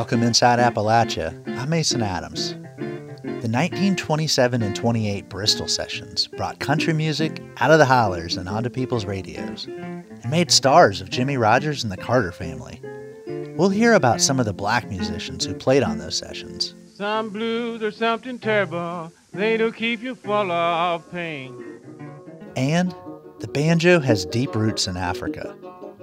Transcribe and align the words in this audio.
Welcome 0.00 0.22
inside 0.22 0.58
Appalachia. 0.60 1.46
I'm 1.58 1.68
Mason 1.68 2.02
Adams. 2.02 2.54
The 3.22 3.50
1927 3.50 4.62
and 4.62 4.74
28 4.74 5.28
Bristol 5.28 5.68
sessions 5.68 6.26
brought 6.26 6.58
country 6.58 6.94
music 6.94 7.42
out 7.58 7.70
of 7.70 7.78
the 7.78 7.84
hollers 7.84 8.38
and 8.38 8.48
onto 8.48 8.70
people's 8.70 9.04
radios 9.04 9.66
and 9.66 10.30
made 10.30 10.50
stars 10.50 11.02
of 11.02 11.10
Jimmie 11.10 11.36
Rodgers 11.36 11.82
and 11.82 11.92
the 11.92 11.98
Carter 11.98 12.32
family. 12.32 12.80
We'll 13.58 13.68
hear 13.68 13.92
about 13.92 14.22
some 14.22 14.40
of 14.40 14.46
the 14.46 14.54
black 14.54 14.88
musicians 14.88 15.44
who 15.44 15.52
played 15.52 15.82
on 15.82 15.98
those 15.98 16.16
sessions. 16.16 16.74
Some 16.94 17.28
blues 17.28 17.82
are 17.82 17.90
something 17.90 18.38
terrible, 18.38 19.12
they 19.34 19.58
do 19.58 19.70
keep 19.70 20.00
you 20.00 20.14
full 20.14 20.50
of 20.50 21.12
pain. 21.12 21.54
And 22.56 22.94
the 23.40 23.48
banjo 23.48 24.00
has 24.00 24.24
deep 24.24 24.54
roots 24.54 24.86
in 24.86 24.96
Africa 24.96 25.54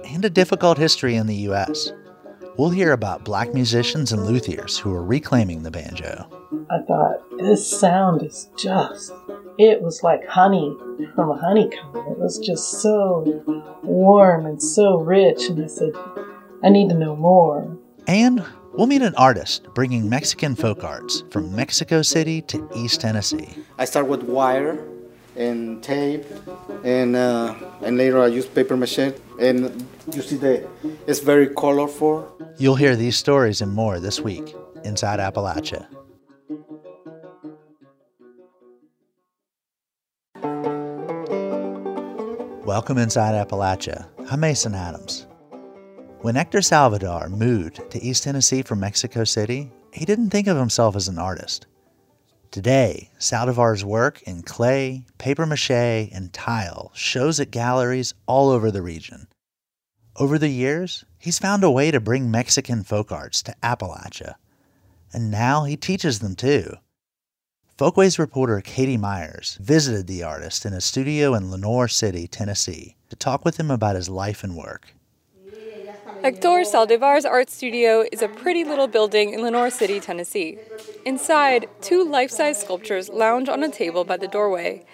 and 0.04 0.24
a 0.24 0.30
difficult 0.30 0.78
history 0.78 1.16
in 1.16 1.26
the 1.26 1.34
U.S. 1.34 1.92
We'll 2.58 2.70
hear 2.70 2.90
about 2.90 3.22
black 3.22 3.54
musicians 3.54 4.10
and 4.10 4.22
luthiers 4.22 4.76
who 4.76 4.92
are 4.92 5.04
reclaiming 5.04 5.62
the 5.62 5.70
banjo. 5.70 6.28
I 6.68 6.78
thought, 6.88 7.22
this 7.38 7.64
sound 7.64 8.24
is 8.24 8.50
just, 8.58 9.12
it 9.58 9.80
was 9.80 10.02
like 10.02 10.26
honey 10.26 10.76
from 11.14 11.30
a 11.30 11.36
honeycomb. 11.36 11.94
It 11.94 12.18
was 12.18 12.40
just 12.40 12.82
so 12.82 13.44
warm 13.84 14.44
and 14.44 14.60
so 14.60 14.98
rich. 14.98 15.48
And 15.48 15.62
I 15.62 15.68
said, 15.68 15.92
I 16.64 16.68
need 16.68 16.88
to 16.88 16.96
know 16.96 17.14
more. 17.14 17.78
And 18.08 18.44
we'll 18.72 18.88
meet 18.88 19.02
an 19.02 19.14
artist 19.14 19.68
bringing 19.72 20.08
Mexican 20.08 20.56
folk 20.56 20.82
arts 20.82 21.22
from 21.30 21.54
Mexico 21.54 22.02
City 22.02 22.42
to 22.42 22.68
East 22.74 23.00
Tennessee. 23.00 23.54
I 23.78 23.84
start 23.84 24.08
with 24.08 24.24
wire 24.24 24.84
and 25.38 25.82
tape, 25.82 26.24
and 26.84 27.14
uh, 27.16 27.54
and 27.82 27.96
later 27.96 28.20
I 28.20 28.26
use 28.26 28.46
paper 28.46 28.76
mache. 28.76 29.14
And 29.40 29.86
you 30.12 30.22
see 30.22 30.36
the 30.36 30.68
it's 31.06 31.20
very 31.20 31.48
colorful. 31.54 32.26
You'll 32.58 32.74
hear 32.74 32.96
these 32.96 33.16
stories 33.16 33.60
and 33.60 33.72
more 33.72 34.00
this 34.00 34.20
week 34.20 34.54
inside 34.84 35.20
Appalachia. 35.20 35.86
Welcome 42.64 42.98
inside 42.98 43.34
Appalachia. 43.34 44.06
I'm 44.30 44.40
Mason 44.40 44.74
Adams. 44.74 45.26
When 46.20 46.34
Hector 46.34 46.58
Saldivar 46.58 47.30
moved 47.30 47.88
to 47.92 48.02
East 48.02 48.24
Tennessee 48.24 48.62
from 48.62 48.80
Mexico 48.80 49.22
City, 49.22 49.70
he 49.92 50.04
didn't 50.04 50.30
think 50.30 50.48
of 50.48 50.56
himself 50.56 50.96
as 50.96 51.06
an 51.06 51.18
artist. 51.18 51.66
Today, 52.50 53.10
Saldivar's 53.18 53.84
work 53.84 54.22
in 54.22 54.42
clay, 54.42 55.04
paper 55.18 55.44
mache, 55.44 55.70
and 55.70 56.32
tile 56.32 56.90
shows 56.94 57.38
at 57.38 57.50
galleries 57.50 58.14
all 58.26 58.48
over 58.48 58.70
the 58.70 58.80
region. 58.80 59.28
Over 60.16 60.38
the 60.38 60.48
years, 60.48 61.04
he's 61.18 61.38
found 61.38 61.62
a 61.62 61.70
way 61.70 61.90
to 61.90 62.00
bring 62.00 62.30
Mexican 62.30 62.84
folk 62.84 63.12
arts 63.12 63.42
to 63.42 63.54
Appalachia, 63.62 64.36
and 65.12 65.30
now 65.30 65.64
he 65.64 65.76
teaches 65.76 66.20
them 66.20 66.34
too. 66.34 66.72
Folkways 67.76 68.18
reporter 68.18 68.62
Katie 68.62 68.96
Myers 68.96 69.58
visited 69.60 70.06
the 70.06 70.22
artist 70.22 70.64
in 70.64 70.72
a 70.72 70.80
studio 70.80 71.34
in 71.34 71.50
Lenoir 71.50 71.86
City, 71.86 72.26
Tennessee, 72.26 72.96
to 73.10 73.14
talk 73.14 73.44
with 73.44 73.60
him 73.60 73.70
about 73.70 73.94
his 73.94 74.08
life 74.08 74.42
and 74.42 74.56
work. 74.56 74.94
Hector 76.22 76.64
Saldivar's 76.64 77.24
art 77.24 77.48
studio 77.48 78.04
is 78.10 78.22
a 78.22 78.28
pretty 78.28 78.64
little 78.64 78.88
building 78.88 79.32
in 79.32 79.40
Lenoir 79.40 79.70
City, 79.70 80.00
Tennessee. 80.00 80.58
Inside, 81.04 81.68
two 81.80 82.04
life 82.04 82.30
size 82.30 82.60
sculptures 82.60 83.08
lounge 83.08 83.48
on 83.48 83.62
a 83.62 83.68
table 83.68 84.04
by 84.04 84.16
the 84.16 84.26
doorway. 84.26 84.84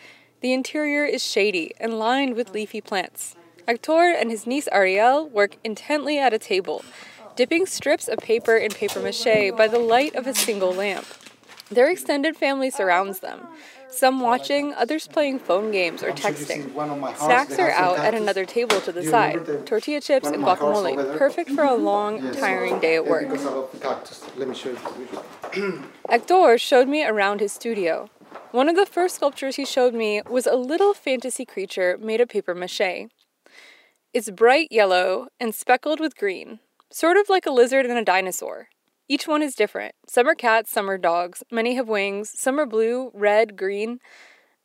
The 0.42 0.52
interior 0.52 1.06
is 1.06 1.25
shady 1.25 1.72
and 1.80 1.98
lined 1.98 2.34
with 2.34 2.52
leafy 2.52 2.83
plants. 2.83 3.36
Hector 3.67 4.12
and 4.12 4.30
his 4.30 4.47
niece 4.47 4.69
Ariel 4.70 5.27
work 5.28 5.56
intently 5.64 6.19
at 6.19 6.34
a 6.34 6.39
table, 6.39 6.84
dipping 7.36 7.64
strips 7.64 8.06
of 8.06 8.19
paper 8.19 8.56
in 8.56 8.70
paper 8.70 9.00
mache 9.00 9.50
by 9.56 9.67
the 9.67 9.78
light 9.78 10.14
of 10.14 10.27
a 10.27 10.34
single 10.34 10.75
lamp. 10.75 11.06
Their 11.70 11.91
extended 11.91 12.36
family 12.36 12.68
surrounds 12.68 13.20
them, 13.20 13.46
some 13.89 14.20
watching, 14.20 14.74
others 14.74 15.06
playing 15.06 15.39
phone 15.39 15.70
games 15.70 16.02
or 16.02 16.11
texting. 16.12 16.70
Snacks 17.17 17.58
are 17.58 17.70
out 17.70 17.98
at 17.98 18.14
another 18.14 18.45
table 18.45 18.80
to 18.80 18.92
the 18.92 19.02
side 19.05 19.67
tortilla 19.67 20.00
chips 20.00 20.28
and 20.28 20.42
guacamole, 20.45 21.17
perfect 21.18 21.50
for 21.50 21.64
a 21.64 21.74
long, 21.74 22.33
tiring 22.33 22.80
day 22.80 22.96
at 22.96 23.06
work. 23.06 23.28
Hector 26.08 26.58
showed 26.58 26.89
me 26.89 27.05
around 27.05 27.40
his 27.40 27.52
studio. 27.52 28.11
One 28.50 28.68
of 28.68 28.77
the 28.77 28.86
first 28.86 29.17
sculptures 29.17 29.56
he 29.56 29.64
showed 29.64 29.95
me 29.95 30.22
was 30.28 30.46
a 30.46 30.56
little 30.56 30.95
fantasy 30.95 31.45
creature 31.45 31.98
made 32.01 32.20
of 32.20 32.28
paper 32.28 32.55
mache. 32.55 33.08
It's 34.12 34.30
bright 34.30 34.68
yellow 34.70 35.28
and 35.40 35.55
speckled 35.55 35.98
with 35.98 36.16
green, 36.16 36.61
sort 36.90 37.16
of 37.16 37.28
like 37.28 37.46
a 37.46 37.51
lizard 37.51 37.84
and 37.84 37.98
a 37.98 38.05
dinosaur. 38.05 38.68
Each 39.07 39.29
one 39.29 39.42
is 39.42 39.55
different. 39.55 39.95
Some 40.09 40.27
are 40.27 40.35
cats, 40.35 40.70
some 40.70 40.89
are 40.89 40.97
dogs. 40.97 41.42
Many 41.51 41.75
have 41.75 41.87
wings. 41.89 42.33
Some 42.41 42.59
are 42.59 42.65
blue, 42.65 43.11
red, 43.13 43.55
green. 43.55 43.98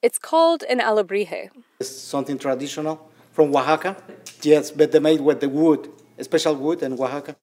It's 0.02 0.18
called 0.18 0.64
an 0.70 0.80
alebrije. 0.80 1.50
It's 1.82 1.90
something 1.90 2.38
traditional 2.40 3.12
from 3.34 3.54
Oaxaca. 3.54 3.98
Yes, 4.42 4.72
but 4.72 4.94
they 4.94 5.00
made 5.00 5.20
with 5.20 5.42
the 5.42 5.50
wood, 5.50 5.90
special 6.22 6.56
wood 6.56 6.82
in 6.82 6.94
Oaxaca. 6.94 7.36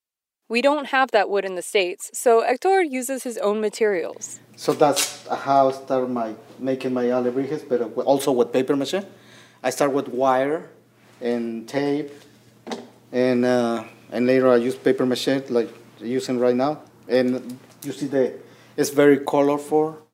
We 0.48 0.62
don't 0.62 0.86
have 0.86 1.10
that 1.10 1.28
wood 1.28 1.44
in 1.44 1.54
the 1.54 1.60
States, 1.60 2.10
so 2.14 2.40
Hector 2.40 2.82
uses 2.82 3.24
his 3.24 3.36
own 3.38 3.60
materials. 3.60 4.40
So 4.56 4.72
that's 4.72 5.26
how 5.28 5.68
I 5.68 5.72
start 5.72 6.08
my 6.08 6.34
making 6.58 6.94
my 6.94 7.04
alebrijes, 7.04 7.68
but 7.68 7.82
also 8.06 8.32
with 8.32 8.52
paper 8.54 8.74
mache. 8.74 9.04
I 9.62 9.68
start 9.68 9.92
with 9.92 10.08
wire 10.08 10.70
and 11.20 11.68
tape, 11.68 12.10
and 13.12 13.44
uh, 13.44 13.84
and 14.10 14.26
later 14.26 14.48
I 14.48 14.56
use 14.56 14.76
paper 14.76 15.04
mache 15.04 15.50
like 15.50 15.68
using 16.00 16.38
right 16.38 16.56
now. 16.56 16.80
And 17.08 17.58
you 17.82 17.92
see 17.92 18.06
the 18.06 18.34
it's 18.76 18.90
very 18.90 19.18
colorful. 19.18 20.06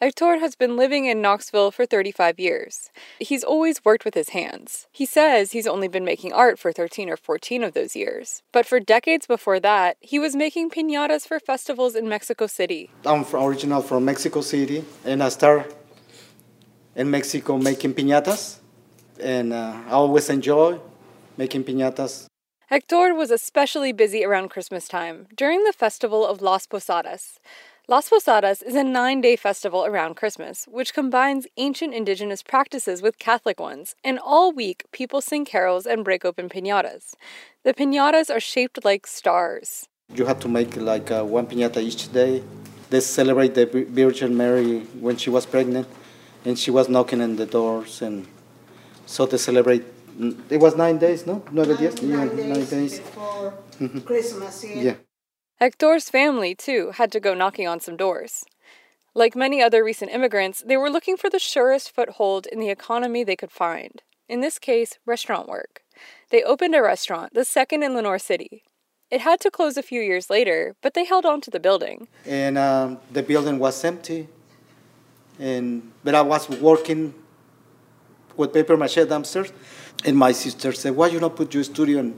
Hector 0.00 0.38
has 0.38 0.54
been 0.54 0.76
living 0.76 1.06
in 1.06 1.20
Knoxville 1.20 1.72
for 1.72 1.84
35 1.84 2.38
years. 2.38 2.90
He's 3.18 3.42
always 3.42 3.84
worked 3.84 4.04
with 4.04 4.14
his 4.14 4.28
hands. 4.28 4.86
He 4.92 5.04
says 5.04 5.50
he's 5.50 5.66
only 5.66 5.88
been 5.88 6.04
making 6.04 6.32
art 6.32 6.56
for 6.56 6.72
13 6.72 7.10
or 7.10 7.16
14 7.16 7.64
of 7.64 7.74
those 7.74 7.96
years. 7.96 8.42
But 8.52 8.64
for 8.64 8.78
decades 8.78 9.26
before 9.26 9.58
that, 9.58 9.96
he 10.00 10.20
was 10.20 10.36
making 10.36 10.70
piñatas 10.70 11.26
for 11.26 11.40
festivals 11.40 11.96
in 11.96 12.08
Mexico 12.08 12.46
City. 12.46 12.90
I'm 13.04 13.24
from, 13.24 13.42
original 13.42 13.82
from 13.82 14.04
Mexico 14.04 14.40
City, 14.40 14.84
and 15.04 15.20
I 15.20 15.30
start 15.30 15.74
in 16.94 17.10
Mexico 17.10 17.58
making 17.58 17.94
piñatas, 17.94 18.58
and 19.20 19.52
uh, 19.52 19.80
I 19.88 19.90
always 19.90 20.30
enjoy 20.30 20.78
making 21.36 21.64
piñatas. 21.64 22.26
Hector 22.70 23.14
was 23.14 23.30
especially 23.30 23.92
busy 23.92 24.22
around 24.22 24.50
Christmas 24.50 24.88
time, 24.88 25.26
during 25.34 25.64
the 25.64 25.72
festival 25.72 26.26
of 26.26 26.42
Las 26.42 26.66
Posadas. 26.66 27.40
Las 27.88 28.10
Posadas 28.10 28.60
is 28.60 28.74
a 28.74 28.84
nine 28.84 29.22
day 29.22 29.36
festival 29.36 29.86
around 29.86 30.16
Christmas, 30.16 30.66
which 30.70 30.92
combines 30.92 31.46
ancient 31.56 31.94
indigenous 31.94 32.42
practices 32.42 33.00
with 33.00 33.18
Catholic 33.18 33.58
ones, 33.58 33.94
and 34.04 34.18
all 34.18 34.52
week 34.52 34.84
people 34.92 35.22
sing 35.22 35.46
carols 35.46 35.86
and 35.86 36.04
break 36.04 36.26
open 36.26 36.50
piñatas. 36.50 37.14
The 37.64 37.72
piñatas 37.72 38.28
are 38.28 38.38
shaped 38.38 38.84
like 38.84 39.06
stars. 39.06 39.88
You 40.14 40.26
have 40.26 40.40
to 40.40 40.48
make 40.48 40.76
like 40.76 41.10
uh, 41.10 41.24
one 41.24 41.46
piñata 41.46 41.80
each 41.80 42.12
day. 42.12 42.42
They 42.90 43.00
celebrate 43.00 43.54
the 43.54 43.64
Virgin 43.64 44.36
Mary 44.36 44.80
when 45.00 45.16
she 45.16 45.30
was 45.30 45.46
pregnant, 45.46 45.88
and 46.44 46.58
she 46.58 46.70
was 46.70 46.86
knocking 46.90 47.22
on 47.22 47.36
the 47.36 47.46
doors, 47.46 48.02
and 48.02 48.26
so 49.06 49.24
they 49.24 49.38
celebrate 49.38 49.84
it 50.50 50.60
was 50.60 50.76
nine 50.76 50.98
days, 50.98 51.26
no? 51.26 51.42
Nueve 51.52 51.68
nine, 51.68 51.76
días? 51.78 52.02
Nine, 52.02 52.28
yeah, 52.28 52.34
days 52.34 52.56
nine 52.56 52.80
days. 52.80 52.98
before 52.98 53.54
Christmas, 54.04 54.64
yeah. 54.64 54.82
Yeah. 54.82 54.94
Hector's 55.60 56.08
family, 56.08 56.54
too, 56.54 56.92
had 56.94 57.10
to 57.12 57.20
go 57.20 57.34
knocking 57.34 57.66
on 57.66 57.80
some 57.80 57.96
doors. 57.96 58.44
Like 59.14 59.34
many 59.34 59.62
other 59.62 59.82
recent 59.82 60.12
immigrants, 60.12 60.62
they 60.64 60.76
were 60.76 60.90
looking 60.90 61.16
for 61.16 61.28
the 61.28 61.38
surest 61.38 61.92
foothold 61.92 62.46
in 62.46 62.60
the 62.60 62.70
economy 62.70 63.24
they 63.24 63.36
could 63.36 63.50
find. 63.50 64.02
In 64.28 64.40
this 64.40 64.58
case, 64.58 64.98
restaurant 65.06 65.48
work. 65.48 65.82
They 66.30 66.42
opened 66.42 66.74
a 66.74 66.82
restaurant, 66.82 67.34
the 67.34 67.44
second 67.44 67.82
in 67.82 67.94
Lenoir 67.94 68.18
City. 68.18 68.62
It 69.10 69.22
had 69.22 69.40
to 69.40 69.50
close 69.50 69.76
a 69.76 69.82
few 69.82 70.02
years 70.02 70.28
later, 70.28 70.76
but 70.82 70.94
they 70.94 71.04
held 71.04 71.24
on 71.24 71.40
to 71.42 71.50
the 71.50 71.58
building. 71.58 72.08
And 72.26 72.58
um, 72.58 72.98
the 73.10 73.22
building 73.22 73.58
was 73.58 73.82
empty. 73.84 74.28
And 75.38 75.90
but 76.04 76.14
I 76.14 76.20
was 76.20 76.48
working 76.48 77.14
with 78.36 78.52
paper 78.52 78.76
mache 78.76 79.06
downstairs. 79.08 79.50
And 80.04 80.16
my 80.16 80.32
sister 80.32 80.72
said, 80.72 80.96
"Why 80.96 81.08
you 81.08 81.20
not 81.20 81.36
put 81.36 81.54
your 81.54 81.64
studio 81.64 82.12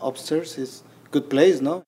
upstairs? 0.00 0.58
It's 0.58 0.82
good 1.10 1.30
place, 1.30 1.60
no?" 1.60 1.82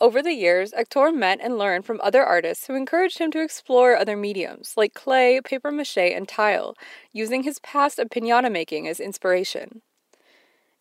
Over 0.00 0.22
the 0.22 0.32
years, 0.32 0.72
Hector 0.72 1.12
met 1.12 1.40
and 1.42 1.58
learned 1.58 1.84
from 1.84 2.00
other 2.02 2.24
artists 2.24 2.66
who 2.66 2.74
encouraged 2.74 3.18
him 3.18 3.30
to 3.32 3.42
explore 3.42 3.96
other 3.96 4.16
mediums 4.16 4.74
like 4.76 4.94
clay, 4.94 5.40
paper 5.42 5.70
mache, 5.70 5.98
and 5.98 6.26
tile, 6.26 6.74
using 7.12 7.42
his 7.42 7.58
past 7.58 7.98
of 7.98 8.08
pinata 8.08 8.50
making 8.50 8.88
as 8.88 8.98
inspiration. 9.00 9.82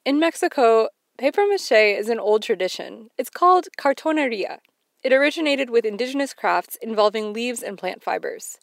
In 0.06 0.20
Mexico, 0.20 0.88
paper 1.18 1.46
mache 1.46 1.98
is 2.00 2.08
an 2.08 2.20
old 2.20 2.44
tradition. 2.44 3.10
It's 3.18 3.30
called 3.30 3.68
cartoneria. 3.78 4.60
It 5.04 5.14
originated 5.14 5.70
with 5.70 5.86
indigenous 5.86 6.34
crafts 6.34 6.78
involving 6.82 7.34
leaves 7.34 7.62
and 7.62 7.78
plant 7.78 8.04
fibers. 8.04 8.58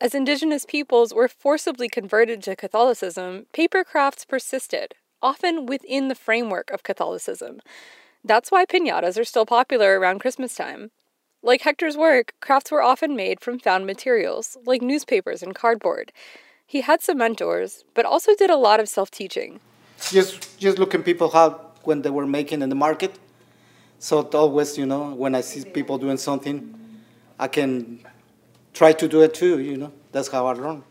As 0.00 0.14
indigenous 0.14 0.64
peoples 0.64 1.14
were 1.14 1.28
forcibly 1.28 1.88
converted 1.88 2.42
to 2.42 2.56
Catholicism, 2.56 3.46
paper 3.52 3.84
crafts 3.84 4.24
persisted, 4.24 4.94
often 5.22 5.66
within 5.66 6.08
the 6.08 6.16
framework 6.16 6.70
of 6.70 6.82
Catholicism. 6.82 7.60
That's 8.24 8.50
why 8.50 8.66
pinatas 8.66 9.18
are 9.18 9.24
still 9.24 9.46
popular 9.46 9.98
around 9.98 10.18
Christmas 10.18 10.56
time. 10.56 10.90
Like 11.42 11.62
Hector's 11.62 11.96
work, 11.96 12.34
crafts 12.40 12.72
were 12.72 12.82
often 12.82 13.14
made 13.14 13.40
from 13.40 13.60
found 13.60 13.86
materials, 13.86 14.56
like 14.66 14.82
newspapers 14.82 15.42
and 15.42 15.54
cardboard. 15.54 16.10
He 16.66 16.80
had 16.80 17.00
some 17.00 17.18
mentors, 17.18 17.84
but 17.94 18.04
also 18.04 18.34
did 18.34 18.50
a 18.50 18.56
lot 18.56 18.80
of 18.80 18.88
self 18.88 19.10
teaching. 19.10 19.60
Just, 20.10 20.58
just 20.58 20.78
looking 20.78 21.04
people 21.04 21.30
how 21.30 21.70
when 21.84 22.02
they 22.02 22.10
were 22.10 22.26
making 22.26 22.62
in 22.62 22.68
the 22.68 22.74
market. 22.74 23.16
So 24.00 24.22
always, 24.22 24.76
you 24.76 24.86
know, 24.86 25.14
when 25.14 25.34
I 25.34 25.40
see 25.42 25.64
people 25.64 25.98
doing 25.98 26.16
something, 26.16 26.74
I 27.38 27.46
can 27.48 28.00
try 28.74 28.92
to 28.92 29.08
do 29.08 29.22
it 29.22 29.32
too, 29.32 29.58
you 29.60 29.76
know. 29.76 29.92
That's 30.12 30.28
how 30.28 30.46
I 30.46 30.52
learn. 30.52 30.84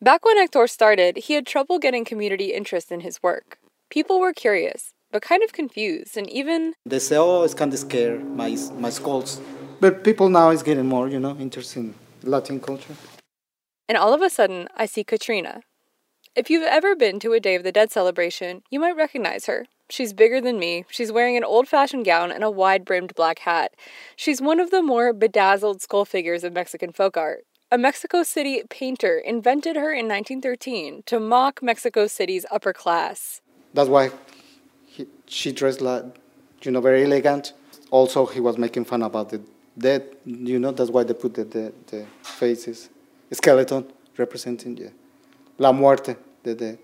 Back 0.00 0.24
when 0.24 0.36
Hector 0.36 0.66
started, 0.66 1.16
he 1.16 1.34
had 1.34 1.46
trouble 1.46 1.78
getting 1.78 2.04
community 2.04 2.52
interest 2.52 2.90
in 2.90 3.00
his 3.00 3.22
work. 3.22 3.58
People 3.90 4.20
were 4.20 4.32
curious, 4.32 4.92
but 5.12 5.22
kind 5.22 5.42
of 5.42 5.52
confused, 5.52 6.16
and 6.16 6.28
even 6.30 6.74
They 6.84 6.98
say, 6.98 7.16
oh, 7.16 7.42
it's 7.42 7.54
kind 7.54 7.72
of 7.72 7.78
scare 7.78 8.18
my 8.18 8.56
my 8.78 8.90
skulls. 8.90 9.40
But 9.80 10.02
people 10.02 10.28
now 10.28 10.50
is 10.50 10.62
getting 10.62 10.86
more, 10.86 11.08
you 11.08 11.20
know, 11.20 11.36
interested 11.38 11.80
in 11.80 11.94
Latin 12.22 12.60
culture. 12.60 12.94
And 13.88 13.96
all 13.96 14.12
of 14.12 14.22
a 14.22 14.30
sudden, 14.30 14.68
I 14.76 14.86
see 14.86 15.04
Catrina. 15.04 15.62
If 16.34 16.50
you've 16.50 16.66
ever 16.78 16.94
been 16.94 17.18
to 17.20 17.32
a 17.32 17.40
Day 17.40 17.54
of 17.54 17.62
the 17.62 17.72
Dead 17.72 17.90
celebration, 17.90 18.62
you 18.70 18.80
might 18.80 18.96
recognize 18.96 19.46
her. 19.46 19.66
She's 19.90 20.12
bigger 20.12 20.40
than 20.40 20.58
me. 20.58 20.84
She's 20.90 21.10
wearing 21.10 21.36
an 21.36 21.44
old 21.44 21.68
fashioned 21.68 22.04
gown 22.04 22.30
and 22.30 22.44
a 22.44 22.50
wide 22.50 22.84
brimmed 22.84 23.14
black 23.14 23.40
hat. 23.40 23.74
She's 24.16 24.40
one 24.40 24.60
of 24.60 24.70
the 24.70 24.82
more 24.82 25.12
bedazzled 25.12 25.80
skull 25.80 26.04
figures 26.04 26.44
of 26.44 26.52
Mexican 26.52 26.92
folk 26.92 27.16
art. 27.16 27.44
A 27.70 27.78
Mexico 27.78 28.22
City 28.22 28.62
painter 28.68 29.18
invented 29.18 29.76
her 29.76 29.92
in 29.92 30.06
1913 30.08 31.02
to 31.06 31.20
mock 31.20 31.62
Mexico 31.62 32.06
City's 32.06 32.46
upper 32.50 32.72
class. 32.72 33.42
That's 33.74 33.88
why 33.88 34.10
he, 34.86 35.06
she 35.26 35.52
dressed 35.52 35.80
like, 35.80 36.04
you 36.62 36.70
know, 36.70 36.80
very 36.80 37.04
elegant. 37.04 37.52
Also, 37.90 38.26
he 38.26 38.40
was 38.40 38.56
making 38.56 38.84
fun 38.86 39.02
about 39.02 39.30
the 39.30 39.40
dead, 39.76 40.16
you 40.24 40.58
know, 40.58 40.72
that's 40.72 40.90
why 40.90 41.04
they 41.04 41.14
put 41.14 41.34
the, 41.34 41.44
the, 41.44 41.72
the 41.86 42.06
faces, 42.22 42.90
skeleton 43.32 43.86
representing 44.16 44.76
yeah, 44.76 44.88
La 45.58 45.72
Muerte, 45.72 46.16
the 46.42 46.54
dead. 46.54 46.78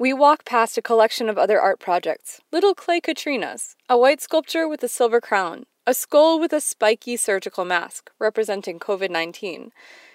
We 0.00 0.12
walk 0.12 0.44
past 0.44 0.78
a 0.78 0.82
collection 0.82 1.28
of 1.28 1.36
other 1.36 1.60
art 1.60 1.80
projects 1.80 2.40
little 2.52 2.72
clay 2.72 3.00
Catrinas, 3.00 3.74
a 3.88 3.98
white 3.98 4.20
sculpture 4.20 4.68
with 4.68 4.84
a 4.84 4.88
silver 4.88 5.20
crown, 5.20 5.66
a 5.88 5.92
skull 5.92 6.38
with 6.38 6.52
a 6.52 6.60
spiky 6.60 7.16
surgical 7.16 7.64
mask 7.64 8.12
representing 8.20 8.78
COVID 8.78 9.10
19, 9.10 9.72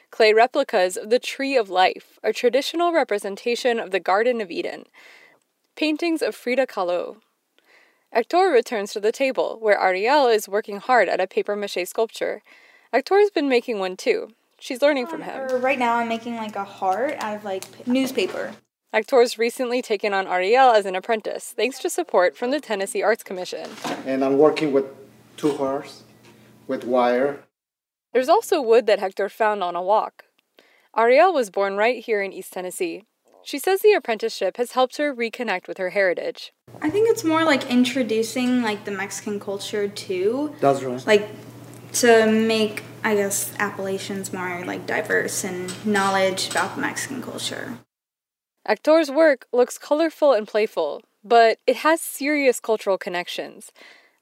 clay 0.10 0.34
replicas 0.34 0.96
of 0.96 1.10
the 1.10 1.20
Tree 1.20 1.58
of 1.58 1.70
Life, 1.70 2.18
a 2.24 2.32
traditional 2.32 2.94
representation 2.94 3.78
of 3.78 3.92
the 3.92 4.00
Garden 4.00 4.40
of 4.40 4.50
Eden, 4.50 4.86
paintings 5.76 6.22
of 6.22 6.34
Frida 6.34 6.66
Kahlo. 6.66 7.18
Hector 8.14 8.52
returns 8.54 8.94
to 8.94 9.02
the 9.02 9.12
table, 9.12 9.58
where 9.60 9.78
Ariel 9.78 10.28
is 10.28 10.48
working 10.48 10.78
hard 10.78 11.10
at 11.10 11.20
a 11.20 11.28
paper 11.28 11.58
mache 11.58 11.86
sculpture. 11.86 12.42
Hector's 12.94 13.32
been 13.32 13.50
making 13.50 13.80
one 13.80 13.98
too. 13.98 14.30
She's 14.62 14.82
learning 14.82 15.08
from 15.08 15.24
um, 15.24 15.28
him. 15.28 15.62
Right 15.62 15.78
now, 15.78 15.98
I'm 15.98 16.08
making 16.08 16.38
like 16.38 16.56
a 16.56 16.64
heart 16.64 17.16
out 17.20 17.36
of 17.36 17.44
like 17.44 17.86
newspaper. 17.86 18.54
Hector's 18.94 19.40
recently 19.40 19.82
taken 19.82 20.14
on 20.14 20.28
Ariel 20.28 20.70
as 20.70 20.86
an 20.86 20.96
apprentice, 20.96 21.52
thanks 21.58 21.80
to 21.80 21.90
support 21.90 22.38
from 22.38 22.52
the 22.52 22.60
Tennessee 22.60 23.02
Arts 23.02 23.24
Commission. 23.24 23.68
And 24.06 24.24
I'm 24.24 24.38
working 24.38 24.72
with 24.72 24.86
two 25.36 25.54
horse, 25.54 26.04
with 26.68 26.84
wire. 26.84 27.40
There's 28.14 28.30
also 28.30 28.62
wood 28.62 28.86
that 28.86 29.00
Hector 29.00 29.30
found 29.30 29.64
on 29.64 29.76
a 29.76 29.82
walk. 29.82 30.26
Ariel 30.96 31.34
was 31.34 31.50
born 31.50 31.76
right 31.76 32.06
here 32.06 32.22
in 32.22 32.32
East 32.32 32.54
Tennessee. 32.54 33.06
She 33.44 33.58
says 33.58 33.82
the 33.82 33.94
apprenticeship 33.94 34.58
has 34.58 34.74
helped 34.74 34.98
her 34.98 35.12
reconnect 35.12 35.68
with 35.68 35.80
her 35.80 35.90
heritage. 35.90 36.54
I 36.80 36.92
think 36.92 37.10
it's 37.10 37.24
more 37.24 37.44
like 37.44 37.68
introducing 37.72 38.62
like 38.62 38.86
the 38.86 38.92
Mexican 38.92 39.40
culture 39.40 39.88
to 39.88 40.56
That's 40.62 40.84
right. 40.84 41.08
like 41.08 41.30
to 41.94 42.32
make 42.32 42.84
I 43.04 43.16
guess 43.16 43.54
Appalachians 43.58 44.32
more 44.32 44.64
like 44.66 44.86
diverse 44.86 45.44
and 45.44 45.84
knowledge 45.84 46.52
about 46.52 46.76
the 46.76 46.82
Mexican 46.82 47.24
culture. 47.24 47.80
Hector's 48.66 49.12
work 49.12 49.48
looks 49.52 49.78
colorful 49.78 50.34
and 50.34 50.48
playful, 50.48 51.02
but 51.24 51.60
it 51.68 51.78
has 51.78 52.02
serious 52.02 52.60
cultural 52.60 52.98
connections. 52.98 53.72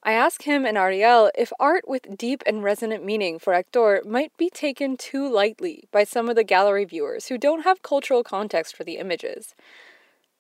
I 0.04 0.14
ask 0.14 0.44
him 0.44 0.66
and 0.66 0.78
Ariel 0.78 1.30
if 1.38 1.54
art 1.60 1.88
with 1.88 2.18
deep 2.18 2.42
and 2.48 2.64
resonant 2.64 3.06
meaning 3.06 3.38
for 3.38 3.54
Hector 3.54 4.02
might 4.06 4.36
be 4.38 4.50
taken 4.50 4.98
too 4.98 5.32
lightly 5.32 5.88
by 5.92 6.04
some 6.04 6.28
of 6.28 6.36
the 6.36 6.44
gallery 6.44 6.86
viewers 6.86 7.28
who 7.28 7.38
don't 7.38 7.64
have 7.64 7.84
cultural 7.84 8.24
context 8.24 8.76
for 8.76 8.84
the 8.84 8.98
images. 8.98 9.54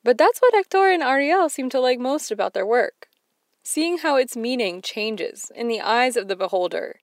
But 0.04 0.18
that's 0.18 0.40
what 0.40 0.56
Hector 0.56 0.90
and 0.90 1.04
Ariel 1.04 1.48
seem 1.48 1.70
to 1.70 1.80
like 1.80 2.00
most 2.00 2.32
about 2.32 2.54
their 2.54 2.66
work 2.66 3.08
seeing 3.64 4.00
how 4.00 4.16
its 4.16 4.36
meaning 4.36 4.82
changes 4.82 5.52
in 5.56 5.68
the 5.68 5.82
eyes 5.82 6.18
of 6.18 6.28
the 6.28 6.36
beholder. 6.36 7.00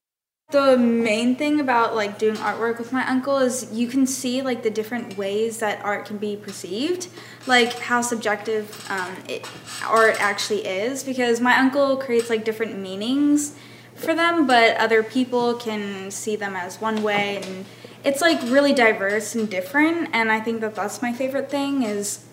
The 0.50 0.79
main 0.79 1.37
thing 1.37 1.61
about 1.61 1.95
like 1.95 2.19
doing 2.19 2.37
artwork 2.37 2.79
with 2.79 2.91
my 2.91 3.06
uncle 3.06 3.37
is 3.37 3.71
you 3.71 3.87
can 3.87 4.06
see 4.06 4.41
like 4.41 4.62
the 4.62 4.71
different 4.71 5.19
ways 5.19 5.59
that 5.59 5.85
art 5.85 6.06
can 6.06 6.17
be 6.17 6.37
perceived, 6.37 7.09
like 7.47 7.75
how 7.75 8.00
subjective 8.00 8.91
um, 8.91 9.15
it, 9.29 9.47
art 9.87 10.17
actually 10.19 10.67
is. 10.67 11.05
Because 11.05 11.39
my 11.43 11.59
uncle 11.59 11.99
creates 11.99 12.31
like 12.31 12.47
different 12.47 12.79
meanings 12.79 13.59
for 13.95 14.15
them, 14.15 14.47
but 14.47 14.75
other 14.79 15.03
people 15.03 15.53
can 15.53 16.11
see 16.11 16.35
them 16.35 16.56
as 16.56 16.81
one 16.81 17.03
way, 17.03 17.43
and 17.43 17.67
it's 18.03 18.23
like 18.23 18.41
really 18.45 18.73
diverse 18.73 19.35
and 19.35 19.50
different. 19.50 20.09
And 20.15 20.33
I 20.33 20.41
think 20.41 20.62
that 20.62 20.75
that's 20.75 21.03
my 21.03 21.12
favorite 21.12 21.50
thing 21.50 21.83
is 21.83 22.25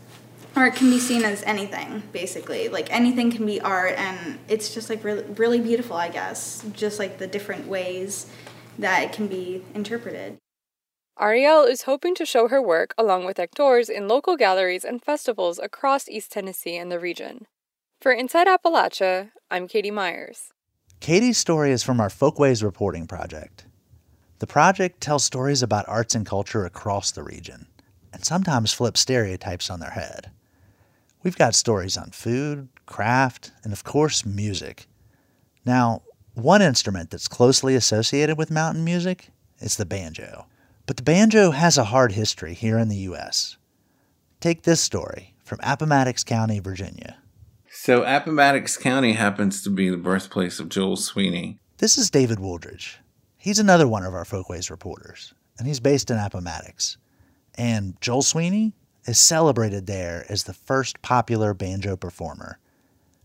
art 0.56 0.75
can 0.75 0.90
be 0.90 1.00
seen 1.00 1.24
as 1.24 1.44
anything 1.44 2.04
basically 2.12 2.69
like 2.69 2.92
anything 2.94 3.31
can 3.31 3.46
be 3.46 3.60
art 3.62 3.94
and 3.98 4.40
it's 4.48 4.74
just 4.74 4.90
like 4.90 5.04
really 5.04 5.24
really 5.34 5.60
beautiful 5.60 5.96
i 5.96 6.10
guess 6.10 6.66
just 6.74 7.00
like 7.00 7.18
the 7.18 7.28
different 7.28 7.68
ways 7.68 8.30
that 8.78 9.04
it 9.04 9.12
can 9.12 9.28
be 9.28 9.63
interpreted 9.74 10.38
Ariel 11.18 11.63
is 11.63 11.84
hoping 11.84 12.13
to 12.16 12.25
show 12.25 12.50
her 12.50 12.62
work 12.62 12.94
along 12.98 13.24
with 13.24 13.38
Hector's 13.38 13.90
in 13.90 14.10
local 14.10 14.36
galleries 14.36 14.84
and 14.84 15.02
festivals 15.02 15.60
across 15.60 16.10
East 16.10 16.30
Tennessee 16.34 16.75
and 16.75 16.92
the 16.92 17.00
region. 17.00 17.48
For 18.02 18.12
Inside 18.12 18.48
Appalachia, 18.48 19.31
I'm 19.50 19.69
Katie 19.69 19.92
Myers. 19.92 20.52
Katie's 21.00 21.38
story 21.38 21.72
is 21.72 21.84
from 21.84 22.02
our 22.02 22.10
Folkways 22.10 22.62
reporting 22.62 23.07
project. 23.07 23.66
The 24.40 24.48
project 24.48 25.00
tells 25.00 25.24
stories 25.24 25.63
about 25.63 25.88
arts 25.88 26.16
and 26.16 26.25
culture 26.25 26.66
across 26.66 27.12
the 27.12 27.24
region, 27.24 27.68
and 28.12 28.25
sometimes 28.25 28.74
flips 28.74 29.00
stereotypes 29.00 29.69
on 29.69 29.80
their 29.80 29.92
head. 29.92 30.31
We've 31.25 31.36
got 31.36 31.56
stories 31.56 31.98
on 31.98 32.12
food, 32.12 32.69
craft, 32.86 33.51
and 33.63 33.74
of 33.74 33.83
course, 33.83 34.27
music. 34.27 34.86
Now, 35.66 36.04
one 36.35 36.61
instrument 36.61 37.09
that's 37.09 37.28
closely 37.28 37.73
associated 37.73 38.38
with 38.38 38.52
mountain 38.52 38.83
music 38.83 39.30
is 39.57 39.76
the 39.76 39.88
banjo. 39.88 40.45
But 40.85 40.97
the 40.97 41.04
banjo 41.04 41.50
has 41.50 41.80
a 41.80 41.85
hard 41.85 42.11
history 42.11 42.54
here 42.54 42.78
in 42.78 42.90
the 42.90 42.97
U.S. 43.09 43.57
Take 44.40 44.61
this 44.61 44.81
story 44.81 45.33
from 45.44 45.57
Appomattox 45.64 46.23
County, 46.23 46.59
Virginia. 46.59 47.18
So 47.71 48.04
Appomattox 48.04 48.78
County 48.78 49.14
happens 49.14 49.64
to 49.64 49.71
be 49.71 49.90
the 49.90 49.97
birthplace 49.97 50.59
of 50.59 50.69
Joel 50.69 50.95
Sweeney. 50.95 51.57
This 51.80 51.97
is 51.97 52.11
David 52.11 52.38
Wooldridge. 52.38 52.97
He's 53.35 53.57
another 53.57 53.88
one 53.88 54.04
of 54.04 54.14
our 54.14 54.26
Folkways 54.26 54.69
reporters, 54.69 55.33
and 55.57 55.68
he's 55.68 55.80
based 55.80 56.11
in 56.11 56.18
Appomattox. 56.18 56.97
And 57.56 58.00
Joel 58.00 58.21
Sweeney 58.21 58.73
is 59.06 59.19
celebrated 59.19 59.88
there 59.88 60.26
as 60.30 60.44
the 60.44 60.54
first 60.54 61.02
popular 61.02 61.54
banjo 61.54 61.95
performer. 61.95 62.59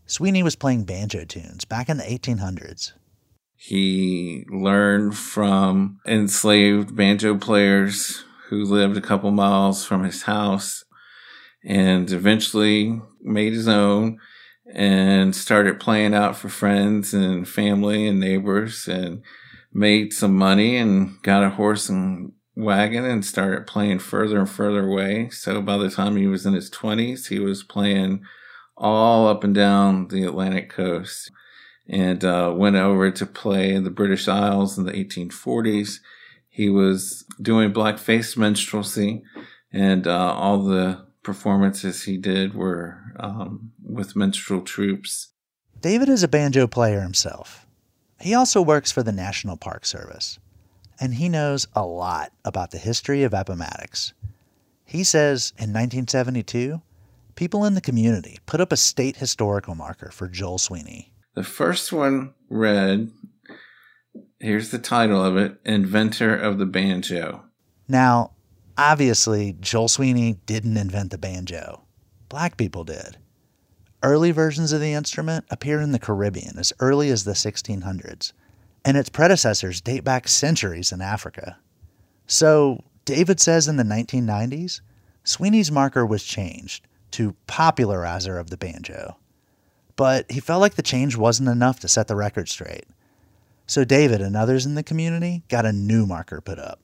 Sweeney 0.06 0.42
was 0.42 0.56
playing 0.56 0.84
banjo 0.84 1.24
tunes 1.24 1.64
back 1.64 1.88
in 1.88 1.96
the 1.96 2.04
1800s. 2.04 2.92
He 3.56 4.44
learned 4.50 5.16
from 5.16 6.00
enslaved 6.06 6.96
banjo 6.96 7.36
players 7.36 8.24
who 8.48 8.64
lived 8.64 8.96
a 8.96 9.02
couple 9.02 9.30
miles 9.30 9.84
from 9.84 10.02
his 10.04 10.22
house 10.22 10.84
and 11.64 12.10
eventually 12.10 13.00
made 13.20 13.52
his 13.52 13.68
own 13.68 14.18
and 14.72 15.34
started 15.36 15.78
playing 15.78 16.14
out 16.14 16.36
for 16.36 16.48
friends 16.48 17.12
and 17.12 17.48
family 17.48 18.06
and 18.06 18.18
neighbors 18.18 18.88
and 18.88 19.22
made 19.72 20.12
some 20.12 20.34
money 20.34 20.76
and 20.76 21.22
got 21.22 21.44
a 21.44 21.50
horse 21.50 21.88
and 21.88 22.32
wagon 22.56 23.04
and 23.04 23.24
started 23.24 23.66
playing 23.66 23.98
further 24.00 24.38
and 24.38 24.48
further 24.48 24.86
away. 24.86 25.30
So 25.30 25.62
by 25.62 25.78
the 25.78 25.90
time 25.90 26.16
he 26.16 26.26
was 26.26 26.46
in 26.46 26.54
his 26.54 26.70
20s, 26.70 27.28
he 27.28 27.38
was 27.38 27.62
playing 27.62 28.22
all 28.76 29.28
up 29.28 29.44
and 29.44 29.54
down 29.54 30.08
the 30.08 30.24
Atlantic 30.24 30.70
coast 30.70 31.30
and 31.88 32.24
uh, 32.24 32.52
went 32.56 32.76
over 32.76 33.10
to 33.10 33.26
play 33.26 33.72
in 33.72 33.84
the 33.84 33.90
British 33.90 34.28
Isles 34.28 34.78
in 34.78 34.84
the 34.84 34.92
1840s. 34.92 35.98
He 36.48 36.68
was 36.68 37.24
doing 37.40 37.72
blackface 37.72 38.36
minstrelsy, 38.36 39.22
and 39.72 40.06
uh, 40.06 40.34
all 40.34 40.62
the 40.62 41.06
performances 41.22 42.04
he 42.04 42.16
did 42.16 42.54
were 42.54 42.98
um, 43.18 43.72
with 43.82 44.16
minstrel 44.16 44.62
troupes. 44.62 45.28
David 45.80 46.08
is 46.08 46.22
a 46.22 46.28
banjo 46.28 46.66
player 46.66 47.00
himself. 47.00 47.66
He 48.20 48.34
also 48.34 48.60
works 48.60 48.92
for 48.92 49.02
the 49.02 49.12
National 49.12 49.56
Park 49.56 49.86
Service, 49.86 50.38
and 51.00 51.14
he 51.14 51.28
knows 51.28 51.66
a 51.74 51.84
lot 51.84 52.32
about 52.44 52.70
the 52.70 52.78
history 52.78 53.22
of 53.22 53.32
Appomattox. 53.32 54.12
He 54.84 55.02
says 55.02 55.52
in 55.56 55.72
1972, 55.72 56.82
people 57.34 57.64
in 57.64 57.74
the 57.74 57.80
community 57.80 58.38
put 58.44 58.60
up 58.60 58.70
a 58.70 58.76
state 58.76 59.16
historical 59.16 59.74
marker 59.74 60.10
for 60.10 60.28
Joel 60.28 60.58
Sweeney. 60.58 61.12
The 61.34 61.42
first 61.42 61.90
one 61.92 62.34
read 62.50 63.10
here's 64.38 64.70
the 64.70 64.78
title 64.78 65.24
of 65.24 65.36
it 65.36 65.58
Inventor 65.64 66.36
of 66.36 66.58
the 66.58 66.66
Banjo. 66.66 67.44
Now, 67.88 68.32
obviously, 68.76 69.56
Joel 69.60 69.88
Sweeney 69.88 70.38
didn't 70.46 70.76
invent 70.76 71.10
the 71.10 71.18
banjo, 71.18 71.84
black 72.28 72.56
people 72.56 72.84
did. 72.84 73.16
Early 74.02 74.30
versions 74.32 74.72
of 74.72 74.80
the 74.80 74.92
instrument 74.92 75.44
appear 75.50 75.80
in 75.80 75.92
the 75.92 75.98
Caribbean 75.98 76.58
as 76.58 76.72
early 76.80 77.10
as 77.10 77.24
the 77.24 77.32
1600s, 77.32 78.32
and 78.84 78.96
its 78.96 79.08
predecessors 79.08 79.80
date 79.80 80.04
back 80.04 80.28
centuries 80.28 80.92
in 80.92 81.00
Africa. 81.00 81.58
So, 82.26 82.84
David 83.04 83.40
says 83.40 83.68
in 83.68 83.76
the 83.76 83.82
1990s, 83.82 84.80
Sweeney's 85.24 85.70
marker 85.70 86.06
was 86.06 86.24
changed 86.24 86.86
to 87.12 87.34
popularizer 87.46 88.38
of 88.38 88.50
the 88.50 88.56
banjo. 88.56 89.16
But 89.96 90.30
he 90.30 90.40
felt 90.40 90.60
like 90.60 90.74
the 90.74 90.82
change 90.82 91.16
wasn't 91.16 91.48
enough 91.48 91.80
to 91.80 91.88
set 91.88 92.08
the 92.08 92.16
record 92.16 92.48
straight. 92.48 92.86
So 93.66 93.84
David 93.84 94.20
and 94.20 94.36
others 94.36 94.66
in 94.66 94.74
the 94.74 94.82
community 94.82 95.42
got 95.48 95.66
a 95.66 95.72
new 95.72 96.06
marker 96.06 96.40
put 96.40 96.58
up. 96.58 96.80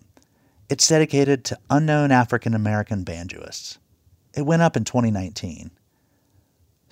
It's 0.69 0.87
dedicated 0.87 1.45
to 1.47 1.59
unknown 1.71 2.11
African 2.11 2.55
American 2.55 3.05
banjoists. 3.05 3.79
It 4.35 4.43
went 4.43 4.63
up 4.63 4.77
in 4.77 4.85
2019. 4.85 5.71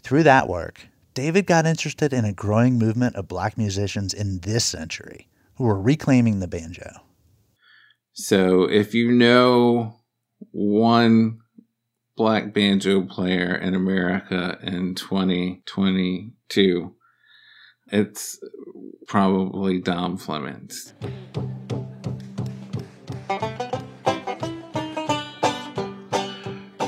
Through 0.03 0.23
that 0.23 0.49
work, 0.49 0.89
David 1.15 1.47
got 1.47 1.65
interested 1.65 2.13
in 2.13 2.25
a 2.25 2.33
growing 2.33 2.77
movement 2.77 3.15
of 3.15 3.29
black 3.29 3.57
musicians 3.57 4.13
in 4.13 4.41
this 4.41 4.65
century 4.65 5.29
who 5.55 5.65
were 5.65 5.81
reclaiming 5.81 6.41
the 6.41 6.49
banjo. 6.49 6.91
So 8.13 8.65
if 8.65 8.95
you 8.95 9.13
know 9.13 10.01
one 10.51 11.39
black 12.17 12.53
banjo 12.53 13.03
player 13.03 13.55
in 13.55 13.75
America 13.75 14.59
in 14.61 14.97
2022, 14.97 16.95
it's 17.93 18.41
probably 19.07 19.81
Dom 19.81 20.19
Flemons. 20.19 20.95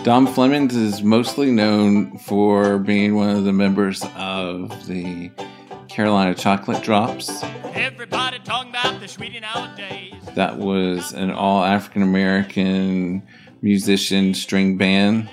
Dom 0.06 0.28
Flemons 0.28 0.72
is 0.72 1.02
mostly 1.02 1.50
known 1.50 2.16
for 2.18 2.78
being 2.78 3.16
one 3.16 3.30
of 3.30 3.42
the 3.42 3.52
members 3.52 4.04
of 4.14 4.86
the 4.86 5.32
Carolina 5.88 6.32
Chocolate 6.32 6.80
Drops. 6.80 7.42
Everybody 7.74 8.38
talking 8.38 8.70
about 8.70 9.00
the 9.00 9.08
sweetie 9.08 9.40
nowadays. 9.40 10.14
That 10.36 10.58
was 10.58 11.12
an 11.12 11.32
all 11.32 11.64
African 11.64 12.02
American 12.02 13.20
musician 13.62 14.32
string 14.34 14.76
band. 14.76 15.28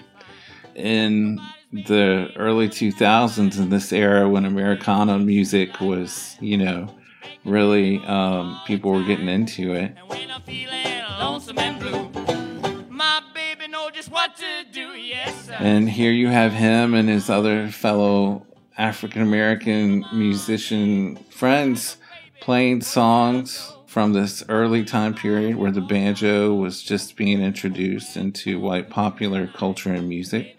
In 0.74 1.40
the 1.72 2.32
early 2.36 2.68
2000s, 2.68 3.60
in 3.60 3.70
this 3.70 3.94
era 3.94 4.28
when 4.28 4.44
Americana 4.44 5.20
music 5.20 5.82
was, 5.82 6.36
you 6.40 6.58
know, 6.58 6.88
really 7.46 8.00
um, 8.08 8.60
people 8.66 8.90
were 8.90 9.04
getting 9.04 9.30
into 9.30 9.76
it. 9.76 9.96
And 15.60 15.90
here 15.90 16.12
you 16.12 16.28
have 16.28 16.54
him 16.54 16.94
and 16.94 17.08
his 17.08 17.30
other 17.30 17.70
fellow 17.70 18.46
African 18.78 19.22
American 19.22 20.06
musician 20.12 21.16
friends 21.30 21.98
playing 22.42 22.82
songs 22.82 23.74
from 23.86 24.14
this 24.14 24.44
early 24.50 24.84
time 24.84 25.14
period 25.14 25.56
where 25.56 25.72
the 25.72 25.82
banjo 25.82 26.54
was 26.56 26.82
just 26.82 27.16
being 27.16 27.42
introduced 27.42 28.18
into 28.18 28.60
white 28.60 28.90
popular 28.90 29.48
culture 29.48 29.94
and 29.94 30.10
music. 30.10 30.58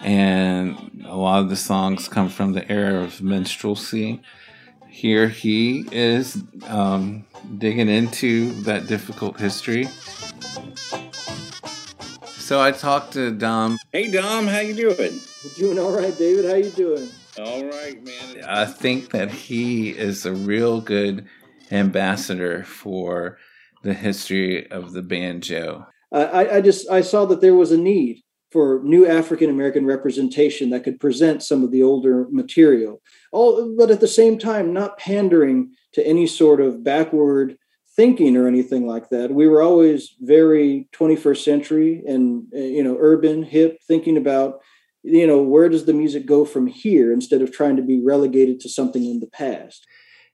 And 0.00 1.04
a 1.06 1.14
lot 1.14 1.42
of 1.42 1.48
the 1.48 1.56
songs 1.56 2.08
come 2.08 2.28
from 2.28 2.52
the 2.52 2.70
era 2.70 3.04
of 3.04 3.22
minstrelsy. 3.22 4.20
Here 4.88 5.28
he 5.28 5.86
is 5.92 6.42
um, 6.66 7.24
digging 7.58 7.88
into 7.88 8.50
that 8.62 8.88
difficult 8.88 9.38
history. 9.38 9.88
So 12.50 12.60
I 12.60 12.72
talked 12.72 13.12
to 13.12 13.30
Dom. 13.30 13.78
Hey 13.92 14.10
Dom, 14.10 14.48
how 14.48 14.58
you 14.58 14.74
doing? 14.74 15.20
Doing 15.56 15.78
all 15.78 15.92
right, 15.92 16.18
David. 16.18 16.46
How 16.46 16.56
you 16.56 16.70
doing? 16.70 17.08
All 17.38 17.64
right, 17.64 18.04
man. 18.04 18.44
I 18.44 18.64
think 18.64 19.10
that 19.10 19.30
he 19.30 19.90
is 19.90 20.26
a 20.26 20.34
real 20.34 20.80
good 20.80 21.28
ambassador 21.70 22.64
for 22.64 23.38
the 23.84 23.94
history 23.94 24.68
of 24.68 24.90
the 24.94 25.00
banjo. 25.00 25.86
I, 26.10 26.56
I 26.56 26.60
just 26.60 26.90
I 26.90 27.02
saw 27.02 27.24
that 27.26 27.40
there 27.40 27.54
was 27.54 27.70
a 27.70 27.78
need 27.78 28.20
for 28.50 28.80
new 28.82 29.06
African 29.06 29.48
American 29.48 29.86
representation 29.86 30.70
that 30.70 30.82
could 30.82 30.98
present 30.98 31.44
some 31.44 31.62
of 31.62 31.70
the 31.70 31.84
older 31.84 32.26
material, 32.32 33.00
all 33.30 33.76
but 33.78 33.92
at 33.92 34.00
the 34.00 34.08
same 34.08 34.40
time 34.40 34.72
not 34.72 34.98
pandering 34.98 35.70
to 35.92 36.04
any 36.04 36.26
sort 36.26 36.60
of 36.60 36.82
backward 36.82 37.56
thinking 37.96 38.36
or 38.36 38.46
anything 38.46 38.86
like 38.86 39.08
that. 39.10 39.30
We 39.30 39.48
were 39.48 39.62
always 39.62 40.14
very 40.20 40.88
21st 40.92 41.44
century 41.44 42.02
and 42.06 42.46
uh, 42.54 42.58
you 42.58 42.82
know 42.82 42.96
urban, 43.00 43.42
hip, 43.42 43.78
thinking 43.86 44.16
about 44.16 44.60
you 45.02 45.26
know 45.26 45.42
where 45.42 45.68
does 45.68 45.86
the 45.86 45.92
music 45.92 46.26
go 46.26 46.44
from 46.44 46.66
here 46.66 47.12
instead 47.12 47.42
of 47.42 47.52
trying 47.52 47.76
to 47.76 47.82
be 47.82 48.00
relegated 48.00 48.60
to 48.60 48.68
something 48.68 49.04
in 49.04 49.20
the 49.20 49.26
past. 49.26 49.86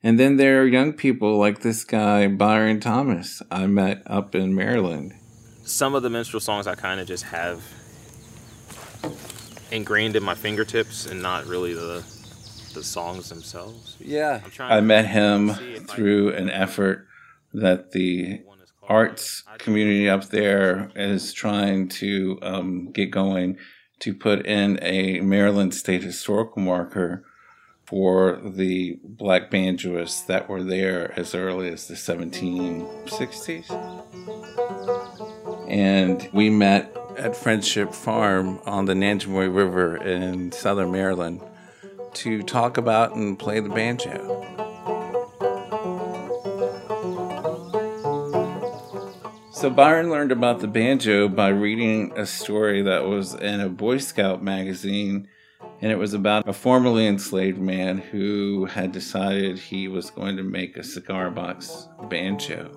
And 0.02 0.20
then 0.20 0.36
there 0.36 0.62
are 0.62 0.66
young 0.66 0.92
people 0.92 1.38
like 1.38 1.60
this 1.60 1.84
guy 1.84 2.28
Byron 2.28 2.80
Thomas 2.80 3.42
I 3.50 3.66
met 3.66 4.02
up 4.06 4.34
in 4.34 4.54
Maryland. 4.54 5.14
Some 5.64 5.94
of 5.94 6.02
the 6.02 6.10
minstrel 6.10 6.40
songs 6.40 6.66
I 6.66 6.74
kind 6.74 7.00
of 7.00 7.08
just 7.08 7.24
have 7.24 7.62
ingrained 9.72 10.14
in 10.14 10.22
my 10.22 10.34
fingertips 10.34 11.06
and 11.06 11.22
not 11.22 11.46
really 11.46 11.74
the 11.74 12.04
the 12.74 12.84
songs 12.84 13.30
themselves. 13.30 13.96
Yeah. 13.98 14.42
I'm 14.44 14.50
trying 14.50 14.72
I 14.72 14.76
to 14.76 14.82
met 14.82 15.06
him 15.06 15.54
see 15.54 15.72
if 15.72 15.90
I 15.90 15.94
through 15.94 16.34
an 16.34 16.50
effort 16.50 17.05
that 17.56 17.92
the 17.92 18.42
arts 18.88 19.42
community 19.58 20.08
up 20.08 20.26
there 20.26 20.90
is 20.94 21.32
trying 21.32 21.88
to 21.88 22.38
um, 22.42 22.92
get 22.92 23.10
going 23.10 23.56
to 23.98 24.14
put 24.14 24.44
in 24.46 24.78
a 24.82 25.20
Maryland 25.20 25.74
state 25.74 26.02
historical 26.02 26.62
marker 26.62 27.24
for 27.86 28.40
the 28.44 28.98
black 29.04 29.50
banjoists 29.50 30.26
that 30.26 30.48
were 30.48 30.62
there 30.62 31.18
as 31.18 31.34
early 31.34 31.68
as 31.68 31.86
the 31.86 31.94
1760s. 31.94 33.70
And 35.68 36.28
we 36.32 36.50
met 36.50 36.94
at 37.16 37.36
Friendship 37.36 37.94
Farm 37.94 38.60
on 38.66 38.84
the 38.84 38.94
Nanjemoy 38.94 39.54
River 39.54 39.96
in 39.96 40.52
southern 40.52 40.92
Maryland 40.92 41.40
to 42.14 42.42
talk 42.42 42.76
about 42.76 43.14
and 43.14 43.38
play 43.38 43.60
the 43.60 43.68
banjo. 43.68 44.65
So 49.56 49.70
Byron 49.70 50.10
learned 50.10 50.32
about 50.32 50.60
the 50.60 50.68
banjo 50.68 51.28
by 51.28 51.48
reading 51.48 52.12
a 52.14 52.26
story 52.26 52.82
that 52.82 53.06
was 53.06 53.32
in 53.32 53.62
a 53.62 53.70
Boy 53.70 53.96
Scout 53.96 54.42
magazine, 54.42 55.28
and 55.80 55.90
it 55.90 55.96
was 55.96 56.12
about 56.12 56.46
a 56.46 56.52
formerly 56.52 57.06
enslaved 57.06 57.56
man 57.56 57.96
who 57.96 58.66
had 58.66 58.92
decided 58.92 59.58
he 59.58 59.88
was 59.88 60.10
going 60.10 60.36
to 60.36 60.42
make 60.42 60.76
a 60.76 60.84
cigar 60.84 61.30
box 61.30 61.88
banjo. 62.10 62.70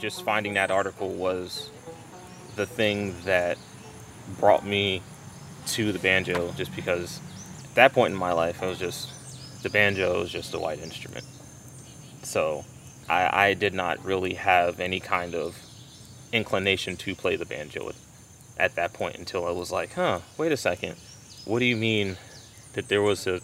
just 0.00 0.24
finding 0.24 0.54
that 0.54 0.72
article 0.72 1.10
was 1.10 1.70
the 2.56 2.66
thing 2.66 3.14
that 3.22 3.56
brought 4.40 4.66
me 4.66 5.00
to 5.68 5.92
the 5.92 6.00
banjo 6.00 6.50
just 6.56 6.74
because 6.74 7.20
at 7.62 7.74
that 7.76 7.92
point 7.92 8.12
in 8.12 8.18
my 8.18 8.32
life 8.32 8.64
I 8.64 8.66
was 8.66 8.80
just 8.80 9.62
the 9.62 9.70
banjo 9.70 10.22
was 10.22 10.32
just 10.32 10.54
a 10.54 10.58
white 10.58 10.80
instrument. 10.80 11.24
So 12.24 12.64
I, 13.08 13.50
I 13.50 13.54
did 13.54 13.74
not 13.74 14.04
really 14.04 14.34
have 14.34 14.80
any 14.80 14.98
kind 14.98 15.36
of 15.36 15.56
inclination 16.34 16.96
to 16.96 17.14
play 17.14 17.36
the 17.36 17.46
banjo 17.46 17.88
at, 17.88 17.94
at 18.58 18.74
that 18.74 18.92
point 18.92 19.16
until 19.16 19.46
I 19.46 19.52
was 19.52 19.70
like, 19.70 19.94
huh, 19.94 20.20
wait 20.36 20.50
a 20.50 20.56
second. 20.56 20.96
What 21.44 21.60
do 21.60 21.64
you 21.64 21.76
mean 21.76 22.16
that 22.72 22.88
there 22.88 23.02
was 23.02 23.26
a, 23.26 23.40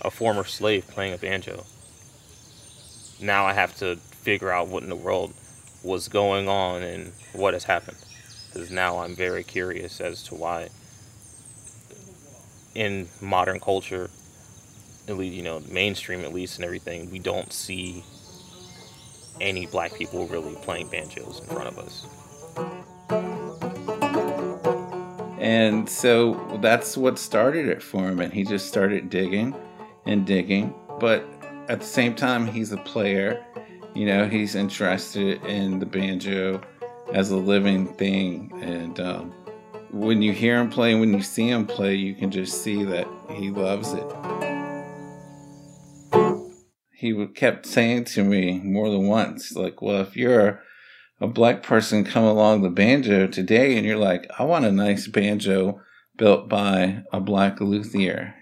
a 0.00 0.10
former 0.10 0.44
slave 0.44 0.88
playing 0.88 1.14
a 1.14 1.18
banjo? 1.18 1.64
Now 3.20 3.46
I 3.46 3.52
have 3.52 3.76
to 3.76 3.96
figure 3.96 4.50
out 4.50 4.68
what 4.68 4.82
in 4.82 4.88
the 4.88 4.96
world 4.96 5.32
was 5.84 6.08
going 6.08 6.48
on 6.48 6.82
and 6.82 7.12
what 7.32 7.54
has 7.54 7.64
happened. 7.64 7.98
Because 8.52 8.70
now 8.70 8.98
I'm 8.98 9.14
very 9.14 9.44
curious 9.44 10.00
as 10.00 10.24
to 10.24 10.34
why, 10.34 10.68
in 12.74 13.08
modern 13.20 13.60
culture, 13.60 14.10
at 15.08 15.16
least 15.16 15.34
you 15.34 15.42
know 15.42 15.60
mainstream 15.68 16.20
at 16.20 16.34
least 16.34 16.56
and 16.56 16.64
everything, 16.64 17.10
we 17.10 17.18
don't 17.18 17.52
see 17.52 18.04
any 19.40 19.66
black 19.66 19.94
people 19.94 20.26
really 20.26 20.54
playing 20.56 20.88
banjos 20.88 21.40
in 21.40 21.46
front 21.46 21.68
of 21.68 21.78
us. 21.78 22.06
And 25.52 25.86
so 25.86 26.58
that's 26.62 26.96
what 26.96 27.18
started 27.18 27.68
it 27.68 27.82
for 27.82 28.08
him. 28.08 28.20
And 28.20 28.32
he 28.32 28.42
just 28.42 28.68
started 28.68 29.10
digging 29.10 29.54
and 30.06 30.26
digging. 30.26 30.74
But 30.98 31.26
at 31.68 31.80
the 31.80 31.86
same 31.86 32.14
time, 32.14 32.46
he's 32.46 32.72
a 32.72 32.78
player. 32.78 33.44
You 33.94 34.06
know, 34.06 34.26
he's 34.26 34.54
interested 34.54 35.44
in 35.44 35.78
the 35.78 35.84
banjo 35.84 36.62
as 37.12 37.32
a 37.32 37.36
living 37.36 37.86
thing. 37.94 38.50
And 38.62 38.98
um, 38.98 39.34
when 39.90 40.22
you 40.22 40.32
hear 40.32 40.58
him 40.58 40.70
play, 40.70 40.94
when 40.94 41.12
you 41.12 41.22
see 41.22 41.50
him 41.50 41.66
play, 41.66 41.96
you 41.96 42.14
can 42.14 42.30
just 42.30 42.62
see 42.62 42.82
that 42.84 43.06
he 43.28 43.50
loves 43.50 43.92
it. 43.92 44.06
he 46.94 47.26
kept 47.34 47.66
saying 47.66 48.04
to 48.04 48.22
me 48.24 48.60
more 48.60 48.88
than 48.88 49.08
once, 49.08 49.56
like, 49.56 49.82
well, 49.82 50.00
if 50.00 50.16
you're 50.16 50.62
a 51.22 51.28
black 51.28 51.62
person 51.62 52.04
come 52.04 52.24
along 52.24 52.62
the 52.62 52.68
banjo 52.68 53.28
today 53.28 53.76
and 53.76 53.86
you're 53.86 53.96
like, 53.96 54.28
I 54.40 54.42
want 54.42 54.64
a 54.64 54.72
nice 54.72 55.06
banjo 55.06 55.80
built 56.16 56.48
by 56.48 57.04
a 57.12 57.20
black 57.20 57.60
luthier. 57.60 58.34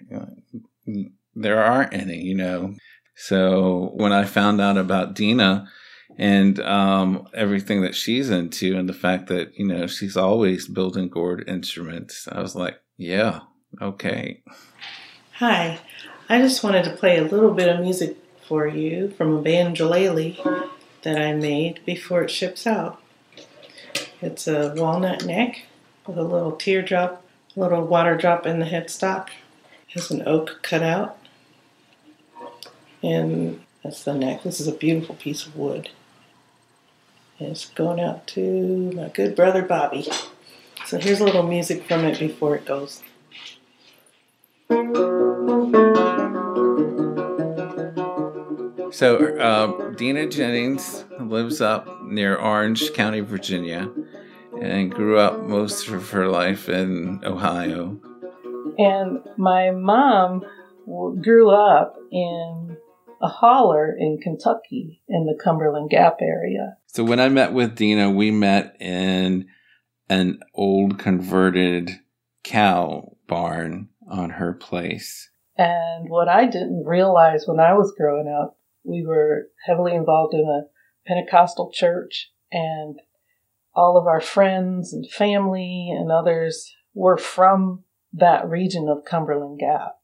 There 1.35 1.63
aren't 1.63 1.93
any, 1.93 2.23
you 2.23 2.35
know. 2.35 2.75
So 3.17 3.93
when 3.97 4.15
I 4.15 4.25
found 4.25 4.63
out 4.63 4.79
about 4.79 5.15
Dina 5.15 5.69
and 6.17 6.59
um, 6.61 7.29
everything 7.35 7.83
that 7.83 7.95
she's 7.95 8.31
into 8.31 8.79
and 8.79 8.89
the 8.89 8.95
fact 8.95 9.27
that, 9.29 9.59
you 9.59 9.67
know, 9.67 9.87
she's 9.87 10.17
always 10.17 10.67
building 10.67 11.11
gourd 11.11 11.45
instruments, 11.47 12.27
I 12.33 12.41
was 12.41 12.57
like, 12.57 12.81
yeah, 12.97 13.41
okay. 13.83 14.43
Hi, 15.35 15.79
I 16.31 16.39
just 16.39 16.65
wanted 16.65 16.85
to 16.85 16.97
play 16.97 17.19
a 17.19 17.25
little 17.25 17.53
bit 17.53 17.69
of 17.69 17.81
music 17.81 18.17
for 18.49 18.67
you 18.67 19.11
from 19.11 19.37
a 19.37 19.43
banjolele 19.43 20.35
that 21.03 21.19
I 21.19 21.33
made 21.33 21.81
before 21.85 22.23
it 22.23 22.31
ships 22.31 22.67
out. 22.67 23.01
It's 24.21 24.47
a 24.47 24.75
walnut 24.77 25.25
neck 25.25 25.63
with 26.07 26.19
a 26.19 26.23
little 26.23 26.53
teardrop, 26.53 27.25
a 27.57 27.61
little 27.61 27.85
water 27.85 28.17
drop 28.17 28.47
in 28.47 28.59
the 28.59 28.67
headstock. 28.67 29.29
It 29.89 29.95
Has 29.95 30.11
an 30.11 30.23
oak 30.27 30.61
cutout. 30.63 31.17
And 33.03 33.63
that's 33.83 34.05
the 34.05 34.15
neck. 34.15 34.43
This 34.43 34.61
is 34.61 34.69
a 34.69 34.73
beautiful 34.73 35.15
piece 35.15 35.47
of 35.47 35.57
wood. 35.57 35.89
And 37.39 37.49
it's 37.49 37.67
going 37.67 38.01
out 38.01 38.27
to 38.29 38.93
my 38.93 39.09
good 39.09 39.35
brother 39.35 39.63
Bobby. 39.63 40.07
So 40.87 40.99
here's 40.99 41.21
a 41.21 41.25
little 41.25 41.43
music 41.43 41.87
from 41.87 42.05
it 42.05 42.19
before 42.19 42.57
it 42.57 42.67
goes. 42.67 43.03
So 48.93 49.37
uh, 49.39 49.91
Dina 49.93 50.27
Jennings 50.27 51.05
lives 51.21 51.61
up 51.61 52.03
near 52.03 52.37
Orange 52.37 52.93
County, 52.93 53.21
Virginia, 53.21 53.91
and 54.61 54.91
grew 54.91 55.19
up 55.19 55.45
most 55.45 55.89
of 55.89 56.11
her 56.11 56.29
life 56.29 56.69
in 56.69 57.21
Ohio. 57.25 58.01
And 58.79 59.21
my 59.37 59.71
mom 59.71 60.45
grew 61.23 61.51
up 61.51 61.97
in 62.11 62.77
a 63.23 63.29
holler 63.29 63.95
in 63.97 64.19
Kentucky 64.23 65.03
in 65.09 65.27
the 65.27 65.39
Cumberland 65.43 65.91
Gap 65.91 66.17
area. 66.21 66.77
So 66.87 67.05
when 67.05 67.21
I 67.21 67.29
met 67.29 67.53
with 67.53 67.77
Dina, 67.77 68.11
we 68.11 68.31
met 68.31 68.77
in 68.81 69.47
an 70.09 70.41
old 70.55 70.99
converted 70.99 72.01
cow 72.43 73.17
barn 73.29 73.89
on 74.09 74.31
her 74.31 74.53
place. 74.53 75.31
And 75.57 76.09
what 76.09 76.29
I 76.29 76.47
didn't 76.47 76.85
realize 76.85 77.45
when 77.47 77.61
I 77.61 77.75
was 77.75 77.95
growing 77.97 78.27
up, 78.27 78.57
we 78.85 79.05
were 79.05 79.49
heavily 79.67 79.95
involved 79.95 80.35
in 80.35 80.47
a 80.47 80.69
Pentecostal 81.07 81.71
church, 81.73 82.31
and 82.53 83.01
all 83.75 83.97
of 83.97 84.07
our 84.07 84.21
friends 84.21 84.93
and 84.93 85.09
family 85.11 85.89
and 85.91 86.11
others 86.11 86.75
were 86.95 87.17
from 87.17 87.85
that 88.13 88.49
region 88.49 88.89
of 88.89 89.05
Cumberland 89.05 89.61
Gap. 89.61 89.97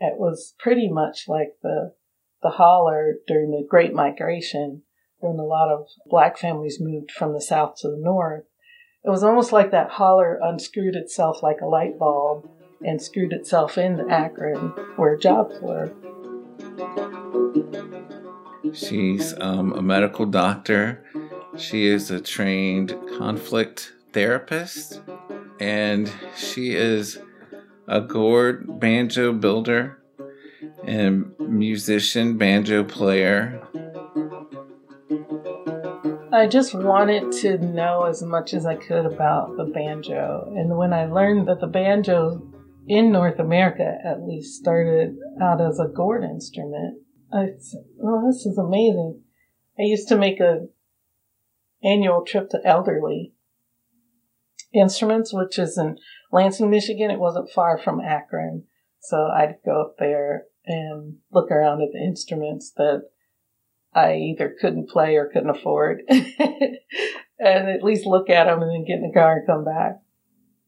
It 0.00 0.18
was 0.18 0.54
pretty 0.58 0.88
much 0.90 1.24
like 1.28 1.54
the 1.62 1.94
the 2.42 2.50
holler 2.50 3.16
during 3.26 3.50
the 3.50 3.66
Great 3.68 3.92
Migration 3.92 4.82
when 5.18 5.38
a 5.38 5.44
lot 5.44 5.72
of 5.72 5.88
black 6.06 6.38
families 6.38 6.78
moved 6.80 7.10
from 7.10 7.32
the 7.32 7.40
south 7.40 7.74
to 7.80 7.88
the 7.88 7.98
north. 7.98 8.44
It 9.04 9.10
was 9.10 9.24
almost 9.24 9.52
like 9.52 9.72
that 9.72 9.90
holler 9.90 10.38
unscrewed 10.40 10.94
itself 10.94 11.42
like 11.42 11.60
a 11.60 11.66
light 11.66 11.98
bulb 11.98 12.48
and 12.84 13.02
screwed 13.02 13.32
itself 13.32 13.76
into 13.76 14.08
Akron 14.08 14.68
where 14.96 15.16
jobs 15.16 15.60
were. 15.60 15.92
She's 18.72 19.34
um, 19.40 19.72
a 19.72 19.82
medical 19.82 20.26
doctor. 20.26 21.04
She 21.56 21.86
is 21.86 22.10
a 22.10 22.20
trained 22.20 22.94
conflict 23.18 23.92
therapist, 24.12 25.00
and 25.60 26.10
she 26.36 26.74
is 26.74 27.18
a 27.86 28.00
gourd 28.00 28.80
banjo 28.80 29.32
builder 29.32 29.98
and 30.84 31.34
musician, 31.38 32.36
banjo 32.36 32.84
player. 32.84 33.62
I 36.32 36.46
just 36.46 36.74
wanted 36.74 37.32
to 37.40 37.58
know 37.58 38.04
as 38.04 38.22
much 38.22 38.54
as 38.54 38.66
I 38.66 38.76
could 38.76 39.06
about 39.06 39.56
the 39.56 39.64
banjo. 39.64 40.52
And 40.56 40.76
when 40.76 40.92
I 40.92 41.06
learned 41.06 41.48
that 41.48 41.60
the 41.60 41.66
banjo 41.66 42.42
in 42.86 43.10
North 43.10 43.38
America 43.38 43.98
at 44.04 44.22
least 44.22 44.58
started 44.58 45.16
out 45.42 45.60
as 45.60 45.80
a 45.80 45.88
gourd 45.88 46.24
instrument, 46.24 46.98
"Oh, 47.32 48.26
this 48.26 48.46
is 48.46 48.58
amazing." 48.58 49.22
I 49.78 49.82
used 49.82 50.08
to 50.08 50.16
make 50.16 50.40
a 50.40 50.68
annual 51.82 52.24
trip 52.24 52.50
to 52.50 52.60
Elderly 52.64 53.32
Instruments, 54.72 55.32
which 55.32 55.58
is 55.58 55.78
in 55.78 55.98
Lansing, 56.30 56.68
Michigan. 56.68 57.10
It 57.10 57.20
wasn't 57.20 57.50
far 57.50 57.78
from 57.78 58.00
Akron, 58.00 58.64
so 59.00 59.28
I'd 59.28 59.56
go 59.64 59.80
up 59.80 59.96
there 59.98 60.46
and 60.66 61.18
look 61.32 61.50
around 61.50 61.80
at 61.80 61.92
the 61.92 61.98
instruments 61.98 62.72
that 62.76 63.08
I 63.94 64.16
either 64.16 64.54
couldn't 64.60 64.90
play 64.90 65.16
or 65.16 65.30
couldn't 65.32 65.50
afford, 65.50 66.02
and 66.08 66.78
at 67.38 67.82
least 67.82 68.04
look 68.04 68.28
at 68.28 68.44
them 68.44 68.62
and 68.62 68.70
then 68.70 68.84
get 68.84 68.98
in 68.98 69.10
the 69.10 69.18
car 69.18 69.38
and 69.38 69.46
come 69.46 69.64
back. 69.64 70.00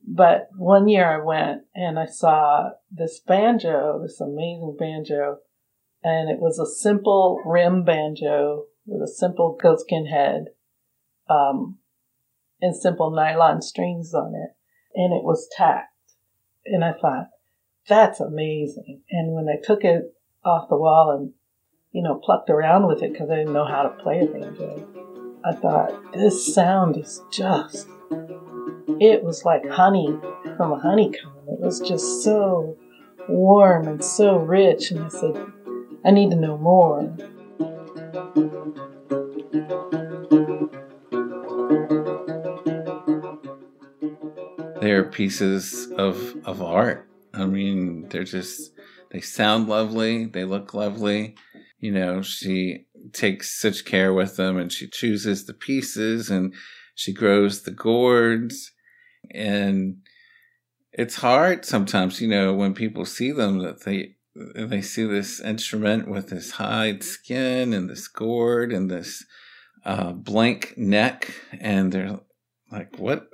But 0.07 0.49
one 0.57 0.89
year 0.89 1.07
I 1.07 1.23
went 1.23 1.63
and 1.75 1.99
I 1.99 2.07
saw 2.07 2.71
this 2.91 3.21
banjo, 3.21 4.01
this 4.03 4.21
amazing 4.21 4.77
banjo, 4.79 5.39
and 6.03 6.31
it 6.31 6.41
was 6.41 6.59
a 6.59 6.67
simple 6.67 7.43
rim 7.45 7.85
banjo 7.85 8.65
with 8.87 9.03
a 9.03 9.13
simple 9.13 9.57
goatskin 9.61 10.07
head, 10.07 10.47
um, 11.29 11.79
and 12.61 12.75
simple 12.75 13.11
nylon 13.11 13.63
strings 13.63 14.13
on 14.15 14.35
it, 14.35 14.51
and 14.95 15.13
it 15.13 15.25
was 15.25 15.49
tacked. 15.57 15.89
And 16.67 16.85
I 16.85 16.93
thought, 16.93 17.29
that's 17.89 18.21
amazing. 18.21 19.03
And 19.11 19.33
when 19.33 19.49
I 19.49 19.57
took 19.63 19.85
it 19.85 20.15
off 20.45 20.69
the 20.69 20.77
wall 20.77 21.17
and, 21.19 21.33
you 21.93 22.03
know, 22.03 22.21
plucked 22.23 22.51
around 22.51 22.87
with 22.87 23.03
it 23.03 23.13
because 23.13 23.31
I 23.31 23.37
didn't 23.37 23.53
know 23.53 23.67
how 23.67 23.83
to 23.83 24.03
play 24.03 24.21
a 24.21 24.27
banjo, 24.27 24.87
I 25.45 25.53
thought, 25.55 26.13
this 26.13 26.55
sound 26.55 26.99
is 26.99 27.23
just, 27.31 27.89
it 29.01 29.23
was 29.23 29.45
like 29.45 29.67
honey 29.69 30.19
from 30.57 30.73
a 30.73 30.79
honeycomb. 30.79 31.33
It 31.49 31.61
was 31.61 31.81
just 31.81 32.23
so 32.23 32.77
warm 33.29 33.89
and 33.89 34.05
so 34.05 34.37
rich. 34.37 34.91
And 34.91 35.01
I 35.05 35.09
said, 35.09 35.35
I 36.05 36.11
need 36.11 36.31
to 36.31 36.37
know 36.37 36.57
more. 36.57 37.15
They're 44.81 45.05
pieces 45.05 45.93
of 45.97 46.37
of 46.45 46.63
art. 46.63 47.07
I 47.35 47.45
mean, 47.45 48.09
they're 48.09 48.25
just 48.25 48.73
they 49.11 49.21
sound 49.21 49.69
lovely, 49.69 50.25
they 50.25 50.45
look 50.45 50.73
lovely. 50.73 51.37
You 51.79 51.93
know, 51.93 52.23
she 52.23 52.87
takes 53.13 53.61
such 53.61 53.85
care 53.85 54.13
with 54.15 54.37
them 54.37 54.57
and 54.57 54.73
she 54.73 54.89
chooses 54.89 55.45
the 55.45 55.55
pieces 55.55 56.31
and 56.31 56.55
she 56.95 57.13
grows 57.13 57.63
the 57.63 57.71
gourds 57.71 58.73
and 59.33 59.97
it's 60.93 61.17
hard 61.17 61.65
sometimes, 61.65 62.21
you 62.21 62.29
know, 62.29 62.53
when 62.55 62.75
people 62.75 63.05
see 63.05 63.33
them 63.33 63.59
that 63.61 63.85
they 63.85 64.17
they 64.35 64.83
see 64.83 65.05
this 65.05 65.41
instrument 65.41 66.09
with 66.09 66.31
this 66.31 66.53
hide 66.53 67.03
skin 67.03 67.73
and 67.73 67.89
this 67.89 68.09
gourd 68.09 68.73
and 68.73 68.91
this 68.91 69.25
uh, 69.85 70.13
blank 70.13 70.75
neck, 70.77 71.33
and 71.59 71.93
they're 71.93 72.21
like, 72.71 72.99
"What? 72.99 73.29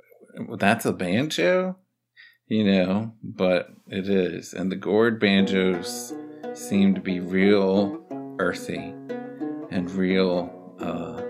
That's 0.57 0.85
a 0.85 0.93
banjo?" 0.93 1.77
You 2.47 2.63
know, 2.63 3.13
but 3.21 3.69
it 3.87 4.07
is, 4.09 4.53
and 4.53 4.71
the 4.71 4.77
gourd 4.77 5.19
banjos 5.19 6.13
seem 6.53 6.95
to 6.95 7.01
be 7.01 7.19
real 7.19 8.01
earthy 8.39 8.93
and 9.69 9.91
real 9.91 10.75
uh, 10.79 11.21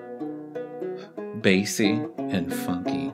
bassy 1.41 1.99
and 2.17 2.53
funky. 2.53 3.11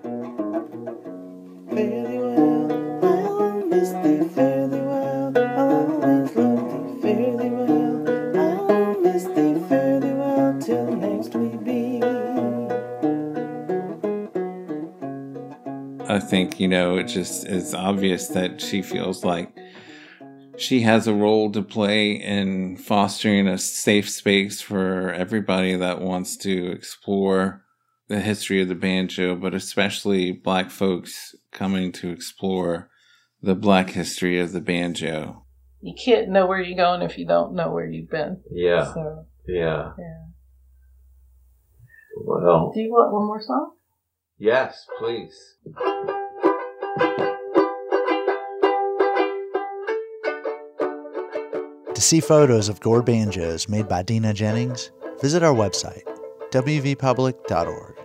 I 16.54 16.56
think, 16.56 16.62
you 16.62 16.68
know, 16.68 16.98
it 16.98 17.06
just 17.06 17.48
is 17.48 17.74
obvious 17.74 18.28
that 18.28 18.62
she 18.62 18.84
feels 18.84 19.26
like 19.26 19.58
she 20.56 20.82
has 20.82 21.08
a 21.08 21.14
role 21.14 21.52
to 21.52 21.64
play 21.64 22.12
in 22.12 22.78
fostering 22.78 23.48
a 23.48 23.58
safe 23.58 24.08
space 24.08 24.62
for 24.62 25.12
everybody 25.14 25.76
that 25.76 26.00
wants 26.00 26.38
to 26.38 26.72
explore 26.72 27.64
the 28.08 28.20
history 28.20 28.62
of 28.62 28.68
the 28.68 28.76
banjo, 28.76 29.36
but 29.36 29.56
especially 29.56 30.32
black 30.32 30.70
folks 30.70 31.34
coming 31.52 31.92
to 31.94 32.12
explore 32.12 32.92
the 33.42 33.56
black 33.56 33.90
history 33.90 34.40
of 34.40 34.52
the 34.52 34.62
banjo. 34.62 35.48
You 35.82 35.96
can't 35.96 36.30
know 36.30 36.46
where 36.46 36.62
you're 36.62 36.78
going 36.78 37.02
if 37.02 37.18
you 37.18 37.26
don't 37.26 37.56
know 37.56 37.72
where 37.72 37.90
you've 37.90 38.12
been. 38.12 38.44
Yeah. 38.52 38.94
So 38.94 39.26
Yeah. 39.48 39.94
Yeah. 39.98 40.24
Well, 42.24 42.72
Do 42.76 42.80
you 42.80 42.92
want 42.92 43.12
one 43.12 43.26
more 43.26 43.42
song? 43.42 43.72
yes, 44.38 44.86
please. 45.00 45.56
To 51.94 52.02
see 52.02 52.20
photos 52.22 52.70
of 52.70 52.80
gourd 52.80 53.06
banjos 53.06 53.70
made 53.70 53.88
by 53.88 54.02
Dina 54.02 54.34
Jennings, 54.34 54.92
visit 55.22 55.44
our 55.44 55.54
website, 55.54 56.04
wvpublic.org. 56.50 58.00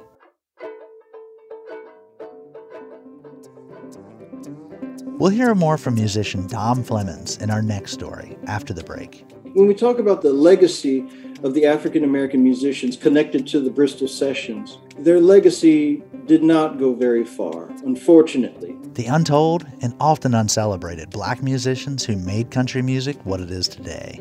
We'll 5.18 5.30
hear 5.30 5.54
more 5.54 5.78
from 5.78 5.94
musician 5.94 6.46
Dom 6.46 6.84
Flemons 6.84 7.40
in 7.40 7.50
our 7.50 7.62
next 7.62 7.92
story 7.92 8.36
after 8.46 8.74
the 8.74 8.84
break. 8.84 9.24
When 9.54 9.66
we 9.66 9.74
talk 9.74 9.98
about 9.98 10.22
the 10.22 10.32
legacy 10.32 11.06
of 11.42 11.54
the 11.54 11.64
African 11.64 12.04
American 12.04 12.44
musicians 12.44 12.96
connected 12.96 13.46
to 13.48 13.60
the 13.60 13.70
Bristol 13.70 14.06
Sessions, 14.06 14.78
their 14.98 15.20
legacy 15.20 16.02
did 16.26 16.42
not 16.42 16.78
go 16.78 16.92
very 16.92 17.24
far, 17.24 17.70
unfortunately. 17.84 18.76
The 18.94 19.06
untold 19.06 19.66
and 19.80 19.94
often 20.00 20.34
uncelebrated 20.34 21.10
black 21.10 21.42
musicians 21.42 22.04
who 22.04 22.16
made 22.16 22.50
country 22.50 22.82
music 22.82 23.16
what 23.24 23.40
it 23.40 23.50
is 23.50 23.68
today. 23.68 24.20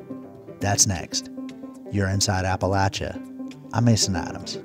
That's 0.59 0.87
next. 0.87 1.29
You're 1.91 2.07
inside 2.07 2.45
Appalachia. 2.45 3.15
I'm 3.73 3.85
Mason 3.85 4.15
Adams. 4.15 4.55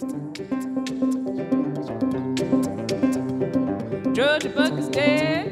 Judge 4.14 4.54
Buck 4.54 4.78
is 4.78 4.88
dead. 4.88 5.51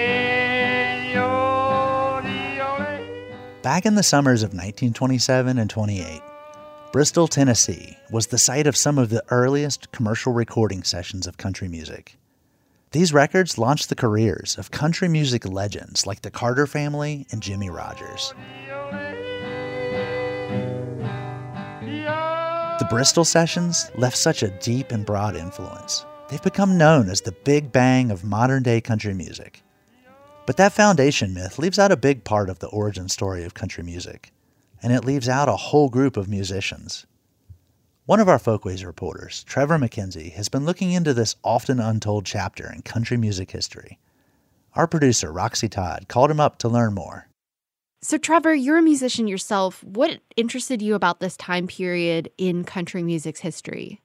Back 3.63 3.85
in 3.85 3.93
the 3.93 4.01
summers 4.01 4.41
of 4.41 4.53
1927 4.53 5.59
and 5.59 5.69
28, 5.69 6.23
Bristol, 6.91 7.27
Tennessee 7.27 7.95
was 8.09 8.25
the 8.25 8.39
site 8.39 8.65
of 8.65 8.75
some 8.75 8.97
of 8.97 9.11
the 9.11 9.23
earliest 9.29 9.91
commercial 9.91 10.33
recording 10.33 10.81
sessions 10.81 11.27
of 11.27 11.37
country 11.37 11.67
music. 11.67 12.17
These 12.91 13.13
records 13.13 13.59
launched 13.59 13.89
the 13.89 13.95
careers 13.95 14.57
of 14.57 14.71
country 14.71 15.07
music 15.07 15.47
legends 15.47 16.07
like 16.07 16.23
the 16.23 16.31
Carter 16.31 16.65
family 16.65 17.27
and 17.31 17.39
Jimmie 17.43 17.69
Rodgers. 17.69 18.33
The 22.79 22.87
Bristol 22.89 23.25
sessions 23.25 23.91
left 23.95 24.17
such 24.17 24.41
a 24.41 24.49
deep 24.59 24.91
and 24.91 25.05
broad 25.05 25.35
influence. 25.35 26.03
They've 26.29 26.41
become 26.41 26.79
known 26.79 27.09
as 27.09 27.21
the 27.21 27.31
Big 27.31 27.71
Bang 27.71 28.09
of 28.09 28.23
modern 28.23 28.63
day 28.63 28.81
country 28.81 29.13
music. 29.13 29.61
But 30.51 30.57
that 30.57 30.73
foundation 30.73 31.33
myth 31.33 31.57
leaves 31.57 31.79
out 31.79 31.93
a 31.93 31.95
big 31.95 32.25
part 32.25 32.49
of 32.49 32.59
the 32.59 32.67
origin 32.67 33.07
story 33.07 33.45
of 33.45 33.53
country 33.53 33.85
music, 33.85 34.33
and 34.83 34.91
it 34.91 35.05
leaves 35.05 35.29
out 35.29 35.47
a 35.47 35.55
whole 35.55 35.87
group 35.87 36.17
of 36.17 36.27
musicians. 36.27 37.05
One 38.05 38.19
of 38.19 38.27
our 38.27 38.37
Folkways 38.37 38.83
reporters, 38.83 39.45
Trevor 39.45 39.77
McKenzie, 39.77 40.33
has 40.33 40.49
been 40.49 40.65
looking 40.65 40.91
into 40.91 41.13
this 41.13 41.37
often 41.41 41.79
untold 41.79 42.25
chapter 42.25 42.69
in 42.69 42.81
country 42.81 43.15
music 43.15 43.51
history. 43.51 43.97
Our 44.75 44.87
producer, 44.87 45.31
Roxy 45.31 45.69
Todd, 45.69 46.09
called 46.09 46.29
him 46.29 46.41
up 46.41 46.57
to 46.57 46.67
learn 46.67 46.93
more. 46.93 47.29
So, 48.01 48.17
Trevor, 48.17 48.53
you're 48.53 48.79
a 48.79 48.81
musician 48.81 49.29
yourself. 49.29 49.81
What 49.85 50.19
interested 50.35 50.81
you 50.81 50.95
about 50.95 51.21
this 51.21 51.37
time 51.37 51.67
period 51.67 52.29
in 52.37 52.65
country 52.65 53.03
music's 53.03 53.39
history? 53.39 54.01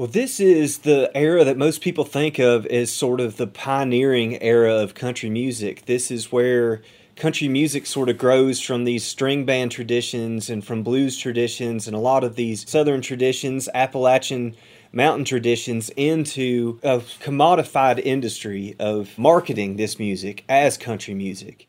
Well, 0.00 0.08
this 0.08 0.40
is 0.40 0.78
the 0.78 1.10
era 1.14 1.44
that 1.44 1.58
most 1.58 1.82
people 1.82 2.06
think 2.06 2.38
of 2.38 2.64
as 2.64 2.90
sort 2.90 3.20
of 3.20 3.36
the 3.36 3.46
pioneering 3.46 4.40
era 4.42 4.76
of 4.76 4.94
country 4.94 5.28
music. 5.28 5.84
This 5.84 6.10
is 6.10 6.32
where 6.32 6.80
country 7.16 7.48
music 7.48 7.84
sort 7.84 8.08
of 8.08 8.16
grows 8.16 8.60
from 8.62 8.84
these 8.84 9.04
string 9.04 9.44
band 9.44 9.72
traditions 9.72 10.48
and 10.48 10.64
from 10.64 10.82
blues 10.82 11.18
traditions 11.18 11.86
and 11.86 11.94
a 11.94 11.98
lot 11.98 12.24
of 12.24 12.36
these 12.36 12.66
southern 12.66 13.02
traditions, 13.02 13.68
Appalachian 13.74 14.56
mountain 14.90 15.26
traditions 15.26 15.90
into 15.98 16.80
a 16.82 17.00
commodified 17.00 17.98
industry 17.98 18.76
of 18.78 19.18
marketing 19.18 19.76
this 19.76 19.98
music 19.98 20.44
as 20.48 20.78
country 20.78 21.12
music. 21.12 21.68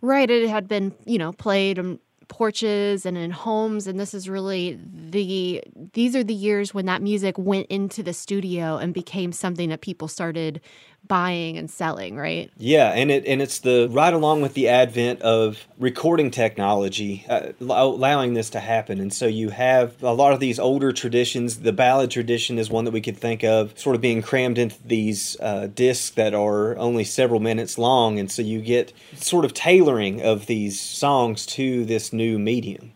Right, 0.00 0.30
it 0.30 0.48
had 0.48 0.68
been, 0.68 0.94
you 1.06 1.18
know, 1.18 1.32
played 1.32 1.80
on 1.80 1.98
porches 2.28 3.06
and 3.06 3.16
in 3.16 3.30
homes 3.30 3.86
and 3.86 3.98
this 3.98 4.14
is 4.14 4.28
really 4.28 4.78
the 4.92 5.62
these 5.92 6.16
are 6.16 6.24
the 6.24 6.34
years 6.34 6.74
when 6.74 6.86
that 6.86 7.02
music 7.02 7.36
went 7.38 7.66
into 7.68 8.02
the 8.02 8.12
studio 8.12 8.76
and 8.76 8.94
became 8.94 9.32
something 9.32 9.68
that 9.68 9.80
people 9.80 10.08
started 10.08 10.60
buying 11.06 11.58
and 11.58 11.70
selling, 11.70 12.16
right? 12.16 12.50
Yeah, 12.56 12.90
and 12.90 13.10
it 13.10 13.26
and 13.26 13.42
it's 13.42 13.60
the 13.60 13.88
right 13.90 14.12
along 14.12 14.42
with 14.42 14.54
the 14.54 14.68
advent 14.68 15.22
of 15.22 15.66
recording 15.78 16.30
technology 16.30 17.24
uh, 17.28 17.52
allowing 17.60 18.34
this 18.34 18.50
to 18.50 18.60
happen. 18.60 19.00
And 19.00 19.12
so 19.12 19.26
you 19.26 19.50
have 19.50 20.02
a 20.02 20.12
lot 20.12 20.32
of 20.32 20.40
these 20.40 20.58
older 20.58 20.92
traditions. 20.92 21.60
The 21.60 21.72
ballad 21.72 22.10
tradition 22.10 22.58
is 22.58 22.70
one 22.70 22.84
that 22.84 22.92
we 22.92 23.00
could 23.00 23.18
think 23.18 23.44
of, 23.44 23.78
sort 23.78 23.96
of 23.96 24.02
being 24.02 24.22
crammed 24.22 24.58
into 24.58 24.76
these 24.84 25.36
uh, 25.40 25.68
discs 25.74 26.10
that 26.10 26.34
are 26.34 26.76
only 26.78 27.04
several 27.04 27.40
minutes 27.40 27.78
long. 27.78 28.18
And 28.18 28.30
so 28.30 28.42
you 28.42 28.60
get 28.60 28.92
sort 29.16 29.44
of 29.44 29.54
tailoring 29.54 30.22
of 30.22 30.46
these 30.46 30.80
songs 30.80 31.46
to 31.46 31.84
this 31.84 32.12
new 32.12 32.38
medium. 32.38 32.92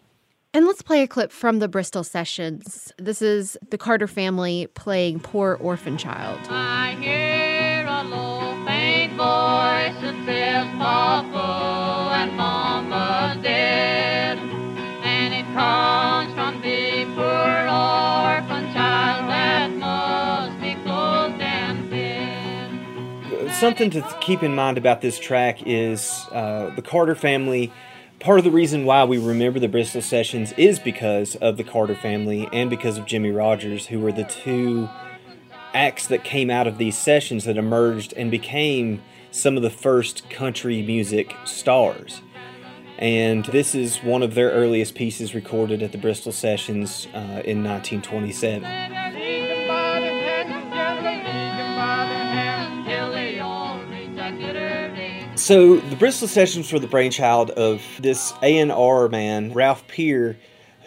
And 0.54 0.66
let's 0.66 0.82
play 0.82 1.02
a 1.02 1.06
clip 1.06 1.30
from 1.30 1.58
the 1.58 1.68
Bristol 1.68 2.02
sessions. 2.02 2.90
This 2.98 3.20
is 3.20 3.58
the 3.70 3.78
Carter 3.78 4.08
family 4.08 4.66
playing 4.74 5.20
Poor 5.20 5.58
Orphan 5.60 5.98
Child. 5.98 6.40
Something 23.68 23.90
to 23.90 24.16
keep 24.22 24.42
in 24.42 24.54
mind 24.54 24.78
about 24.78 25.02
this 25.02 25.18
track 25.18 25.58
is 25.66 26.26
uh, 26.32 26.72
the 26.74 26.80
Carter 26.80 27.14
family. 27.14 27.70
Part 28.18 28.38
of 28.38 28.44
the 28.46 28.50
reason 28.50 28.86
why 28.86 29.04
we 29.04 29.18
remember 29.18 29.60
the 29.60 29.68
Bristol 29.68 30.00
sessions 30.00 30.52
is 30.52 30.78
because 30.78 31.36
of 31.36 31.58
the 31.58 31.64
Carter 31.64 31.94
family 31.94 32.48
and 32.50 32.70
because 32.70 32.96
of 32.96 33.04
Jimmie 33.04 33.30
Rodgers, 33.30 33.88
who 33.88 34.00
were 34.00 34.10
the 34.10 34.24
two 34.24 34.88
acts 35.74 36.06
that 36.06 36.24
came 36.24 36.48
out 36.48 36.66
of 36.66 36.78
these 36.78 36.96
sessions 36.96 37.44
that 37.44 37.58
emerged 37.58 38.14
and 38.14 38.30
became 38.30 39.02
some 39.32 39.58
of 39.58 39.62
the 39.62 39.68
first 39.68 40.30
country 40.30 40.80
music 40.80 41.36
stars. 41.44 42.22
And 42.96 43.44
this 43.44 43.74
is 43.74 43.98
one 43.98 44.22
of 44.22 44.34
their 44.34 44.50
earliest 44.50 44.94
pieces 44.94 45.34
recorded 45.34 45.82
at 45.82 45.92
the 45.92 45.98
Bristol 45.98 46.32
Sessions 46.32 47.06
uh, 47.12 47.42
in 47.44 47.62
1927. 47.62 49.07
So 55.48 55.76
the 55.76 55.96
Bristol 55.96 56.28
Sessions 56.28 56.70
were 56.70 56.78
the 56.78 56.86
brainchild 56.86 57.48
of 57.52 57.80
this 57.98 58.34
A&R 58.42 59.08
man, 59.08 59.54
Ralph 59.54 59.88
Peer, 59.88 60.36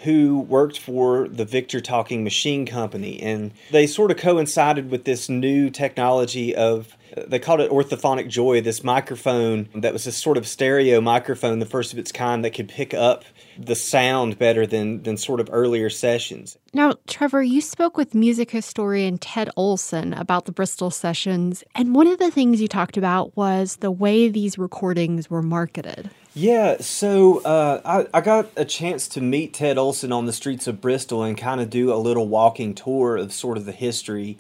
who 0.04 0.40
worked 0.40 0.80
for 0.80 1.28
the 1.28 1.46
Victor 1.46 1.80
Talking 1.80 2.24
Machine 2.24 2.66
Company. 2.66 3.22
And 3.22 3.52
they 3.72 3.86
sort 3.86 4.10
of 4.10 4.18
coincided 4.18 4.90
with 4.90 5.06
this 5.06 5.30
new 5.30 5.70
technology 5.70 6.56
of, 6.56 6.98
uh, 7.16 7.24
they 7.28 7.38
called 7.38 7.60
it 7.60 7.70
orthophonic 7.70 8.28
joy, 8.28 8.62
this 8.62 8.84
microphone 8.84 9.70
that 9.76 9.94
was 9.94 10.08
a 10.08 10.12
sort 10.12 10.38
of 10.38 10.48
stereo 10.48 11.02
microphone, 11.02 11.60
the 11.60 11.66
first 11.68 11.94
of 11.94 12.00
its 12.00 12.12
kind 12.12 12.44
that 12.44 12.52
could 12.52 12.68
pick 12.68 12.94
up 12.96 13.24
the 13.60 13.76
sound 13.76 14.40
better 14.40 14.66
than, 14.66 15.04
than 15.04 15.18
sort 15.18 15.40
of 15.40 15.50
earlier 15.52 15.90
sessions. 15.90 16.58
Now, 16.74 16.94
Trevor, 17.06 17.44
you 17.44 17.62
spoke 17.62 17.96
with 17.96 18.16
music 18.16 18.50
historian 18.50 19.20
Ted 19.20 19.52
Olson 19.56 20.14
about 20.14 20.46
the 20.46 20.52
Bristol 20.52 20.90
sessions, 20.90 21.64
and 21.76 21.94
one 21.94 22.08
of 22.08 22.18
the 22.18 22.32
things 22.32 22.60
you 22.60 22.68
talked 22.68 22.98
about 22.98 23.38
was 23.38 23.78
the 23.78 23.92
way 23.92 24.30
these 24.30 24.58
recordings 24.58 25.30
were 25.30 25.44
marketed. 25.44 26.10
Yeah, 26.34 26.78
so 26.80 27.39
uh, 27.44 27.82
I, 27.84 28.17
I 28.17 28.22
got 28.22 28.50
a 28.56 28.63
chance 28.63 29.10
to 29.10 29.22
meet 29.22 29.54
Ted 29.54 29.78
Olson 29.78 30.13
on 30.13 30.26
the 30.26 30.34
streets 30.34 30.65
of 30.65 30.80
Bristol 30.80 31.24
and 31.24 31.38
kind 31.38 31.60
of 31.60 31.70
do 31.70 31.94
a 31.94 31.96
little 31.96 32.28
walking 32.28 32.74
tour 32.74 33.17
of 33.17 33.34
sort 33.34 33.58
of 33.58 33.65
the 33.65 33.74
history 33.74 34.38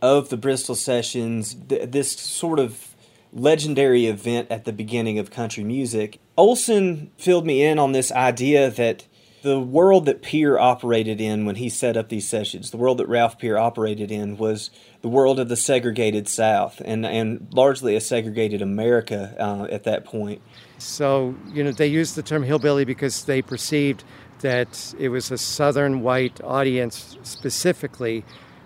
of 0.00 0.28
the 0.28 0.36
Bristol 0.36 0.76
sessions, 0.76 1.56
th- 1.68 1.90
this 1.90 2.12
sort 2.12 2.60
of 2.60 2.94
legendary 3.32 4.06
event 4.06 4.48
at 4.48 4.64
the 4.64 4.72
beginning 4.72 5.18
of 5.18 5.32
country 5.32 5.64
music. 5.64 6.20
Olson 6.36 7.10
filled 7.18 7.46
me 7.46 7.64
in 7.64 7.80
on 7.80 7.90
this 7.90 8.12
idea 8.12 8.70
that 8.70 9.06
the 9.42 9.60
world 9.60 10.06
that 10.06 10.22
Peer 10.22 10.56
operated 10.56 11.20
in 11.20 11.44
when 11.44 11.56
he 11.56 11.68
set 11.68 11.96
up 11.96 12.08
these 12.08 12.28
sessions, 12.28 12.70
the 12.70 12.76
world 12.76 12.98
that 12.98 13.08
Ralph 13.08 13.38
Peer 13.38 13.58
operated 13.58 14.10
in, 14.10 14.38
was 14.38 14.70
the 15.02 15.08
world 15.08 15.38
of 15.40 15.48
the 15.48 15.56
segregated 15.56 16.28
South 16.28 16.80
and, 16.84 17.04
and 17.04 17.48
largely 17.52 17.96
a 17.96 18.00
segregated 18.00 18.62
America 18.62 19.34
uh, 19.38 19.64
at 19.64 19.82
that 19.82 20.04
point. 20.04 20.40
So, 20.84 21.34
you 21.52 21.64
know, 21.64 21.72
they 21.72 21.86
used 21.86 22.14
the 22.14 22.22
term 22.22 22.42
hillbilly 22.42 22.84
because 22.84 23.24
they 23.24 23.42
perceived 23.42 24.04
that 24.40 24.94
it 24.98 25.08
was 25.08 25.30
a 25.30 25.38
southern 25.38 26.02
white 26.02 26.40
audience 26.44 27.16
specifically, 27.22 28.24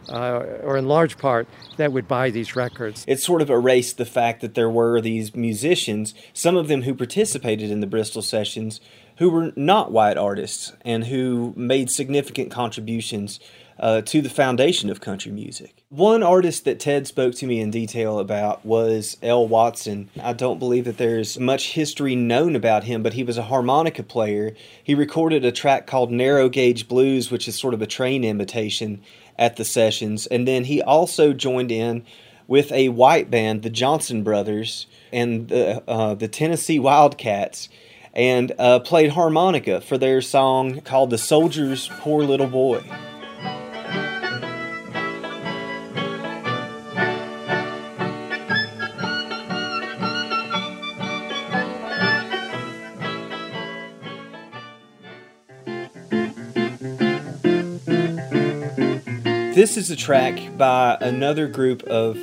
uh, 0.09 0.43
or 0.63 0.77
in 0.77 0.89
large 0.89 1.17
part, 1.17 1.47
that 1.77 1.93
would 1.93 2.09
buy 2.09 2.31
these 2.31 2.57
records. 2.57 3.05
It 3.07 3.21
sort 3.21 3.41
of 3.41 3.51
erased 3.51 3.99
the 3.99 4.05
fact 4.05 4.41
that 4.41 4.55
there 4.55 4.69
were 4.69 5.01
these 5.01 5.37
musicians, 5.37 6.13
some 6.33 6.57
of 6.57 6.67
them 6.67 6.83
who 6.83 6.95
participated 6.95 7.71
in 7.71 7.81
the 7.81 7.87
Bristol 7.87 8.23
sessions, 8.23 8.81
who 9.19 9.31
were 9.31 9.53
not 9.55 9.93
white 9.93 10.17
artists 10.17 10.73
and 10.83 11.05
who 11.05 11.55
made 11.57 11.91
significant 11.91 12.51
contributions 12.51 13.39
uh, 13.79 14.03
to 14.03 14.21
the 14.21 14.31
foundation 14.31 14.91
of 14.91 15.01
country 15.01 15.33
music. 15.33 15.85
One 15.89 16.23
artist 16.23 16.65
that 16.65 16.81
Ted 16.81 17.07
spoke 17.07 17.35
to 17.37 17.47
me 17.47 17.61
in 17.61 17.71
detail 17.71 18.19
about 18.19 18.65
was 18.65 19.17
El 19.23 19.47
Watson. 19.47 20.11
I 20.23 20.33
don't 20.33 20.59
believe 20.59 20.85
that 20.85 20.99
there's 20.99 21.39
much 21.39 21.73
history 21.73 22.15
known 22.17 22.57
about 22.57 22.85
him, 22.85 23.03
but 23.03 23.15
he 23.15 23.25
was 23.25 23.39
a 23.39 23.45
harmonica 23.45 24.03
player. 24.03 24.55
He 24.83 24.95
recorded 24.95 25.45
a 25.45 25.53
track 25.53 25.87
called 25.87 26.11
Narrow 26.11 26.49
Gauge 26.49 26.89
Blues, 26.89 27.31
which 27.31 27.49
is 27.49 27.59
sort 27.59 27.75
of 27.75 27.83
a 27.83 27.87
train 27.87 28.25
imitation 28.25 29.01
at 29.39 29.57
the 29.57 29.65
sessions. 29.65 30.27
And 30.27 30.47
then 30.47 30.65
he 30.65 30.83
also 30.83 31.33
joined 31.33 31.71
in 31.71 32.05
with 32.49 32.73
a 32.73 32.89
white 32.89 33.31
band, 33.31 33.63
the 33.63 33.71
Johnson 33.71 34.23
Brothers, 34.23 34.87
and 35.13 35.49
the, 35.49 35.83
uh, 35.89 36.15
the 36.15 36.29
Tennessee 36.29 36.79
Wildcats 36.79 37.69
and 38.15 38.53
uh, 38.59 38.81
played 38.81 39.11
harmonica 39.11 39.81
for 39.81 39.97
their 39.97 40.21
song 40.21 40.81
called 40.81 41.11
The 41.11 41.19
Soldier's 41.19 41.89
Poor 42.01 42.25
Little 42.25 42.49
Boy. 42.49 42.83
This 59.59 59.77
is 59.77 59.91
a 59.91 59.97
track 59.97 60.57
by 60.57 60.97
another 61.01 61.49
group 61.49 61.83
of 61.83 62.17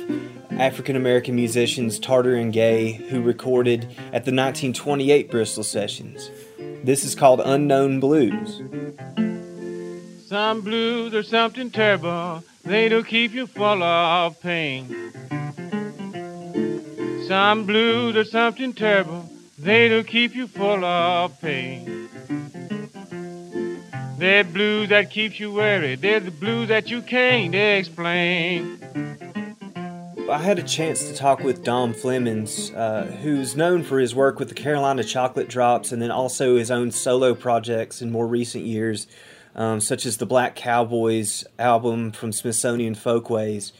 African 0.52 0.96
American 0.96 1.36
musicians, 1.36 1.98
Tarter 1.98 2.34
and 2.34 2.50
Gay, 2.50 2.92
who 2.92 3.20
recorded 3.20 3.82
at 4.06 4.24
the 4.24 4.32
1928 4.32 5.30
Bristol 5.30 5.62
sessions. 5.62 6.30
This 6.82 7.04
is 7.04 7.14
called 7.14 7.42
Unknown 7.44 8.00
Blues. 8.00 8.62
Some 10.26 10.62
blues 10.62 11.12
are 11.12 11.22
something 11.22 11.70
terrible, 11.70 12.42
they 12.64 12.88
do 12.88 13.04
keep 13.04 13.34
you 13.34 13.46
full 13.46 13.82
of 13.82 14.40
pain. 14.40 14.86
Some 17.28 17.66
blues 17.66 18.16
are 18.16 18.24
something 18.24 18.72
terrible, 18.72 19.28
they 19.58 19.90
do 19.90 20.02
keep 20.04 20.34
you 20.34 20.46
full 20.46 20.82
of 20.82 21.38
pain. 21.42 22.08
They're 24.18 24.44
blues 24.44 24.88
that 24.88 25.10
keeps 25.10 25.38
you 25.38 25.52
worried, 25.52 26.00
they're 26.00 26.20
the 26.20 26.30
blues 26.30 26.68
that 26.68 26.88
you 26.88 27.02
can't 27.02 27.54
explain. 27.54 28.80
I 30.30 30.38
had 30.38 30.58
a 30.58 30.62
chance 30.62 31.04
to 31.04 31.14
talk 31.14 31.40
with 31.40 31.62
Dom 31.62 31.92
Flemons, 31.92 32.74
uh, 32.74 33.04
who's 33.18 33.54
known 33.54 33.82
for 33.82 33.98
his 33.98 34.14
work 34.14 34.38
with 34.38 34.48
the 34.48 34.54
Carolina 34.54 35.04
Chocolate 35.04 35.48
Drops 35.48 35.92
and 35.92 36.00
then 36.00 36.10
also 36.10 36.56
his 36.56 36.70
own 36.70 36.90
solo 36.90 37.34
projects 37.34 38.00
in 38.00 38.10
more 38.10 38.26
recent 38.26 38.64
years, 38.64 39.06
um, 39.54 39.80
such 39.80 40.06
as 40.06 40.16
the 40.16 40.26
Black 40.26 40.56
Cowboys 40.56 41.44
album 41.58 42.10
from 42.10 42.32
Smithsonian 42.32 42.94
Folkways. 42.94 43.72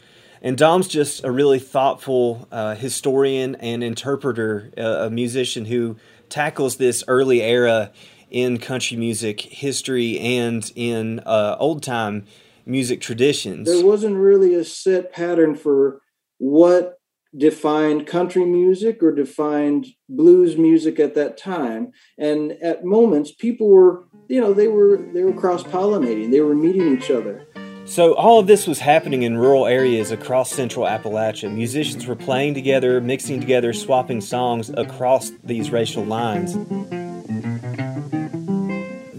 And 0.43 0.59
Dom's 0.59 0.87
just 0.87 1.25
a 1.25 1.31
really 1.31 1.59
thoughtful 1.59 2.47
uh, 2.53 2.75
historian 2.75 3.55
and 3.57 3.83
interpreter, 3.83 4.71
uh, 4.77 5.07
a 5.07 5.11
musician 5.11 5.65
who 5.65 5.97
tackles 6.29 6.77
this 6.77 7.03
early 7.09 7.41
era 7.43 7.91
in 8.31 8.59
country 8.59 8.97
music 8.97 9.41
history 9.41 10.19
and 10.19 10.73
in 10.75 11.21
uh, 11.21 11.57
old 11.59 11.83
time 11.83 12.27
music 12.65 13.01
traditions. 13.01 13.69
There 13.69 13.87
wasn't 13.87 14.17
really 14.17 14.55
a 14.55 14.65
set 14.65 15.13
pattern 15.13 15.55
for 15.55 16.01
what 16.39 16.99
defined 17.37 18.07
country 18.07 18.45
music 18.45 19.03
or 19.03 19.13
defined 19.13 19.87
blues 20.09 20.57
music 20.57 20.99
at 20.99 21.15
that 21.15 21.37
time 21.37 21.93
and 22.19 22.53
at 22.63 22.85
moments 22.85 23.31
people 23.31 23.69
were 23.69 24.05
you 24.29 24.41
know 24.41 24.55
they 24.55 24.69
were 24.69 24.97
they 25.13 25.23
were 25.23 25.35
cross 25.35 25.63
pollinating 25.65 26.31
they 26.31 26.41
were 26.41 26.55
meeting 26.55 26.97
each 26.97 27.11
other 27.11 27.47
so 27.85 28.15
all 28.15 28.41
of 28.41 28.47
this 28.47 28.67
was 28.67 28.81
happening 28.81 29.23
in 29.23 29.37
rural 29.37 29.67
areas 29.67 30.11
across 30.11 30.51
central 30.51 30.87
Appalachia. 30.87 31.55
Musicians 31.55 32.05
were 32.05 32.17
playing 32.17 32.55
together, 32.55 33.01
mixing 33.01 33.39
together, 33.39 33.73
swapping 33.73 34.21
songs 34.21 34.71
across 34.71 35.31
these 35.45 35.71
racial 35.71 36.03
lines. 36.03 36.57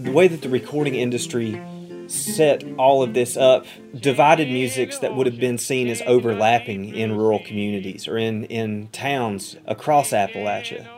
The 0.08 0.14
way 0.14 0.26
that 0.26 0.40
the 0.40 0.48
recording 0.48 0.94
industry 0.94 1.60
set 2.06 2.64
all 2.78 3.02
of 3.02 3.12
this 3.12 3.36
up 3.36 3.66
divided 3.94 4.48
musics 4.48 5.00
that 5.00 5.14
would 5.14 5.26
have 5.26 5.38
been 5.38 5.58
seen 5.58 5.86
as 5.88 6.00
overlapping 6.06 6.94
in 6.94 7.14
rural 7.14 7.40
communities 7.40 8.08
or 8.08 8.16
in, 8.16 8.44
in 8.44 8.88
towns 8.88 9.56
across 9.66 10.12
Appalachia. 10.12 10.88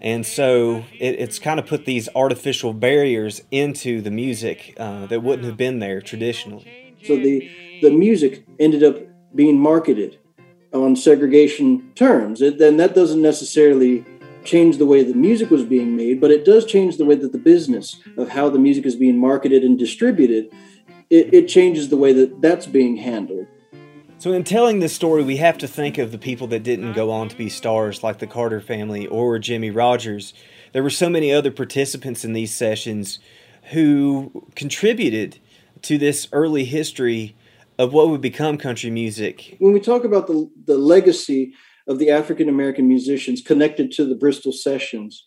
And 0.00 0.24
so 0.24 0.86
it, 0.98 1.16
it's 1.20 1.38
kind 1.38 1.60
of 1.60 1.66
put 1.66 1.84
these 1.84 2.08
artificial 2.14 2.72
barriers 2.72 3.42
into 3.50 4.00
the 4.00 4.10
music 4.10 4.72
uh, 4.78 5.04
that 5.08 5.22
wouldn't 5.22 5.46
have 5.46 5.58
been 5.58 5.80
there 5.80 6.00
traditionally. 6.00 6.96
So 7.04 7.16
the 7.16 7.50
the 7.82 7.90
music 7.90 8.46
ended 8.58 8.82
up 8.82 8.96
being 9.34 9.60
marketed 9.60 10.18
on 10.72 10.96
segregation 10.96 11.92
terms. 11.94 12.40
Then 12.40 12.78
that 12.78 12.94
doesn't 12.94 13.20
necessarily 13.20 14.06
change 14.48 14.78
the 14.78 14.86
way 14.86 15.04
the 15.04 15.14
music 15.14 15.50
was 15.50 15.64
being 15.64 15.94
made, 15.94 16.20
but 16.20 16.30
it 16.30 16.44
does 16.44 16.64
change 16.64 16.96
the 16.96 17.04
way 17.04 17.14
that 17.14 17.32
the 17.32 17.38
business 17.38 18.00
of 18.16 18.30
how 18.30 18.48
the 18.48 18.58
music 18.58 18.86
is 18.86 18.96
being 18.96 19.18
marketed 19.18 19.62
and 19.62 19.78
distributed. 19.78 20.50
It, 21.10 21.32
it 21.32 21.48
changes 21.48 21.90
the 21.90 21.96
way 21.96 22.12
that 22.14 22.40
that's 22.40 22.66
being 22.66 22.96
handled. 22.96 23.46
So, 24.18 24.32
in 24.32 24.42
telling 24.42 24.80
this 24.80 24.92
story, 24.92 25.22
we 25.22 25.36
have 25.36 25.58
to 25.58 25.68
think 25.68 25.96
of 25.96 26.10
the 26.10 26.18
people 26.18 26.48
that 26.48 26.64
didn't 26.64 26.94
go 26.94 27.12
on 27.12 27.28
to 27.28 27.36
be 27.36 27.48
stars, 27.48 28.02
like 28.02 28.18
the 28.18 28.26
Carter 28.26 28.60
family 28.60 29.06
or 29.06 29.38
Jimmie 29.38 29.70
Rodgers. 29.70 30.34
There 30.72 30.82
were 30.82 30.90
so 30.90 31.08
many 31.08 31.32
other 31.32 31.52
participants 31.52 32.24
in 32.24 32.32
these 32.32 32.52
sessions 32.52 33.20
who 33.70 34.48
contributed 34.56 35.38
to 35.82 35.98
this 35.98 36.26
early 36.32 36.64
history 36.64 37.36
of 37.78 37.92
what 37.92 38.08
would 38.08 38.20
become 38.20 38.58
country 38.58 38.90
music. 38.90 39.56
When 39.60 39.72
we 39.72 39.78
talk 39.78 40.02
about 40.02 40.26
the, 40.26 40.50
the 40.64 40.76
legacy 40.76 41.54
of 41.88 41.98
the 41.98 42.10
African 42.10 42.48
American 42.48 42.86
musicians 42.86 43.40
connected 43.40 43.90
to 43.92 44.04
the 44.04 44.14
Bristol 44.14 44.52
sessions, 44.52 45.26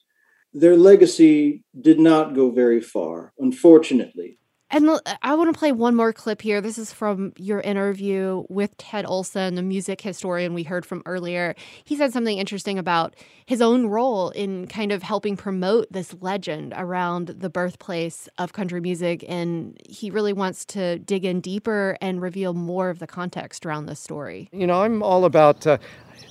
their 0.54 0.78
legacy 0.78 1.64
did 1.80 2.00
not 2.00 2.36
go 2.36 2.52
very 2.52 2.80
far, 2.80 3.34
unfortunately. 3.40 4.38
And 4.74 4.90
I 5.22 5.36
want 5.36 5.54
to 5.54 5.60
play 5.60 5.74
one 5.74 5.96
more 5.96 6.14
clip 6.14 6.42
here. 6.42 6.62
This 6.62 6.78
is 6.78 6.94
from 6.94 7.34
your 7.36 7.60
interview 7.60 8.46
with 8.48 8.78
Ted 8.78 9.06
Olson, 9.06 9.56
the 9.56 9.62
music 9.62 10.00
historian 10.00 10.54
we 10.54 10.64
heard 10.64 10.86
from 10.86 11.02
earlier. 11.06 11.56
He 11.84 11.98
said 11.98 12.14
something 12.14 12.38
interesting 12.38 12.80
about 12.80 13.18
his 13.46 13.62
own 13.62 13.88
role 13.88 14.30
in 14.30 14.68
kind 14.68 14.94
of 14.94 15.04
helping 15.04 15.36
promote 15.36 15.92
this 15.92 16.16
legend 16.22 16.74
around 16.78 17.28
the 17.28 17.50
birthplace 17.50 18.30
of 18.38 18.54
country 18.54 18.80
music. 18.80 19.26
And 19.28 19.78
he 19.90 20.10
really 20.10 20.32
wants 20.32 20.64
to 20.68 21.00
dig 21.00 21.26
in 21.26 21.42
deeper 21.42 21.98
and 22.00 22.22
reveal 22.22 22.54
more 22.54 22.90
of 22.90 23.00
the 23.00 23.08
context 23.08 23.66
around 23.66 23.88
this 23.88 24.00
story. 24.00 24.48
You 24.54 24.68
know, 24.68 24.84
I'm 24.84 25.04
all 25.04 25.26
about 25.26 25.68
uh, 25.68 25.80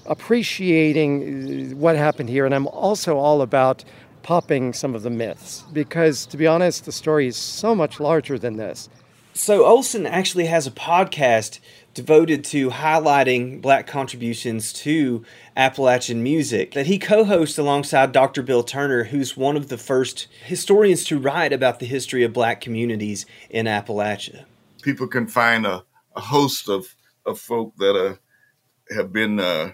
appreciating 0.06 1.72
uh, 1.72 1.76
what 1.76 1.96
happened 1.96 2.28
here, 2.28 2.46
and 2.46 2.54
I'm 2.54 2.66
also 2.68 3.16
all 3.16 3.42
about 3.42 3.84
popping 4.22 4.72
some 4.72 4.94
of 4.94 5.02
the 5.02 5.10
myths 5.10 5.64
because, 5.72 6.26
to 6.26 6.36
be 6.36 6.46
honest, 6.46 6.84
the 6.84 6.92
story 6.92 7.26
is 7.26 7.36
so 7.36 7.74
much 7.74 8.00
larger 8.00 8.38
than 8.38 8.56
this. 8.56 8.88
So, 9.32 9.64
Olson 9.64 10.06
actually 10.06 10.46
has 10.46 10.66
a 10.66 10.70
podcast 10.70 11.60
devoted 11.94 12.44
to 12.44 12.70
highlighting 12.70 13.60
black 13.60 13.86
contributions 13.86 14.72
to 14.72 15.24
Appalachian 15.56 16.22
music 16.22 16.72
that 16.72 16.86
he 16.86 16.98
co 16.98 17.24
hosts 17.24 17.58
alongside 17.58 18.12
Dr. 18.12 18.42
Bill 18.42 18.62
Turner, 18.62 19.04
who's 19.04 19.36
one 19.36 19.56
of 19.56 19.68
the 19.68 19.78
first 19.78 20.26
historians 20.44 21.04
to 21.04 21.18
write 21.18 21.52
about 21.52 21.78
the 21.78 21.86
history 21.86 22.22
of 22.22 22.32
black 22.32 22.60
communities 22.60 23.24
in 23.48 23.66
Appalachia. 23.66 24.44
People 24.82 25.06
can 25.06 25.26
find 25.26 25.64
a, 25.64 25.84
a 26.16 26.20
host 26.20 26.68
of, 26.68 26.94
of 27.24 27.38
folk 27.38 27.74
that 27.78 27.96
uh, 27.96 28.94
have 28.94 29.12
been 29.12 29.40
uh, 29.40 29.72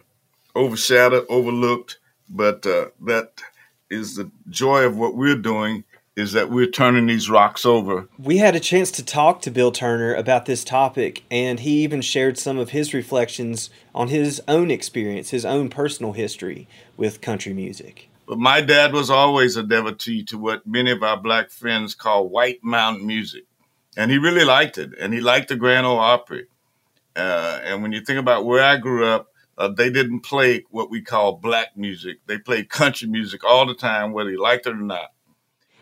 overshadowed, 0.57 1.27
overlooked, 1.29 1.99
but 2.29 2.67
uh, 2.67 2.87
that 3.03 3.43
is 3.91 4.17
the 4.17 4.31
joy 4.49 4.83
of 4.83 4.97
what 4.97 5.15
we're 5.15 5.37
doing 5.37 5.85
is 6.17 6.33
that 6.33 6.51
we're 6.51 6.67
turning 6.67 7.07
these 7.07 7.29
rocks 7.29 7.67
over. 7.67 8.09
We 8.19 8.39
had 8.39 8.57
a 8.57 8.61
chance 8.61 8.91
to 8.93 9.05
talk 9.05 9.43
to 9.43 9.51
Bill 9.51 9.71
Turner 9.71 10.15
about 10.15 10.47
this 10.47 10.65
topic, 10.65 11.25
and 11.31 11.61
he 11.61 11.83
even 11.83 12.01
shared 12.01 12.39
some 12.39 12.57
of 12.57 12.71
his 12.71 12.95
reflections 12.95 13.69
on 13.95 14.09
his 14.09 14.41
own 14.49 14.71
experience, 14.71 15.29
his 15.29 15.45
own 15.45 15.69
personal 15.69 16.13
history 16.13 16.69
with 16.97 17.21
country 17.21 17.53
music. 17.53 18.09
But 18.27 18.39
my 18.39 18.63
dad 18.63 18.95
was 18.95 19.11
always 19.11 19.57
a 19.57 19.63
devotee 19.63 20.25
to 20.25 20.39
what 20.39 20.67
many 20.67 20.91
of 20.91 21.03
our 21.03 21.19
black 21.19 21.51
friends 21.51 21.95
call 21.95 22.29
white 22.29 22.59
mountain 22.63 23.07
music. 23.07 23.45
And 23.97 24.11
he 24.11 24.19
really 24.19 24.45
liked 24.45 24.79
it. 24.79 24.91
And 24.99 25.13
he 25.13 25.21
liked 25.21 25.49
the 25.49 25.57
Grand 25.57 25.87
Ole 25.87 25.99
Opry. 25.99 26.47
Uh, 27.15 27.61
and 27.63 27.83
when 27.83 27.93
you 27.93 28.01
think 28.01 28.19
about 28.19 28.45
where 28.45 28.63
I 28.63 28.79
grew 28.79 29.07
up, 29.07 29.29
uh, 29.59 29.69
they 29.69 29.91
didn't 29.91 30.21
play 30.21 30.65
what 30.71 30.91
we 30.91 31.01
call 31.01 31.33
black 31.33 31.77
music. 31.77 32.19
They 32.27 32.39
played 32.39 32.69
country 32.69 33.09
music 33.09 33.45
all 33.45 33.67
the 33.67 33.75
time, 33.75 34.13
whether 34.13 34.31
you 34.31 34.41
liked 34.41 34.67
it 34.67 34.73
or 34.73 34.77
not. 34.77 35.13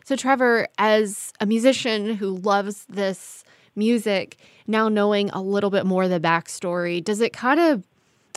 So, 0.05 0.17
Trevor, 0.17 0.69
as 0.79 1.33
a 1.41 1.47
musician 1.47 2.15
who 2.17 2.37
loves 2.37 2.85
this 2.89 3.43
music, 3.75 4.37
now 4.67 4.89
knowing 4.89 5.31
a 5.31 5.41
little 5.41 5.71
bit 5.71 5.87
more 5.87 6.05
of 6.05 6.11
the 6.11 6.21
backstory, 6.21 7.03
does 7.03 7.21
it 7.21 7.33
kind 7.33 7.59
of, 7.59 7.87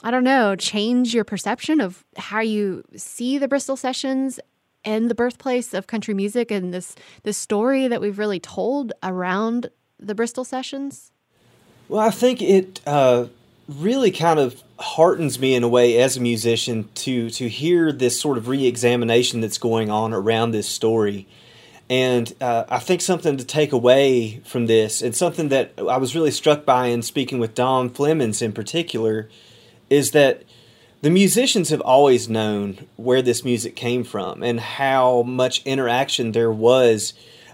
I 0.03 0.11
don't 0.11 0.23
know, 0.23 0.55
change 0.55 1.13
your 1.13 1.23
perception 1.23 1.81
of 1.81 2.05
how 2.15 2.39
you 2.39 2.83
see 2.95 3.37
the 3.37 3.47
Bristol 3.47 3.75
Sessions 3.75 4.39
and 4.85 5.09
the 5.09 5.15
birthplace 5.15 5.73
of 5.73 5.87
country 5.87 6.13
music 6.13 6.49
and 6.49 6.73
this 6.73 6.95
this 7.23 7.37
story 7.37 7.87
that 7.89 7.99
we've 7.99 8.17
really 8.17 8.39
told 8.39 8.93
around 9.03 9.69
the 9.99 10.15
Bristol 10.15 10.45
Sessions? 10.45 11.11
Well, 11.89 12.01
I 12.01 12.11
think 12.11 12.41
it 12.41 12.79
uh, 12.85 13.25
really 13.67 14.11
kind 14.11 14.39
of 14.39 14.63
heartens 14.79 15.39
me 15.39 15.55
in 15.55 15.63
a 15.63 15.67
way 15.67 15.97
as 15.99 16.17
a 16.17 16.21
musician 16.21 16.87
to 16.93 17.29
to 17.31 17.49
hear 17.49 17.91
this 17.91 18.19
sort 18.19 18.37
of 18.37 18.47
re-examination 18.47 19.41
that's 19.41 19.57
going 19.57 19.89
on 19.89 20.13
around 20.13 20.51
this 20.51 20.67
story. 20.67 21.27
And 21.89 22.33
uh, 22.41 22.65
I 22.67 22.79
think 22.79 23.01
something 23.01 23.37
to 23.37 23.45
take 23.45 23.71
away 23.71 24.41
from 24.43 24.65
this, 24.65 25.01
and 25.01 25.15
something 25.15 25.47
that 25.49 25.71
I 25.77 25.97
was 25.97 26.13
really 26.13 26.31
struck 26.31 26.65
by 26.65 26.87
in 26.87 27.01
speaking 27.01 27.39
with 27.39 27.55
Dom 27.55 27.89
Flemons 27.89 28.41
in 28.41 28.51
particular, 28.51 29.29
is 29.89 30.11
that 30.11 30.43
the 31.01 31.09
musicians 31.09 31.69
have 31.69 31.81
always 31.81 32.27
known 32.27 32.87
where 32.97 33.21
this 33.21 33.45
music 33.45 33.75
came 33.75 34.03
from 34.03 34.43
and 34.43 34.59
how 34.59 35.21
much 35.21 35.63
interaction 35.63 36.33
there 36.33 36.51
was 36.51 37.13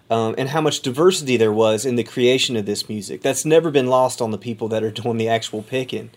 um, 0.09 0.33
and 0.37 0.49
how 0.49 0.61
much 0.61 0.81
diversity 0.81 1.37
there 1.37 1.51
was 1.51 1.85
in 1.85 1.95
the 1.95 2.03
creation 2.03 2.55
of 2.55 2.65
this 2.65 2.89
music. 2.89 3.21
That's 3.21 3.45
never 3.45 3.69
been 3.69 3.87
lost 3.87 4.21
on 4.21 4.31
the 4.31 4.37
people 4.37 4.67
that 4.69 4.83
are 4.83 4.91
doing 4.91 5.17
the 5.17 5.29
actual 5.29 5.61
picking. 5.61 6.09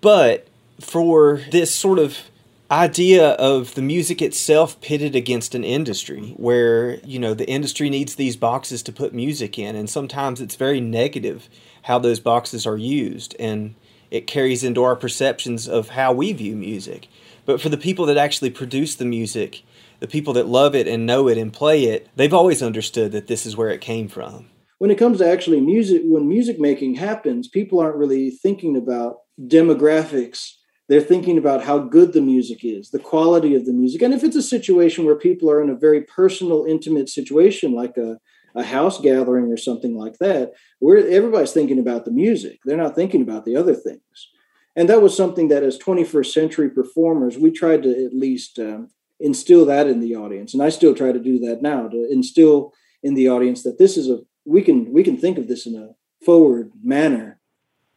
But 0.00 0.48
for 0.80 1.40
this 1.50 1.74
sort 1.74 1.98
of 1.98 2.18
idea 2.70 3.30
of 3.30 3.74
the 3.74 3.82
music 3.82 4.22
itself 4.22 4.80
pitted 4.80 5.16
against 5.16 5.54
an 5.56 5.64
industry 5.64 6.34
where 6.36 7.00
you 7.00 7.18
know 7.18 7.34
the 7.34 7.48
industry 7.48 7.90
needs 7.90 8.14
these 8.14 8.36
boxes 8.36 8.82
to 8.82 8.92
put 8.92 9.12
music 9.12 9.58
in 9.58 9.74
and 9.74 9.90
sometimes 9.90 10.40
it's 10.40 10.54
very 10.54 10.80
negative 10.80 11.48
how 11.82 11.98
those 11.98 12.20
boxes 12.20 12.66
are 12.66 12.76
used 12.76 13.34
and 13.40 13.74
it 14.10 14.26
carries 14.26 14.62
into 14.62 14.84
our 14.84 14.94
perceptions 14.94 15.68
of 15.68 15.90
how 15.90 16.12
we 16.12 16.32
view 16.32 16.56
music. 16.56 17.06
But 17.46 17.60
for 17.60 17.68
the 17.68 17.78
people 17.78 18.06
that 18.06 18.16
actually 18.16 18.50
produce 18.50 18.94
the 18.94 19.04
music 19.04 19.62
the 19.98 20.08
people 20.08 20.32
that 20.32 20.46
love 20.46 20.74
it 20.74 20.88
and 20.88 21.04
know 21.04 21.28
it 21.28 21.36
and 21.36 21.52
play 21.52 21.84
it 21.84 22.08
they've 22.14 22.32
always 22.32 22.62
understood 22.62 23.10
that 23.12 23.26
this 23.26 23.46
is 23.46 23.56
where 23.56 23.70
it 23.70 23.80
came 23.80 24.06
from. 24.06 24.46
When 24.78 24.92
it 24.92 24.98
comes 24.98 25.18
to 25.18 25.28
actually 25.28 25.60
music 25.60 26.02
when 26.04 26.28
music 26.28 26.60
making 26.60 26.94
happens 26.94 27.48
people 27.48 27.80
aren't 27.80 27.96
really 27.96 28.30
thinking 28.30 28.76
about 28.76 29.16
demographics 29.40 30.52
they're 30.90 31.00
thinking 31.00 31.38
about 31.38 31.62
how 31.62 31.78
good 31.78 32.12
the 32.12 32.20
music 32.20 32.64
is, 32.64 32.90
the 32.90 32.98
quality 32.98 33.54
of 33.54 33.64
the 33.64 33.72
music. 33.72 34.02
And 34.02 34.12
if 34.12 34.24
it's 34.24 34.34
a 34.34 34.42
situation 34.42 35.04
where 35.04 35.14
people 35.14 35.48
are 35.48 35.62
in 35.62 35.70
a 35.70 35.76
very 35.76 36.02
personal, 36.02 36.64
intimate 36.64 37.08
situation, 37.08 37.76
like 37.76 37.96
a, 37.96 38.18
a 38.56 38.64
house 38.64 39.00
gathering 39.00 39.52
or 39.52 39.56
something 39.56 39.96
like 39.96 40.18
that, 40.18 40.50
where 40.80 40.98
everybody's 41.08 41.52
thinking 41.52 41.78
about 41.78 42.06
the 42.06 42.10
music. 42.10 42.58
They're 42.64 42.76
not 42.76 42.96
thinking 42.96 43.22
about 43.22 43.44
the 43.44 43.54
other 43.54 43.72
things. 43.72 44.02
And 44.74 44.88
that 44.88 45.00
was 45.00 45.16
something 45.16 45.46
that, 45.46 45.62
as 45.62 45.78
21st 45.78 46.32
century 46.32 46.68
performers, 46.68 47.38
we 47.38 47.52
tried 47.52 47.84
to 47.84 48.04
at 48.04 48.12
least 48.12 48.58
um, 48.58 48.90
instill 49.20 49.64
that 49.66 49.86
in 49.86 50.00
the 50.00 50.16
audience. 50.16 50.54
And 50.54 50.62
I 50.62 50.70
still 50.70 50.96
try 50.96 51.12
to 51.12 51.20
do 51.20 51.38
that 51.38 51.62
now 51.62 51.86
to 51.86 52.08
instill 52.10 52.72
in 53.04 53.14
the 53.14 53.28
audience 53.28 53.62
that 53.62 53.78
this 53.78 53.96
is 53.96 54.10
a 54.10 54.18
we 54.44 54.62
can 54.62 54.92
we 54.92 55.04
can 55.04 55.16
think 55.16 55.38
of 55.38 55.46
this 55.46 55.66
in 55.66 55.76
a 55.76 55.90
forward 56.24 56.72
manner 56.82 57.39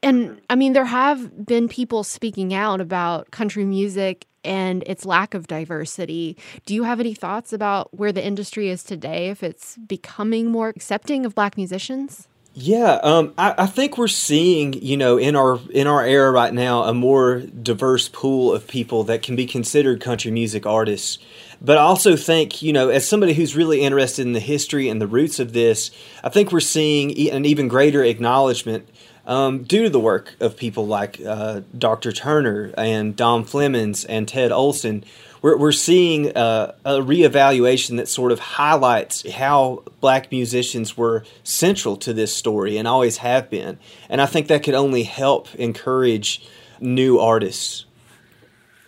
and 0.04 0.42
I 0.50 0.56
mean, 0.56 0.74
there 0.74 0.86
have 0.86 1.46
been 1.46 1.68
people 1.68 2.04
speaking 2.04 2.54
out 2.54 2.82
about 2.82 3.32
country 3.32 3.66
music 3.66 4.28
and 4.44 4.84
its 4.86 5.06
lack 5.06 5.34
of 5.34 5.48
diversity. 5.48 6.38
Do 6.66 6.76
you 6.76 6.84
have 6.84 7.00
any 7.00 7.13
thoughts 7.13 7.54
about 7.54 7.94
where 7.98 8.12
the 8.12 8.24
industry 8.24 8.70
is 8.70 8.84
today, 8.84 9.30
if 9.30 9.42
it's 9.42 9.78
becoming 9.78 10.52
more 10.52 10.70
accepting 10.70 11.26
of 11.26 11.34
black 11.34 11.56
musicians? 11.58 12.28
Yeah, 12.56 13.00
um, 13.02 13.34
I, 13.36 13.56
I, 13.58 13.66
think 13.66 13.98
we're 13.98 14.08
seeing, 14.08 14.74
you 14.74 14.96
know, 14.96 15.18
in 15.18 15.36
our 15.36 15.60
in 15.72 15.88
our 15.88 16.06
era 16.06 16.32
right 16.32 16.54
now, 16.54 16.84
a 16.84 16.94
more 16.94 17.39
diverse 17.39 18.10
pool 18.10 18.54
of 18.54 18.68
people 18.68 19.06
that 19.06 19.24
can 19.24 19.36
be 19.36 19.48
considered 19.48 20.02
country 20.02 20.30
music 20.30 20.68
artists. 20.68 21.18
But 21.60 21.80
I 21.80 21.82
also 21.82 22.16
think, 22.16 22.62
you 22.62 22.72
know, 22.72 22.89
as 22.89 23.08
somebody 23.08 23.34
who's 23.34 23.56
really 23.56 23.82
interested 23.82 24.28
in 24.28 24.34
the 24.34 24.39
history 24.39 24.88
and 24.88 25.02
the 25.02 25.08
roots 25.08 25.39
of 25.39 25.54
this, 25.54 25.89
I 26.24 26.30
think 26.30 26.52
we're 26.52 26.60
seeing 26.60 27.30
an 27.32 27.46
even 27.46 27.68
greater 27.68 28.04
acknowledgement 28.04 28.88
um, 29.26 29.64
due 29.64 29.84
to 29.84 29.90
the 29.90 30.00
work 30.00 30.36
of 30.40 30.58
people 30.58 30.86
like 30.86 31.20
uh, 31.26 31.62
Dr. 31.78 32.12
Tarter 32.12 32.74
and 32.78 33.16
Dom 33.16 33.46
Flemons 33.46 34.06
and 34.08 34.28
Ted 34.28 34.52
Olson, 34.52 35.04
we're, 35.42 35.58
we're 35.58 35.72
seeing 35.72 36.36
uh, 36.36 36.74
a 36.86 36.94
reevaluation 36.96 37.98
that 37.98 38.08
sort 38.08 38.32
of 38.32 38.40
highlights 38.40 39.30
how 39.32 39.84
black 40.02 40.32
musicians 40.32 40.98
were 40.98 41.24
central 41.44 41.98
to 41.98 42.14
this 42.14 42.34
story 42.34 42.78
and 42.78 42.88
always 42.88 43.18
have 43.18 43.50
been. 43.50 43.78
And 44.10 44.22
I 44.22 44.26
think 44.26 44.48
that 44.48 44.64
could 44.64 44.74
only 44.74 45.04
help 45.04 45.54
encourage 45.56 46.48
new 46.80 47.20
artists. 47.20 47.86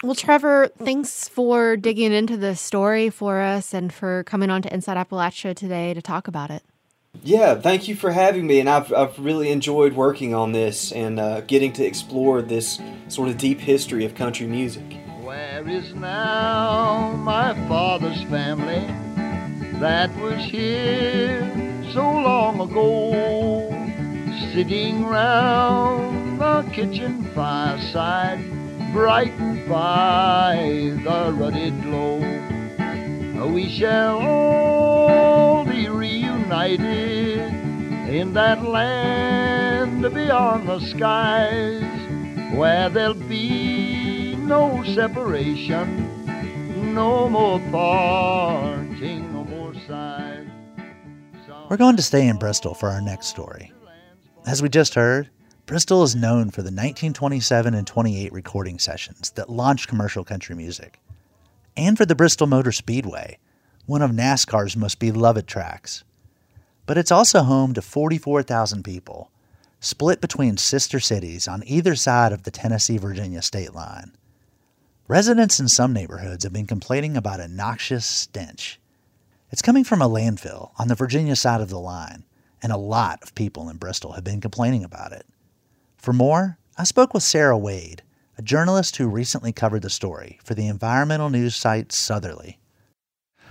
Well, 0.04 0.16
Trevor, 0.16 0.70
thanks 0.78 1.28
for 1.28 1.78
digging 1.78 2.14
into 2.14 2.38
the 2.38 2.56
story 2.56 3.10
for 3.10 3.42
us 3.42 3.74
and 3.74 3.94
for 3.94 4.24
coming 4.26 4.50
on 4.50 4.62
to 4.64 4.74
Inside 4.74 4.98
Appalachia 4.98 5.56
today 5.56 5.94
to 5.94 6.02
talk 6.02 6.28
about 6.28 6.52
it. 6.52 6.64
Yeah, 7.24 7.56
thank 7.56 7.88
you 7.88 7.96
for 7.96 8.12
having 8.12 8.46
me, 8.48 8.60
and 8.60 8.70
I've, 8.70 8.94
I've 8.94 9.18
really 9.18 9.50
enjoyed 9.52 9.94
working 9.94 10.34
on 10.34 10.52
this 10.52 10.92
and 10.92 11.20
uh, 11.20 11.42
getting 11.42 11.74
to 11.74 11.86
explore 11.86 12.42
this 12.42 12.80
sort 13.08 13.30
of 13.30 13.38
deep 13.38 13.60
history 13.60 14.06
of 14.06 14.16
country 14.16 14.48
music. 14.48 14.84
Where 15.22 15.68
is 15.68 15.94
now 15.94 17.14
my 17.18 17.54
father's 17.68 18.22
family 18.24 18.86
that 19.80 20.16
was 20.18 20.44
here 20.46 21.42
so 21.94 22.02
long 22.02 22.62
ago, 22.62 23.70
sitting 24.54 25.06
round 25.06 26.40
the 26.40 26.70
kitchen 26.72 27.24
fireside, 27.34 28.40
brightened 28.94 29.68
by 29.68 30.94
the 31.04 31.34
ruddy 31.34 31.72
glow? 31.72 32.20
We 33.52 33.70
shall 33.70 34.20
all 34.20 35.66
be 36.46 36.52
reunited 36.52 37.54
in 38.10 38.34
that 38.34 38.64
land 38.64 40.02
beyond 40.14 40.70
the 40.70 40.80
skies 40.80 41.84
where 42.56 42.90
there'll 42.90 43.14
be 43.14 44.36
no 44.36 44.84
separation, 44.84 46.94
no 46.94 47.30
more 47.30 47.60
parting, 47.72 49.34
no 49.34 49.44
more 49.44 49.74
sighs. 49.88 50.48
We're 51.70 51.78
going 51.78 51.96
to 51.96 52.04
stay 52.04 52.28
in 52.28 52.38
Bristol 52.38 52.76
for 52.76 52.90
our 52.90 53.02
next 53.02 53.28
story. 53.28 53.72
As 54.46 54.62
we 54.62 54.70
just 54.70 54.94
heard, 54.94 55.32
Bristol 55.66 56.04
is 56.04 56.16
known 56.16 56.52
for 56.52 56.62
the 56.62 56.68
1927 56.68 57.74
and 57.74 57.88
28 57.88 58.32
recording 58.32 58.78
sessions 58.78 59.32
that 59.32 59.50
launched 59.50 59.88
commercial 59.88 60.24
country 60.24 60.56
music, 60.56 61.00
and 61.76 61.98
for 61.98 62.06
the 62.06 62.14
Bristol 62.14 62.46
Motor 62.46 62.72
Speedway, 62.72 63.40
one 63.88 64.04
of 64.04 64.12
NASCAR's 64.12 64.78
most 64.78 65.00
beloved 65.00 65.48
tracks. 65.48 66.04
But 66.86 66.98
it's 66.98 67.12
also 67.12 67.44
home 67.44 67.74
to 67.74 67.82
44,000 67.82 68.84
people, 68.84 69.32
split 69.80 70.22
between 70.22 70.58
sister 70.58 71.00
cities 71.00 71.48
on 71.48 71.64
either 71.66 71.96
side 71.96 72.32
of 72.32 72.44
the 72.44 72.52
Tennessee 72.52 72.98
Virginia 72.98 73.42
state 73.42 73.74
line. 73.74 74.12
Residents 75.08 75.60
in 75.60 75.68
some 75.68 75.94
neighborhoods 75.94 76.44
have 76.44 76.54
been 76.54 76.68
complaining 76.68 77.16
about 77.16 77.40
a 77.40 77.48
noxious 77.48 78.06
stench. 78.06 78.80
It's 79.52 79.62
coming 79.62 79.84
from 79.84 80.02
a 80.02 80.10
landfill 80.10 80.72
on 80.78 80.88
the 80.88 80.96
Virginia 80.96 81.36
side 81.36 81.62
of 81.62 81.70
the 81.70 81.80
line, 81.80 82.26
and 82.62 82.72
a 82.72 82.78
lot 82.78 83.22
of 83.22 83.36
people 83.36 83.70
in 83.70 83.78
Bristol 83.78 84.14
have 84.14 84.24
been 84.24 84.42
complaining 84.42 84.84
about 84.84 85.12
it. 85.12 85.26
For 85.98 86.14
more, 86.14 86.58
I 86.78 86.84
spoke 86.84 87.14
with 87.14 87.24
Sarah 87.24 87.58
Wade, 87.58 88.04
a 88.38 88.42
journalist 88.42 88.98
who 88.98 89.08
recently 89.08 89.52
covered 89.52 89.82
the 89.82 89.90
story 89.90 90.40
for 90.44 90.56
the 90.56 90.68
environmental 90.68 91.30
news 91.30 91.56
site 91.56 91.92
Southerly. 91.92 92.60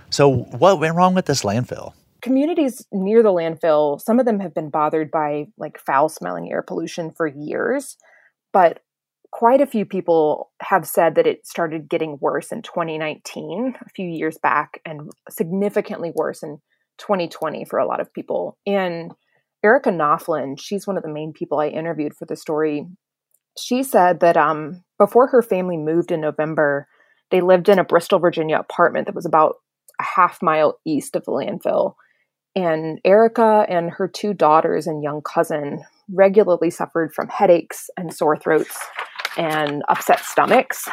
So, 0.09 0.29
what 0.29 0.79
went 0.79 0.95
wrong 0.95 1.15
with 1.15 1.25
this 1.25 1.43
landfill? 1.43 1.93
Communities 2.25 2.87
near 2.91 3.21
the 3.21 3.29
landfill, 3.29 4.01
some 4.01 4.19
of 4.19 4.25
them 4.25 4.39
have 4.39 4.55
been 4.55 4.71
bothered 4.71 5.11
by 5.11 5.45
like 5.59 5.77
foul 5.77 6.09
smelling 6.09 6.51
air 6.51 6.63
pollution 6.63 7.11
for 7.11 7.27
years, 7.27 7.97
but 8.51 8.79
quite 9.29 9.61
a 9.61 9.67
few 9.67 9.85
people 9.85 10.49
have 10.59 10.87
said 10.87 11.13
that 11.13 11.27
it 11.27 11.45
started 11.45 11.87
getting 11.87 12.17
worse 12.19 12.51
in 12.51 12.63
2019, 12.63 13.75
a 13.79 13.89
few 13.89 14.09
years 14.09 14.39
back, 14.41 14.81
and 14.83 15.11
significantly 15.29 16.11
worse 16.15 16.41
in 16.41 16.57
2020 16.97 17.63
for 17.65 17.77
a 17.77 17.85
lot 17.85 17.99
of 17.99 18.11
people. 18.11 18.57
And 18.65 19.11
Erica 19.63 19.91
Knopflin, 19.91 20.59
she's 20.59 20.87
one 20.87 20.97
of 20.97 21.03
the 21.03 21.13
main 21.13 21.31
people 21.31 21.59
I 21.59 21.67
interviewed 21.67 22.15
for 22.15 22.25
the 22.25 22.35
story. 22.35 22.87
She 23.55 23.83
said 23.83 24.19
that 24.21 24.35
um, 24.35 24.83
before 24.97 25.27
her 25.27 25.43
family 25.43 25.77
moved 25.77 26.11
in 26.11 26.21
November, 26.21 26.87
they 27.29 27.41
lived 27.41 27.69
in 27.69 27.77
a 27.77 27.83
Bristol, 27.83 28.17
Virginia 28.17 28.57
apartment 28.57 29.05
that 29.05 29.15
was 29.15 29.27
about 29.27 29.57
a 30.01 30.03
half 30.03 30.41
mile 30.41 30.79
east 30.87 31.15
of 31.15 31.23
the 31.25 31.31
landfill. 31.31 31.93
And 32.55 32.99
Erica 33.03 33.65
and 33.67 33.91
her 33.91 34.07
two 34.07 34.33
daughters 34.33 34.87
and 34.87 35.03
young 35.03 35.21
cousin 35.21 35.83
regularly 36.09 36.69
suffered 36.69 37.13
from 37.13 37.27
headaches 37.27 37.89
and 37.97 38.13
sore 38.13 38.37
throats 38.37 38.79
and 39.37 39.83
upset 39.89 40.21
stomachs. 40.21 40.87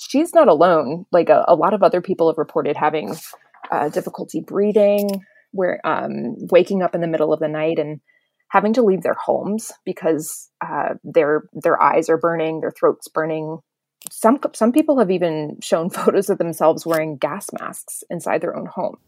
She's 0.00 0.32
not 0.32 0.48
alone. 0.48 1.06
Like 1.10 1.28
a, 1.28 1.44
a 1.48 1.56
lot 1.56 1.74
of 1.74 1.82
other 1.82 2.00
people 2.00 2.28
have 2.30 2.38
reported 2.38 2.76
having 2.76 3.16
uh, 3.72 3.88
difficulty 3.88 4.40
breathing, 4.40 5.24
where 5.50 5.80
um, 5.84 6.36
waking 6.52 6.82
up 6.82 6.94
in 6.94 7.00
the 7.00 7.08
middle 7.08 7.32
of 7.32 7.40
the 7.40 7.48
night 7.48 7.78
and 7.78 8.00
having 8.50 8.72
to 8.74 8.82
leave 8.82 9.02
their 9.02 9.16
homes 9.24 9.72
because 9.84 10.50
uh, 10.64 10.94
their 11.04 11.44
their 11.52 11.80
eyes 11.82 12.08
are 12.08 12.18
burning, 12.18 12.60
their 12.60 12.70
throats 12.70 13.08
burning. 13.08 13.58
Some 14.10 14.38
some 14.54 14.72
people 14.72 14.98
have 14.98 15.10
even 15.10 15.58
shown 15.62 15.90
photos 15.90 16.30
of 16.30 16.38
themselves 16.38 16.86
wearing 16.86 17.16
gas 17.16 17.48
masks 17.58 18.04
inside 18.08 18.40
their 18.40 18.56
own 18.56 18.66
home. 18.66 18.98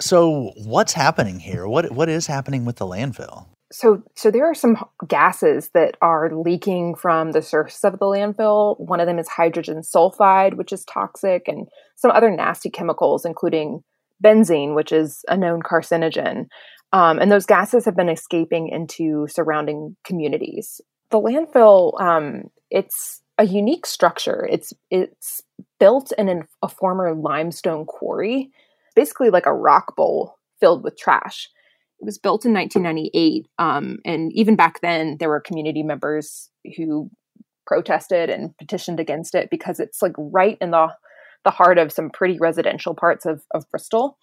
So, 0.00 0.52
what's 0.56 0.92
happening 0.92 1.38
here? 1.38 1.66
What 1.66 1.92
what 1.92 2.08
is 2.08 2.26
happening 2.26 2.64
with 2.64 2.76
the 2.76 2.86
landfill? 2.86 3.46
So, 3.72 4.02
so 4.14 4.30
there 4.30 4.44
are 4.44 4.54
some 4.54 4.76
gases 5.08 5.70
that 5.70 5.96
are 6.02 6.30
leaking 6.30 6.94
from 6.94 7.32
the 7.32 7.40
surface 7.40 7.82
of 7.84 7.98
the 7.98 8.04
landfill. 8.04 8.78
One 8.78 9.00
of 9.00 9.06
them 9.06 9.18
is 9.18 9.28
hydrogen 9.28 9.80
sulfide, 9.80 10.54
which 10.54 10.72
is 10.72 10.84
toxic, 10.84 11.48
and 11.48 11.68
some 11.96 12.10
other 12.10 12.30
nasty 12.30 12.68
chemicals, 12.68 13.24
including 13.24 13.82
benzene, 14.22 14.74
which 14.74 14.92
is 14.92 15.24
a 15.28 15.36
known 15.36 15.62
carcinogen. 15.62 16.46
Um, 16.92 17.18
and 17.18 17.32
those 17.32 17.46
gases 17.46 17.86
have 17.86 17.96
been 17.96 18.10
escaping 18.10 18.68
into 18.68 19.26
surrounding 19.28 19.96
communities. 20.04 20.82
The 21.10 21.20
landfill, 21.20 21.98
um, 22.00 22.50
it's 22.70 23.22
a 23.38 23.46
unique 23.46 23.86
structure. 23.86 24.46
It's 24.50 24.74
it's 24.90 25.42
built 25.80 26.12
in 26.18 26.28
an, 26.28 26.42
a 26.62 26.68
former 26.68 27.14
limestone 27.14 27.86
quarry, 27.86 28.50
basically 28.92 29.30
like 29.30 29.46
a 29.46 29.54
rock 29.54 29.96
bowl 29.96 30.38
filled 30.60 30.84
with 30.84 30.96
trash. 30.96 31.48
It 32.00 32.04
was 32.04 32.18
built 32.18 32.44
in 32.44 32.52
1998, 32.52 33.46
um, 33.58 33.98
and 34.04 34.32
even 34.32 34.56
back 34.56 34.80
then, 34.80 35.18
there 35.20 35.28
were 35.28 35.40
community 35.40 35.82
members 35.82 36.50
who 36.76 37.10
protested 37.66 38.28
and 38.28 38.56
petitioned 38.58 38.98
against 38.98 39.34
it 39.34 39.48
because 39.50 39.78
it's 39.78 40.02
like 40.02 40.14
right 40.18 40.58
in 40.60 40.72
the 40.72 40.88
the 41.44 41.50
heart 41.50 41.78
of 41.78 41.92
some 41.92 42.10
pretty 42.10 42.38
residential 42.38 42.94
parts 42.94 43.26
of, 43.26 43.42
of 43.52 43.68
Bristol. 43.70 44.16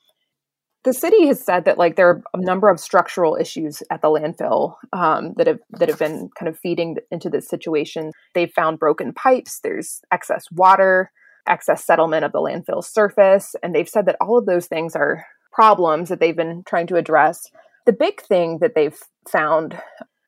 The 0.86 0.93
city 0.93 1.28
has 1.28 1.43
said 1.43 1.65
that 1.65 1.78
like 1.78 1.97
there 1.97 2.07
are 2.07 2.22
a 2.34 2.38
number 2.39 2.70
of 2.70 2.80
structural 2.80 3.36
issues 3.36 3.84
at 3.91 4.01
the 4.01 4.07
landfill 4.07 4.76
um, 4.93 5.34
that 5.36 5.47
have 5.47 5.59
that 5.72 5.89
have 5.89 5.99
been 5.99 6.30
kind 6.39 6.47
of 6.47 6.57
feeding 6.57 6.95
into 7.11 7.30
this 7.30 7.49
situation. 7.49 8.11
They've 8.34 8.51
found 8.51 8.80
broken 8.80 9.13
pipes. 9.13 9.59
There's 9.61 9.99
excess 10.11 10.45
water, 10.51 11.11
excess 11.47 11.85
settlement 11.85 12.25
of 12.25 12.31
the 12.31 12.39
landfill 12.39 12.83
surface, 12.83 13.55
and 13.63 13.73
they've 13.73 13.89
said 13.89 14.05
that 14.05 14.17
all 14.21 14.37
of 14.37 14.45
those 14.45 14.67
things 14.67 14.95
are 14.95 15.25
problems 15.51 16.09
that 16.09 16.19
they've 16.19 16.35
been 16.35 16.63
trying 16.67 16.87
to 16.87 16.95
address. 16.95 17.49
The 17.85 17.93
big 17.93 18.21
thing 18.21 18.59
that 18.59 18.75
they've 18.75 18.97
found 19.27 19.79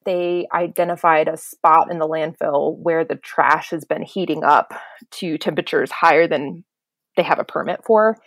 they 0.06 0.48
identified 0.54 1.28
a 1.28 1.38
spot 1.38 1.92
in 1.92 2.00
the 2.00 2.08
landfill 2.08 2.78
where 2.78 3.06
the 3.06 3.16
trash 3.16 3.70
has 3.70 3.86
been 3.86 4.02
heating 4.02 4.44
up 4.44 4.74
to 5.12 5.38
temperatures 5.38 5.92
higher 5.92 6.28
than 6.28 6.64
they 7.18 7.24
have 7.24 7.40
a 7.40 7.44
permit 7.44 7.82
for. 7.86 8.18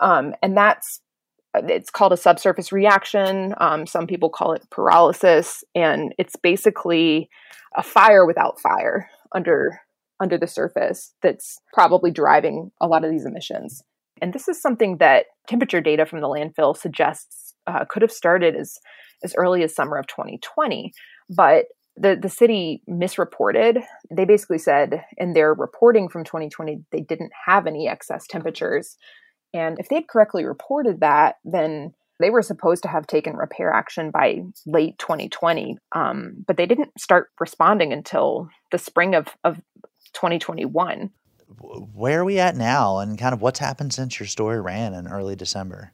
Um, 0.00 0.34
and 0.42 0.56
that's 0.56 1.00
it's 1.54 1.90
called 1.90 2.12
a 2.12 2.16
subsurface 2.16 2.72
reaction. 2.72 3.54
Um, 3.58 3.86
some 3.86 4.06
people 4.06 4.30
call 4.30 4.52
it 4.52 4.66
pyrolysis, 4.70 5.64
and 5.74 6.14
it's 6.18 6.36
basically 6.36 7.28
a 7.76 7.82
fire 7.82 8.26
without 8.26 8.60
fire 8.60 9.10
under 9.34 9.80
under 10.20 10.38
the 10.38 10.46
surface 10.46 11.14
that's 11.22 11.58
probably 11.72 12.10
driving 12.10 12.70
a 12.80 12.86
lot 12.86 13.04
of 13.04 13.10
these 13.10 13.26
emissions. 13.26 13.82
And 14.20 14.32
this 14.32 14.48
is 14.48 14.60
something 14.60 14.98
that 14.98 15.26
temperature 15.46 15.80
data 15.80 16.06
from 16.06 16.20
the 16.20 16.28
landfill 16.28 16.76
suggests 16.76 17.54
uh, 17.66 17.84
could 17.88 18.02
have 18.02 18.12
started 18.12 18.56
as 18.56 18.78
as 19.24 19.34
early 19.36 19.64
as 19.64 19.74
summer 19.74 19.96
of 19.96 20.06
2020, 20.06 20.92
but 21.28 21.66
the 21.96 22.16
the 22.20 22.28
city 22.28 22.82
misreported. 22.86 23.78
They 24.10 24.24
basically 24.24 24.58
said 24.58 25.04
in 25.16 25.32
their 25.32 25.54
reporting 25.54 26.08
from 26.08 26.24
2020 26.24 26.84
they 26.92 27.00
didn't 27.00 27.32
have 27.46 27.66
any 27.66 27.88
excess 27.88 28.26
temperatures, 28.26 28.96
and 29.54 29.78
if 29.78 29.88
they'd 29.88 30.08
correctly 30.08 30.44
reported 30.44 31.00
that, 31.00 31.36
then 31.44 31.94
they 32.20 32.30
were 32.30 32.42
supposed 32.42 32.82
to 32.82 32.88
have 32.88 33.06
taken 33.06 33.36
repair 33.36 33.72
action 33.72 34.10
by 34.10 34.42
late 34.66 34.98
2020, 34.98 35.78
um, 35.92 36.44
but 36.46 36.56
they 36.56 36.66
didn't 36.66 36.98
start 36.98 37.28
responding 37.38 37.92
until 37.92 38.48
the 38.72 38.78
spring 38.78 39.14
of, 39.14 39.28
of 39.44 39.60
2021. 40.14 41.10
Where 41.60 42.20
are 42.20 42.24
we 42.24 42.38
at 42.38 42.56
now, 42.56 42.98
and 42.98 43.18
kind 43.18 43.32
of 43.32 43.40
what's 43.40 43.58
happened 43.58 43.92
since 43.92 44.20
your 44.20 44.26
story 44.26 44.60
ran 44.60 44.94
in 44.94 45.08
early 45.08 45.34
December? 45.34 45.92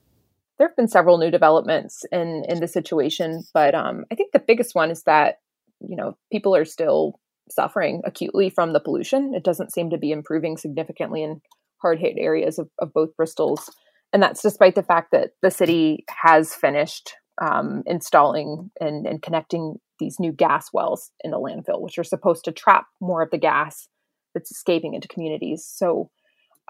There 0.59 0.69
have 0.69 0.77
been 0.77 0.89
several 0.89 1.19
new 1.19 1.31
developments 1.31 2.05
in 2.11 2.45
in 2.49 2.61
the 2.61 2.69
situation, 2.69 3.45
but 3.53 3.75
um, 3.75 4.05
I 4.11 4.15
think 4.15 4.33
the 4.33 4.39
biggest 4.41 4.75
one 4.75 4.91
is 4.91 5.05
that 5.05 5.37
you 5.81 5.97
know 5.97 6.17
people 6.33 6.57
are 6.57 6.65
still 6.65 7.21
suffering 7.51 8.03
acutely 8.05 8.51
from 8.51 8.73
the 8.73 8.81
pollution. 8.81 9.35
It 9.35 9.45
doesn't 9.45 9.73
seem 9.73 9.91
to 9.91 9.99
be 9.99 10.11
improving 10.11 10.57
significantly 10.57 11.23
in 11.23 11.41
hard 11.81 11.99
hit 11.99 12.17
areas 12.19 12.59
of, 12.59 12.69
of 12.79 12.93
both 12.93 13.11
Bristol's. 13.17 13.71
And 14.13 14.23
that's 14.23 14.43
despite 14.43 14.75
the 14.75 14.83
fact 14.83 15.11
that 15.13 15.33
the 15.43 15.51
city 15.51 16.05
has 16.09 16.55
finished 16.55 17.15
um, 17.43 17.83
installing 17.87 18.71
and, 18.81 19.07
and 19.07 19.21
connecting 19.21 19.77
these 19.99 20.19
new 20.19 20.33
gas 20.33 20.73
wells 20.73 21.11
in 21.23 21.31
the 21.31 21.39
landfill, 21.39 21.81
which 21.81 21.99
are 21.99 22.05
supposed 22.05 22.45
to 22.45 22.53
trap 22.53 22.87
more 23.01 23.23
of 23.23 23.31
the 23.31 23.39
gas 23.39 23.89
that's 24.35 24.51
escaping 24.51 24.95
into 24.95 25.09
communities. 25.09 25.65
So 25.67 26.11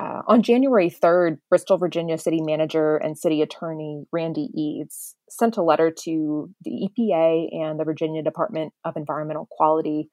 uh, 0.00 0.22
on 0.26 0.42
January 0.42 0.90
3rd, 0.90 1.38
Bristol, 1.48 1.78
Virginia 1.78 2.18
city 2.18 2.40
manager 2.40 2.96
and 2.96 3.16
city 3.16 3.42
attorney 3.42 4.04
Randy 4.12 4.48
Eads 4.54 5.14
sent 5.28 5.56
a 5.56 5.62
letter 5.62 5.92
to 6.02 6.50
the 6.62 6.88
EPA 6.88 7.48
and 7.52 7.78
the 7.78 7.84
Virginia 7.84 8.22
Department 8.22 8.72
of 8.84 8.96
Environmental 8.96 9.46
Quality, 9.50 10.10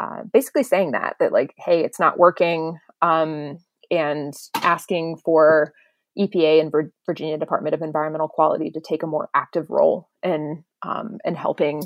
uh, 0.00 0.22
basically 0.32 0.64
saying 0.64 0.92
that, 0.92 1.16
that 1.20 1.32
like, 1.32 1.54
hey, 1.58 1.84
it's 1.84 2.00
not 2.00 2.18
working. 2.18 2.78
Um, 3.02 3.58
and 3.90 4.34
asking 4.54 5.18
for 5.24 5.72
EPA 6.18 6.60
and 6.60 6.72
Virginia 7.06 7.38
Department 7.38 7.74
of 7.74 7.82
Environmental 7.82 8.28
Quality 8.28 8.70
to 8.72 8.80
take 8.80 9.02
a 9.02 9.08
more 9.08 9.28
active 9.34 9.70
role 9.70 10.08
in 10.22 10.64
um, 10.82 11.18
in 11.24 11.34
helping 11.34 11.82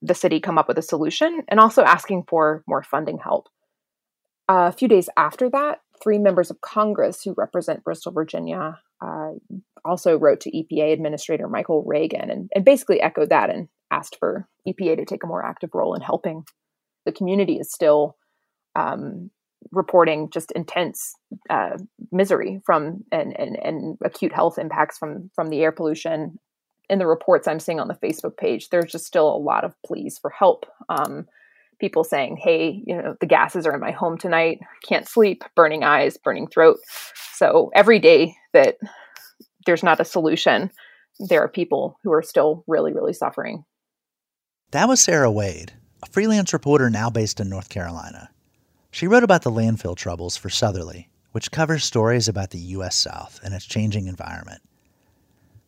the 0.00 0.14
city 0.14 0.40
come 0.40 0.58
up 0.58 0.66
with 0.66 0.78
a 0.78 0.82
solution, 0.82 1.42
and 1.48 1.60
also 1.60 1.82
asking 1.82 2.24
for 2.28 2.64
more 2.66 2.82
funding 2.82 3.18
help. 3.18 3.48
Uh, 4.48 4.68
a 4.68 4.72
few 4.72 4.88
days 4.88 5.08
after 5.16 5.48
that, 5.50 5.80
three 6.02 6.18
members 6.18 6.50
of 6.50 6.60
Congress 6.60 7.22
who 7.22 7.34
represent 7.36 7.84
Bristol, 7.84 8.12
Virginia, 8.12 8.78
uh, 9.00 9.30
also 9.84 10.18
wrote 10.18 10.40
to 10.40 10.50
EPA 10.50 10.92
Administrator 10.92 11.48
Michael 11.48 11.84
Regan 11.86 12.30
and, 12.30 12.50
and 12.54 12.64
basically 12.64 13.00
echoed 13.00 13.30
that 13.30 13.50
and 13.50 13.68
asked 13.90 14.16
for 14.18 14.48
EPA 14.66 14.96
to 14.96 15.04
take 15.04 15.24
a 15.24 15.26
more 15.26 15.44
active 15.44 15.70
role 15.74 15.94
in 15.94 16.00
helping. 16.00 16.44
The 17.04 17.12
community 17.12 17.58
is 17.58 17.72
still 17.72 18.16
um, 18.74 19.30
reporting 19.70 20.30
just 20.30 20.50
intense 20.52 21.14
uh, 21.50 21.78
misery 22.10 22.60
from 22.64 23.04
and, 23.12 23.38
and, 23.38 23.56
and 23.62 23.98
acute 24.04 24.32
health 24.32 24.58
impacts 24.58 24.98
from 24.98 25.30
from 25.34 25.48
the 25.48 25.60
air 25.60 25.72
pollution. 25.72 26.38
In 26.88 26.98
the 26.98 27.06
reports 27.06 27.48
I'm 27.48 27.60
seeing 27.60 27.80
on 27.80 27.88
the 27.88 27.94
Facebook 27.94 28.36
page, 28.36 28.68
there's 28.68 28.90
just 28.92 29.06
still 29.06 29.28
a 29.28 29.38
lot 29.38 29.64
of 29.64 29.74
pleas 29.86 30.18
for 30.18 30.30
help. 30.30 30.66
Um, 30.88 31.26
people 31.82 32.04
saying, 32.04 32.36
"Hey, 32.36 32.80
you 32.86 32.96
know, 32.96 33.16
the 33.20 33.26
gases 33.26 33.66
are 33.66 33.74
in 33.74 33.80
my 33.80 33.90
home 33.90 34.16
tonight. 34.16 34.60
Can't 34.88 35.08
sleep. 35.08 35.42
Burning 35.56 35.82
eyes, 35.82 36.16
burning 36.16 36.46
throat." 36.46 36.78
So 37.34 37.72
every 37.74 37.98
day 37.98 38.36
that 38.52 38.78
there's 39.66 39.82
not 39.82 39.98
a 39.98 40.04
solution, 40.04 40.70
there 41.18 41.42
are 41.42 41.48
people 41.48 41.98
who 42.04 42.12
are 42.12 42.22
still 42.22 42.62
really, 42.68 42.92
really 42.92 43.12
suffering. 43.12 43.64
That 44.70 44.88
was 44.88 45.00
Sarah 45.00 45.30
Wade, 45.30 45.72
a 46.04 46.06
freelance 46.06 46.52
reporter 46.52 46.88
now 46.88 47.10
based 47.10 47.40
in 47.40 47.48
North 47.48 47.68
Carolina. 47.68 48.30
She 48.92 49.08
wrote 49.08 49.24
about 49.24 49.42
the 49.42 49.50
landfill 49.50 49.96
troubles 49.96 50.36
for 50.36 50.50
Southerly, 50.50 51.10
which 51.32 51.50
covers 51.50 51.82
stories 51.82 52.28
about 52.28 52.50
the 52.50 52.58
U.S. 52.76 52.94
South 52.94 53.40
and 53.42 53.54
its 53.54 53.66
changing 53.66 54.06
environment. 54.06 54.62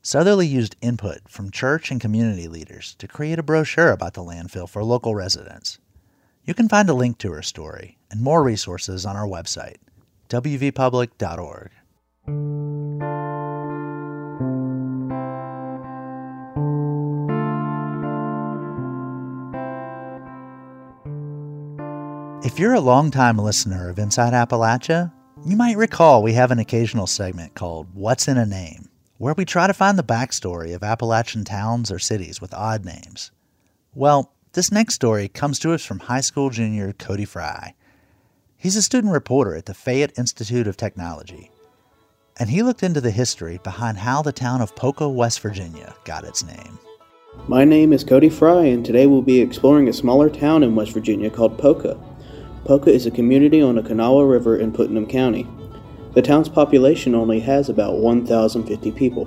Southerly 0.01 0.47
used 0.47 0.77
input 0.81 1.29
from 1.29 1.51
church 1.51 1.91
and 1.91 2.01
community 2.01 2.47
leaders 2.47 2.95
to 2.99 3.09
create 3.09 3.41
a 3.41 3.43
brochure 3.43 3.91
about 3.91 4.15
the 4.15 4.23
landfill 4.23 4.69
for 4.69 4.85
local 4.85 5.15
residents. 5.15 5.79
You 6.47 6.53
can 6.53 6.69
find 6.69 6.91
a 6.91 6.95
link 6.95 7.17
to 7.19 7.33
her 7.33 7.43
story 7.43 7.97
and 8.11 8.21
more 8.21 8.43
resources 8.43 9.07
on 9.07 9.17
our 9.17 9.27
website, 9.27 9.77
wvpublic.org. 10.29 11.71
If 22.45 22.59
you're 22.59 22.75
a 22.75 22.81
longtime 22.81 23.39
listener 23.39 23.89
of 23.89 23.99
Inside 23.99 24.35
Appalachia, 24.35 25.11
you 25.47 25.57
might 25.57 25.79
recall 25.79 26.23
we 26.23 26.35
have 26.35 26.51
an 26.51 26.59
occasional 26.59 27.07
segment 27.07 27.55
called 27.55 27.89
What's 27.95 28.29
in 28.29 28.37
a 28.37 28.45
Name, 28.45 28.91
where 29.17 29.33
we 29.33 29.47
try 29.47 29.67
to 29.67 29.73
find 29.73 29.99
the 29.99 30.05
backstory 30.05 30.75
of 30.75 30.83
Appalachian 30.83 31.45
towns 31.45 31.91
or 31.91 31.99
cities 31.99 32.43
with 32.43 32.53
odd 32.53 32.85
names. 32.85 33.31
Well, 33.95 34.34
this 34.55 34.71
next 34.71 34.95
story 34.95 35.27
comes 35.27 35.59
to 35.59 35.73
us 35.73 35.85
from 35.85 35.99
high 35.99 36.21
school 36.21 36.49
junior 36.49 36.93
Cody 36.93 37.25
Fry. 37.25 37.75
He's 38.57 38.77
a 38.77 38.83
student 38.83 39.13
reporter 39.13 39.57
at 39.57 39.67
the 39.67 39.75
Fayette 39.75 40.17
Institute 40.17 40.69
of 40.69 40.77
Technology, 40.77 41.51
and 42.39 42.49
he 42.49 42.63
looked 42.63 42.85
into 42.85 43.01
the 43.01 43.11
history 43.11 43.59
behind 43.65 43.99
how 43.99 44.23
the 44.23 44.33
town 44.33 44.61
of 44.61 44.77
Poca, 44.77 45.09
West 45.09 45.41
Virginia 45.41 45.93
got 46.05 46.23
its 46.23 46.45
name. 46.45 46.79
My 47.49 47.65
name 47.65 47.93
is 47.93 48.05
Cody 48.05 48.29
Fry, 48.29 48.67
and 48.67 48.87
today 48.87 49.07
we'll 49.07 49.23
be 49.23 49.41
exploring 49.41 49.89
a 49.89 49.93
smaller 49.93 50.31
town 50.31 50.63
in 50.63 50.77
West 50.77 50.93
Virginia 50.93 51.31
called 51.31 51.59
Poca. 51.59 51.99
Poca 52.65 52.91
is 52.91 53.07
a 53.07 53.11
community 53.11 53.61
on 53.61 53.75
the 53.75 53.83
Kanawha 53.83 54.25
River 54.25 54.57
in 54.57 54.73
Putnam 54.73 55.07
County. 55.07 55.49
The 56.15 56.23
town's 56.23 56.49
population 56.49 57.17
only 57.17 57.41
has 57.41 57.69
about 57.69 57.99
1,050 57.99 58.93
people. 58.93 59.27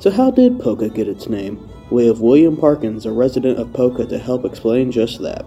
So, 0.00 0.10
how 0.10 0.32
did 0.32 0.58
Poca 0.58 0.88
get 0.88 1.06
its 1.06 1.28
name? 1.28 1.65
We 1.90 2.08
have 2.08 2.20
William 2.20 2.56
Parkins, 2.56 3.06
a 3.06 3.12
resident 3.12 3.60
of 3.60 3.72
Poca, 3.72 4.06
to 4.06 4.18
help 4.18 4.44
explain 4.44 4.90
just 4.90 5.20
that. 5.22 5.44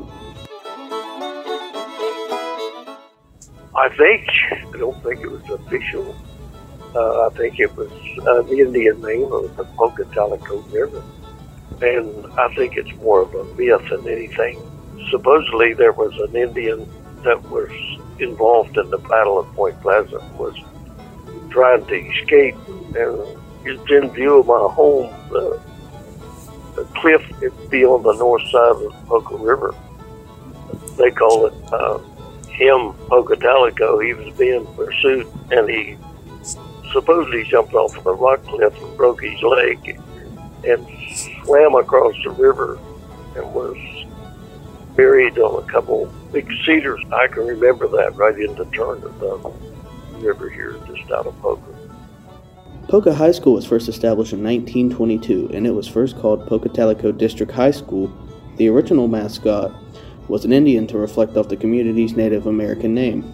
I 3.76 3.90
think, 3.98 4.26
I 4.74 4.78
don't 4.78 5.02
think 5.04 5.20
it 5.20 5.30
was 5.30 5.50
official. 5.50 6.16
Uh, 6.96 7.28
I 7.28 7.30
think 7.36 7.60
it 7.60 7.76
was 7.76 7.92
an 8.26 8.58
Indian 8.58 9.02
name 9.02 9.32
of 9.32 9.56
the 9.58 9.66
Pocatalico 9.76 10.64
River. 10.72 11.04
And 11.82 12.26
I 12.40 12.54
think 12.56 12.78
it's 12.78 12.94
more 13.02 13.22
of 13.24 13.36
a 13.36 13.44
myth 13.56 13.90
than 13.90 14.08
anything. 14.08 14.62
Supposedly 15.12 15.74
there 15.74 15.92
was 15.92 16.14
an 16.30 16.36
Indian 16.38 16.90
that 17.24 17.42
was 17.50 17.72
involved 18.20 18.78
in 18.78 18.90
the 18.90 18.98
Battle 18.98 19.40
of 19.40 19.54
Point 19.56 19.80
Pleasant, 19.82 20.24
was 20.36 20.56
trying 21.50 21.86
to 21.86 21.96
escape 21.96 22.56
and 22.96 23.38
it's 23.66 23.92
in 23.92 24.10
view 24.12 24.40
of 24.40 24.48
my 24.48 24.74
home. 24.74 25.14
The, 25.30 25.60
the 26.80 26.86
cliff 26.96 27.22
be 27.70 27.84
on 27.84 28.04
the 28.04 28.14
north 28.14 28.44
side 28.44 28.72
of 28.72 28.80
the 28.80 28.90
Poca 29.06 29.36
River. 29.36 29.76
They 30.98 31.12
call 31.12 31.48
it 31.48 31.54
uh, 31.74 31.98
him 32.48 32.94
Pocatalico. 33.10 34.06
He 34.06 34.14
was 34.14 34.34
being 34.38 34.66
pursued 34.76 35.28
and 35.52 35.70
he 35.70 35.98
supposedly 36.94 37.44
jumped 37.44 37.74
off 37.74 37.98
of 37.98 38.04
the 38.06 38.14
rock 38.14 38.44
cliff 38.46 38.74
and 38.82 38.98
broke 38.98 39.22
his 39.22 39.42
leg 39.42 40.00
and 40.66 40.88
swam 41.44 41.76
across 41.76 42.16
the 42.24 42.32
river 42.32 42.80
and 43.36 43.54
was 43.54 43.78
buried 44.96 45.38
on 45.38 45.62
a 45.62 45.68
couple 45.72 46.06
big 46.32 46.50
cedars. 46.66 47.02
I 47.12 47.28
can 47.28 47.46
remember 47.46 47.88
that 47.90 48.16
right 48.16 48.38
in 48.40 48.56
the 48.56 48.66
turn 48.66 49.04
of 49.04 49.20
the 49.20 49.54
river 50.20 50.50
here, 50.50 50.78
just 50.88 51.12
out 51.12 51.28
of 51.28 51.38
Poca. 51.42 51.79
Poca 52.90 53.14
High 53.14 53.34
School 53.34 53.54
was 53.54 53.68
first 53.68 53.88
established 53.88 54.34
in 54.34 54.44
1922, 54.44 55.52
and 55.54 55.68
it 55.68 55.76
was 55.76 55.88
first 55.88 56.18
called 56.18 56.48
Pocatalico 56.48 57.16
District 57.16 57.52
High 57.52 57.70
School. 57.70 58.12
The 58.58 58.68
original 58.68 59.08
mascot 59.08 59.72
was 60.28 60.44
an 60.44 60.52
Indian 60.52 60.88
to 60.88 60.98
reflect 60.98 61.38
off 61.38 61.50
the 61.50 61.56
community's 61.56 62.18
Native 62.18 62.48
American 62.48 62.96
name. 62.96 63.32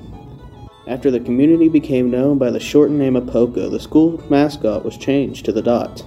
After 0.88 1.10
the 1.10 1.22
community 1.22 1.70
became 1.70 2.12
known 2.12 2.38
by 2.38 2.52
the 2.52 2.60
shortened 2.60 3.00
name 3.00 3.16
of 3.16 3.28
Poca, 3.28 3.70
the 3.70 3.80
school 3.80 4.22
mascot 4.30 4.84
was 4.84 4.98
changed 4.98 5.46
to 5.46 5.54
the 5.54 5.62
Dot. 5.62 6.04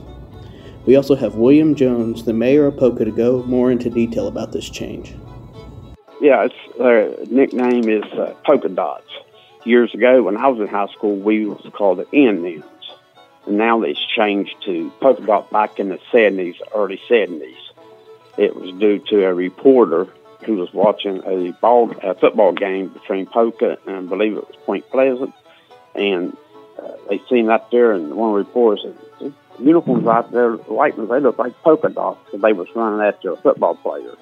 We 0.84 0.96
also 0.96 1.14
have 1.14 1.36
William 1.36 1.74
Jones, 1.74 2.24
the 2.24 2.34
mayor 2.34 2.66
of 2.66 2.76
Poca, 2.76 3.06
to 3.06 3.10
go 3.10 3.42
more 3.44 3.70
into 3.70 3.88
detail 3.88 4.28
about 4.28 4.52
this 4.52 4.68
change. 4.68 5.14
Yeah, 6.20 6.44
its 6.44 6.54
uh, 6.78 7.24
nickname 7.30 7.88
is 7.88 8.04
uh, 8.12 8.34
Dots. 8.74 9.08
Years 9.64 9.94
ago, 9.94 10.22
when 10.22 10.36
I 10.36 10.48
was 10.48 10.60
in 10.60 10.68
high 10.68 10.88
school, 10.88 11.16
we 11.16 11.46
was 11.46 11.66
called 11.72 11.98
the 11.98 12.10
Indians, 12.12 12.64
now 13.50 13.82
it's 13.82 14.04
changed 14.06 14.54
to 14.64 14.90
Poca 15.00 15.22
Dot 15.22 15.50
back 15.50 15.78
in 15.78 15.88
the 15.88 15.98
seventies, 16.12 16.56
early 16.74 17.00
seventies. 17.08 17.56
It 18.36 18.54
was 18.54 18.70
due 18.78 18.98
to 19.10 19.24
a 19.24 19.34
reporter 19.34 20.06
who 20.44 20.56
was 20.56 20.72
watching 20.72 21.22
a 21.24 21.52
ball, 21.60 21.92
a 22.02 22.14
football 22.14 22.52
game 22.52 22.88
between 22.88 23.26
Polka 23.26 23.78
and 23.86 23.96
I 23.96 24.00
believe 24.02 24.36
it 24.36 24.46
was 24.46 24.56
Point 24.64 24.88
Pleasant, 24.90 25.34
and 25.94 26.36
uh, 26.78 26.92
they 27.08 27.20
seen 27.28 27.50
out 27.50 27.70
there, 27.70 27.92
and 27.92 28.14
one 28.14 28.32
reporter 28.32 28.80
said, 28.82 29.32
"The 29.58 29.64
"Uniforms 29.64 30.06
out 30.06 30.30
there, 30.30 30.56
ones, 30.56 30.94
they 30.96 31.20
look 31.20 31.38
like 31.38 31.60
polka 31.62 31.88
dots." 31.88 32.20
because 32.26 32.40
they 32.42 32.52
was 32.52 32.68
running 32.74 33.00
after 33.00 33.32
a 33.32 33.36
football 33.36 33.74
player 33.74 34.14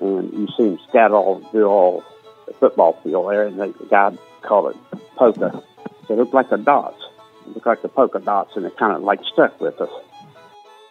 and 0.00 0.32
you 0.32 0.48
see 0.56 0.64
them 0.64 0.78
scatter 0.88 1.14
all 1.14 1.40
through 1.50 1.66
all 1.66 2.04
the 2.46 2.52
football 2.54 3.00
field 3.02 3.30
there, 3.30 3.46
and 3.46 3.58
the 3.58 3.74
guy 3.90 4.16
called 4.42 4.74
it 4.74 5.00
polka. 5.16 5.62
So 6.06 6.14
it 6.14 6.18
looked 6.18 6.34
like 6.34 6.50
the 6.50 6.58
dots. 6.58 7.02
It 7.46 7.54
looked 7.54 7.66
like 7.66 7.82
the 7.82 7.88
polka 7.88 8.18
dots, 8.18 8.52
and 8.56 8.64
it 8.66 8.76
kind 8.76 8.96
of 8.96 9.02
like 9.02 9.20
stuck 9.32 9.60
with 9.60 9.80
us. 9.80 9.90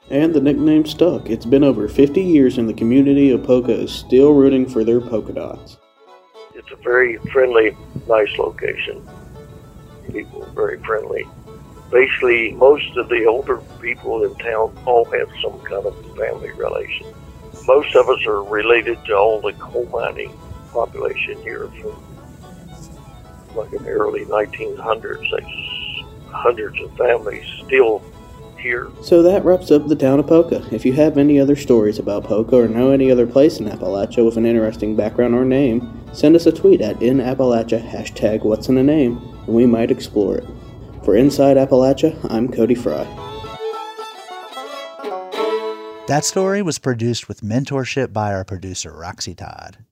And 0.09 0.33
the 0.33 0.39
nickname 0.41 0.85
stuck. 0.85 1.29
It's 1.29 1.45
been 1.45 1.63
over 1.63 1.87
50 1.87 2.21
years, 2.21 2.57
and 2.57 2.69
the 2.69 2.73
community 2.73 3.31
of 3.31 3.43
Poca 3.43 3.73
is 3.73 3.91
still 3.91 4.33
rooting 4.33 4.67
for 4.67 4.83
their 4.83 5.01
polka 5.01 5.33
dots. 5.33 5.77
It's 6.53 6.71
a 6.71 6.75
very 6.77 7.17
friendly, 7.31 7.75
nice 8.07 8.37
location. 8.37 9.07
People 10.11 10.43
are 10.43 10.51
very 10.51 10.79
friendly. 10.83 11.25
Basically, 11.91 12.51
most 12.51 12.95
of 12.97 13.09
the 13.09 13.25
older 13.25 13.57
people 13.81 14.23
in 14.23 14.33
town 14.35 14.77
all 14.85 15.05
have 15.05 15.29
some 15.41 15.59
kind 15.61 15.85
of 15.85 15.95
family 16.15 16.51
relation. 16.51 17.07
Most 17.67 17.95
of 17.95 18.07
us 18.09 18.25
are 18.25 18.43
related 18.43 19.03
to 19.05 19.15
all 19.15 19.41
the 19.41 19.53
coal 19.53 19.85
mining 19.87 20.31
population 20.71 21.41
here 21.41 21.67
from 21.81 21.95
like 23.55 23.71
in 23.73 23.83
the 23.83 23.89
early 23.89 24.25
1900s. 24.25 25.01
There's 25.01 25.84
hundreds 26.29 26.79
of 26.81 26.95
families 26.97 27.45
still 27.65 28.01
here. 28.57 28.89
So 29.01 29.21
that 29.21 29.45
wraps 29.45 29.71
up 29.71 29.87
the 29.87 29.95
town 29.95 30.19
of 30.19 30.27
Poca. 30.27 30.65
If 30.71 30.85
you 30.85 30.93
have 30.93 31.17
any 31.17 31.39
other 31.39 31.55
stories 31.55 31.99
about 31.99 32.23
Poca 32.23 32.55
or 32.55 32.67
know 32.67 32.91
any 32.91 33.11
other 33.11 33.27
place 33.27 33.59
in 33.59 33.67
Appalachia 33.67 34.25
with 34.25 34.37
an 34.37 34.45
interesting 34.45 34.95
background 34.95 35.35
or 35.35 35.45
name, 35.45 36.03
send 36.13 36.35
us 36.35 36.45
a 36.45 36.51
tweet 36.51 36.81
at 36.81 36.99
InAppalachia 36.99 37.87
hashtag 37.87 38.43
what's 38.43 38.67
in 38.67 38.77
a 38.77 38.83
name, 38.83 39.17
and 39.45 39.55
we 39.55 39.65
might 39.65 39.91
explore 39.91 40.37
it. 40.37 40.47
For 41.03 41.15
Inside 41.15 41.57
Appalachia, 41.57 42.17
I'm 42.31 42.51
Cody 42.51 42.75
Fry. 42.75 43.03
That 46.07 46.23
story 46.23 46.61
was 46.61 46.77
produced 46.77 47.27
with 47.27 47.41
mentorship 47.41 48.13
by 48.13 48.33
our 48.33 48.45
producer, 48.45 48.91
Roxy 48.91 49.33
Todd. 49.33 49.85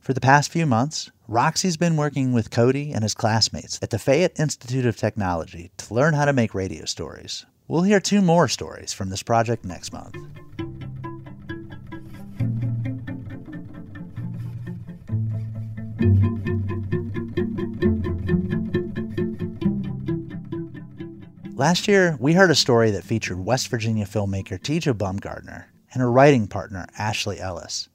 For 0.00 0.12
the 0.12 0.20
past 0.20 0.52
few 0.52 0.66
months, 0.66 1.10
Roxy's 1.28 1.76
been 1.76 1.96
working 1.96 2.32
with 2.32 2.52
Cody 2.52 2.92
and 2.92 3.02
his 3.02 3.12
classmates 3.12 3.80
at 3.82 3.90
the 3.90 3.98
Fayette 3.98 4.38
Institute 4.38 4.86
of 4.86 4.96
Technology 4.96 5.72
to 5.76 5.92
learn 5.92 6.14
how 6.14 6.24
to 6.24 6.32
make 6.32 6.54
radio 6.54 6.84
stories. 6.84 7.44
We'll 7.66 7.82
hear 7.82 7.98
two 7.98 8.22
more 8.22 8.46
stories 8.46 8.92
from 8.92 9.10
this 9.10 9.24
project 9.24 9.64
next 9.64 9.92
month. 9.92 10.14
Last 21.56 21.88
year, 21.88 22.16
we 22.20 22.34
heard 22.34 22.52
a 22.52 22.54
story 22.54 22.92
that 22.92 23.02
featured 23.02 23.44
West 23.44 23.66
Virginia 23.66 24.06
filmmaker 24.06 24.62
Teja 24.62 24.94
Bumgardner 24.94 25.64
and 25.92 26.00
her 26.00 26.12
writing 26.12 26.46
partner, 26.46 26.86
Ashley 26.96 27.40
Ellis. 27.40 27.88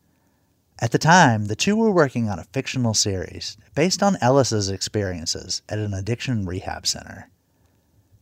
At 0.84 0.92
the 0.92 0.98
time, 0.98 1.46
the 1.46 1.56
two 1.56 1.76
were 1.76 1.92
working 1.92 2.28
on 2.28 2.40
a 2.40 2.44
fictional 2.46 2.96
series 2.96 3.56
based 3.76 4.02
on 4.02 4.18
Ellis's 4.20 4.68
experiences 4.68 5.62
at 5.70 5.78
an 5.78 5.94
addiction 5.94 6.48
rehab 6.48 6.88
center. 6.88 7.30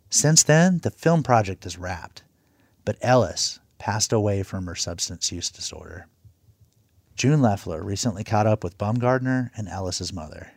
Since 0.09 0.43
then, 0.43 0.79
the 0.79 0.91
film 0.91 1.23
project 1.23 1.65
is 1.65 1.77
wrapped, 1.77 2.23
but 2.83 2.97
Ellis 3.01 3.59
passed 3.77 4.11
away 4.11 4.43
from 4.43 4.65
her 4.65 4.75
substance 4.75 5.31
use 5.31 5.49
disorder. 5.49 6.07
June 7.15 7.41
Leffler 7.41 7.81
recently 7.81 8.25
caught 8.25 8.47
up 8.47 8.61
with 8.61 8.77
Bumgardner 8.77 9.51
and 9.55 9.69
Ellis's 9.69 10.11
mother. 10.11 10.51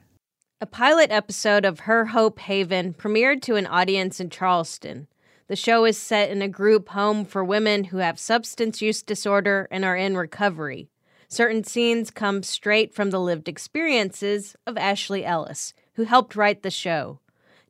A 0.61 0.67
pilot 0.67 1.13
episode 1.13 1.65
of 1.65 1.81
Her 1.81 2.07
Hope 2.07 2.41
Haven 2.41 2.95
premiered 2.95 3.43
to 3.43 3.55
an 3.55 3.67
audience 3.67 4.19
in 4.19 4.29
Charleston. 4.29 5.07
The 5.47 5.57
show 5.57 5.85
is 5.85 5.99
set 5.99 6.31
in 6.31 6.43
a 6.43 6.49
group 6.49 6.89
home 6.89 7.25
for 7.25 7.45
women 7.45 7.85
who 7.85 7.99
have 7.99 8.19
substance 8.19 8.83
use 8.83 9.03
disorder 9.03 9.69
and 9.71 9.85
are 9.85 9.97
in 9.97 10.17
recovery. 10.17 10.89
Certain 11.33 11.65
scenes 11.65 12.11
come 12.11 12.43
straight 12.43 12.95
from 12.95 13.09
the 13.09 13.19
lived 13.19 13.49
experiences 13.49 14.55
of 14.67 14.77
Ashley 14.77 15.25
Ellis, 15.25 15.73
who 15.95 16.03
helped 16.03 16.37
write 16.37 16.63
the 16.63 16.71
show. 16.71 17.21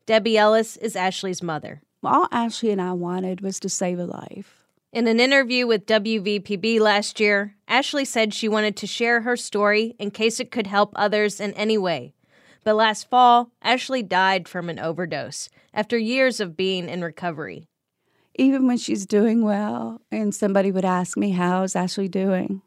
Debbie 0.04 0.36
Ellis 0.36 0.76
is 0.78 0.96
Ashley's 0.96 1.44
mother. 1.44 1.80
All 2.02 2.26
Ashley 2.32 2.72
and 2.72 2.82
I 2.82 2.90
wanted 2.90 3.40
was 3.40 3.60
to 3.60 3.68
save 3.68 4.00
a 4.00 4.04
life. 4.04 4.64
In 4.92 5.06
an 5.06 5.20
interview 5.20 5.68
with 5.68 5.86
WVPB 5.86 6.80
last 6.80 7.20
year, 7.20 7.54
Ashley 7.68 8.04
said 8.04 8.34
she 8.34 8.48
wanted 8.48 8.74
to 8.78 8.86
share 8.88 9.20
her 9.20 9.36
story 9.36 9.94
in 9.96 10.10
case 10.10 10.40
it 10.40 10.50
could 10.50 10.66
help 10.66 10.90
others 10.96 11.38
in 11.38 11.52
any 11.52 11.78
way. 11.78 12.14
But 12.64 12.74
last 12.74 13.08
fall, 13.08 13.52
Ashley 13.62 14.02
died 14.02 14.48
from 14.48 14.70
an 14.70 14.80
overdose 14.80 15.48
after 15.72 15.96
years 15.96 16.40
of 16.40 16.56
being 16.56 16.88
in 16.88 17.04
recovery. 17.04 17.68
Even 18.34 18.66
when 18.66 18.78
she's 18.78 19.06
doing 19.06 19.44
well 19.44 20.00
and 20.10 20.34
somebody 20.34 20.72
would 20.72 20.84
ask 20.84 21.16
me, 21.16 21.30
How's 21.30 21.76
Ashley 21.76 22.08
doing? 22.08 22.60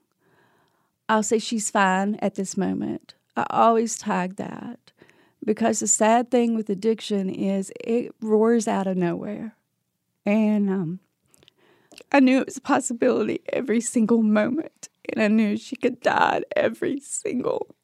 I'll 1.08 1.24
say 1.24 1.40
she's 1.40 1.70
fine 1.70 2.16
at 2.22 2.36
this 2.36 2.58
moment. 2.58 3.14
I 3.36 3.46
always 3.50 3.98
tag 3.98 4.38
that 4.38 4.92
because 5.44 5.80
the 5.80 5.88
sad 5.88 6.32
thing 6.32 6.56
with 6.56 6.70
addiction 6.70 7.30
is 7.30 7.72
it 7.80 8.14
roars 8.22 8.68
out 8.68 8.88
of 8.88 8.98
nowhere. 8.98 9.56
And 10.26 10.70
um, 10.70 11.00
I 12.12 12.20
knew 12.20 12.40
it 12.40 12.48
was 12.48 12.58
a 12.58 12.62
possibility 12.62 13.42
every 13.54 13.82
single 13.82 14.24
moment. 14.24 14.90
And 15.08 15.22
I 15.22 15.28
knew 15.28 15.58
she 15.58 15.76
could 15.76 16.02
die 16.02 16.38
at 16.38 16.46
every 16.56 17.00
single 17.00 17.76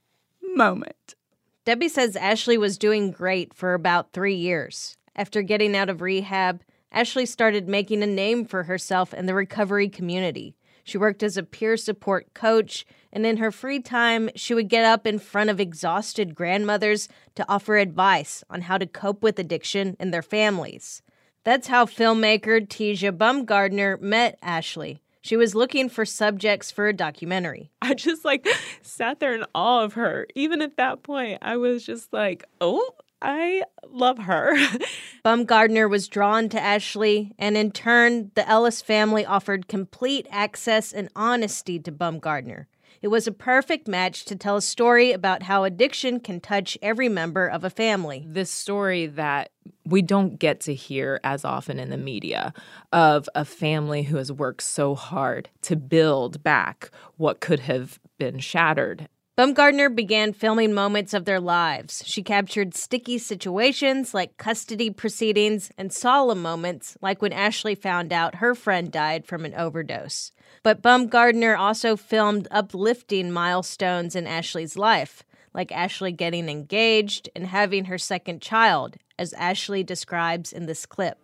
moment. 0.42 1.16
Debbie 1.64 1.90
says 1.90 2.16
Ashley 2.16 2.58
was 2.58 2.80
doing 2.80 3.12
great 3.12 3.54
for 3.54 3.76
about 3.76 4.14
three 4.14 4.36
years. 4.36 4.98
After 5.16 5.44
getting 5.44 5.76
out 5.76 5.90
of 5.90 6.02
rehab, 6.02 6.64
Ashley 6.92 7.28
started 7.28 7.70
making 7.70 8.02
a 8.02 8.08
name 8.08 8.46
for 8.46 8.64
herself 8.64 9.14
in 9.14 9.28
the 9.28 9.36
recovery 9.36 9.88
community. 9.88 10.56
She 10.84 10.98
worked 10.98 11.24
as 11.24 11.38
a 11.38 11.44
peer 11.44 11.78
support 11.78 12.34
coach, 12.34 12.86
and 13.12 13.26
in 13.26 13.38
her 13.38 13.52
free 13.52 13.80
time, 13.80 14.30
she 14.36 14.54
would 14.54 14.70
get 14.70 14.86
up 14.86 15.06
in 15.06 15.20
front 15.20 15.50
of 15.50 15.60
exhausted 15.60 16.36
grandmothers 16.36 17.08
to 17.36 17.46
offer 17.50 17.78
advice 17.78 18.44
on 18.50 18.62
how 18.62 18.78
to 18.78 18.86
cope 18.86 19.22
with 19.22 19.40
addiction 19.40 19.96
in 20.00 20.12
their 20.12 20.22
families. 20.22 21.02
That's 21.44 21.68
how 21.68 21.86
filmmaker 21.86 22.68
Teja 22.68 23.12
Bumgardner 23.12 24.00
met 24.00 24.38
Ashley. 24.42 25.02
She 25.22 25.38
was 25.38 25.54
looking 25.54 25.88
for 25.88 26.04
subjects 26.06 26.72
for 26.72 26.88
a 26.88 26.94
documentary. 26.94 27.72
I 27.82 27.94
just 27.94 28.26
like 28.26 28.48
sat 28.82 29.20
there 29.20 29.36
in 29.36 29.46
awe 29.54 29.84
of 29.84 29.94
her. 29.94 30.28
Even 30.36 30.62
at 30.62 30.78
that 30.78 31.04
point, 31.04 31.40
I 31.42 31.58
was 31.58 31.86
just 31.86 32.12
like, 32.12 32.44
oh, 32.60 32.92
I 33.22 33.64
love 33.88 34.18
her. 34.20 34.56
Bumgardner 35.26 35.90
was 35.90 36.08
drawn 36.08 36.50
to 36.50 36.60
Ashley, 36.60 37.34
and 37.38 37.56
in 37.56 37.72
turn, 37.72 38.32
the 38.36 38.48
Ellis 38.48 38.82
family 38.82 39.26
offered 39.26 39.68
complete 39.68 40.28
access 40.32 40.92
and 40.92 41.10
honesty 41.16 41.80
to 41.80 41.92
Bumgardner. 41.92 42.66
It 43.02 43.08
was 43.08 43.26
a 43.26 43.32
perfect 43.32 43.88
match 43.88 44.26
to 44.26 44.36
tell 44.36 44.58
a 44.58 44.62
story 44.62 45.12
about 45.12 45.44
how 45.44 45.64
addiction 45.64 46.20
can 46.20 46.40
touch 46.40 46.78
every 46.84 47.10
member 47.10 47.48
of 47.48 47.64
a 47.64 47.70
family. 47.70 48.26
This 48.28 48.52
story 48.52 49.08
that 49.08 49.50
we 49.86 50.04
don't 50.04 50.38
get 50.38 50.60
to 50.62 50.76
hear 50.76 51.20
as 51.24 51.44
often 51.44 51.80
in 51.80 51.90
the 51.90 51.98
media 51.98 52.54
of 52.94 53.28
a 53.34 53.44
family 53.44 54.04
who 54.04 54.18
has 54.18 54.32
worked 54.32 54.62
so 54.62 54.94
hard 54.94 55.50
to 55.62 55.76
build 55.76 56.44
back 56.44 56.92
what 57.18 57.40
could 57.40 57.62
have 57.62 58.00
been 58.20 58.38
shattered. 58.38 59.08
Bumgardner 59.42 59.96
began 59.96 60.34
filming 60.34 60.72
moments 60.72 61.16
of 61.16 61.26
their 61.26 61.40
lives. 61.40 62.04
She 62.06 62.22
captured 62.22 62.76
sticky 62.76 63.18
situations 63.18 64.14
like 64.14 64.38
custody 64.38 64.92
proceedings 64.92 65.72
and 65.80 65.92
solemn 65.92 66.44
moments 66.44 66.96
like 67.02 67.24
when 67.24 67.34
Ashley 67.34 67.74
found 67.74 68.14
out 68.14 68.36
her 68.36 68.54
friend 68.54 68.92
died 68.92 69.26
from 69.26 69.44
an 69.44 69.56
overdose. 69.56 70.32
But 70.62 70.84
Bumgardner 70.84 71.58
also 71.58 71.98
filmed 71.98 72.48
uplifting 72.52 73.32
milestones 73.32 74.16
in 74.16 74.28
Ashley's 74.28 74.78
life, 74.78 75.24
like 75.56 75.72
Ashley 75.72 76.12
getting 76.12 76.48
engaged 76.48 77.28
and 77.36 77.48
having 77.48 77.86
her 77.86 77.98
second 77.98 78.44
child, 78.44 78.98
as 79.18 79.34
Ashley 79.34 79.84
describes 79.84 80.54
in 80.54 80.68
this 80.68 80.86
clip. 80.86 81.18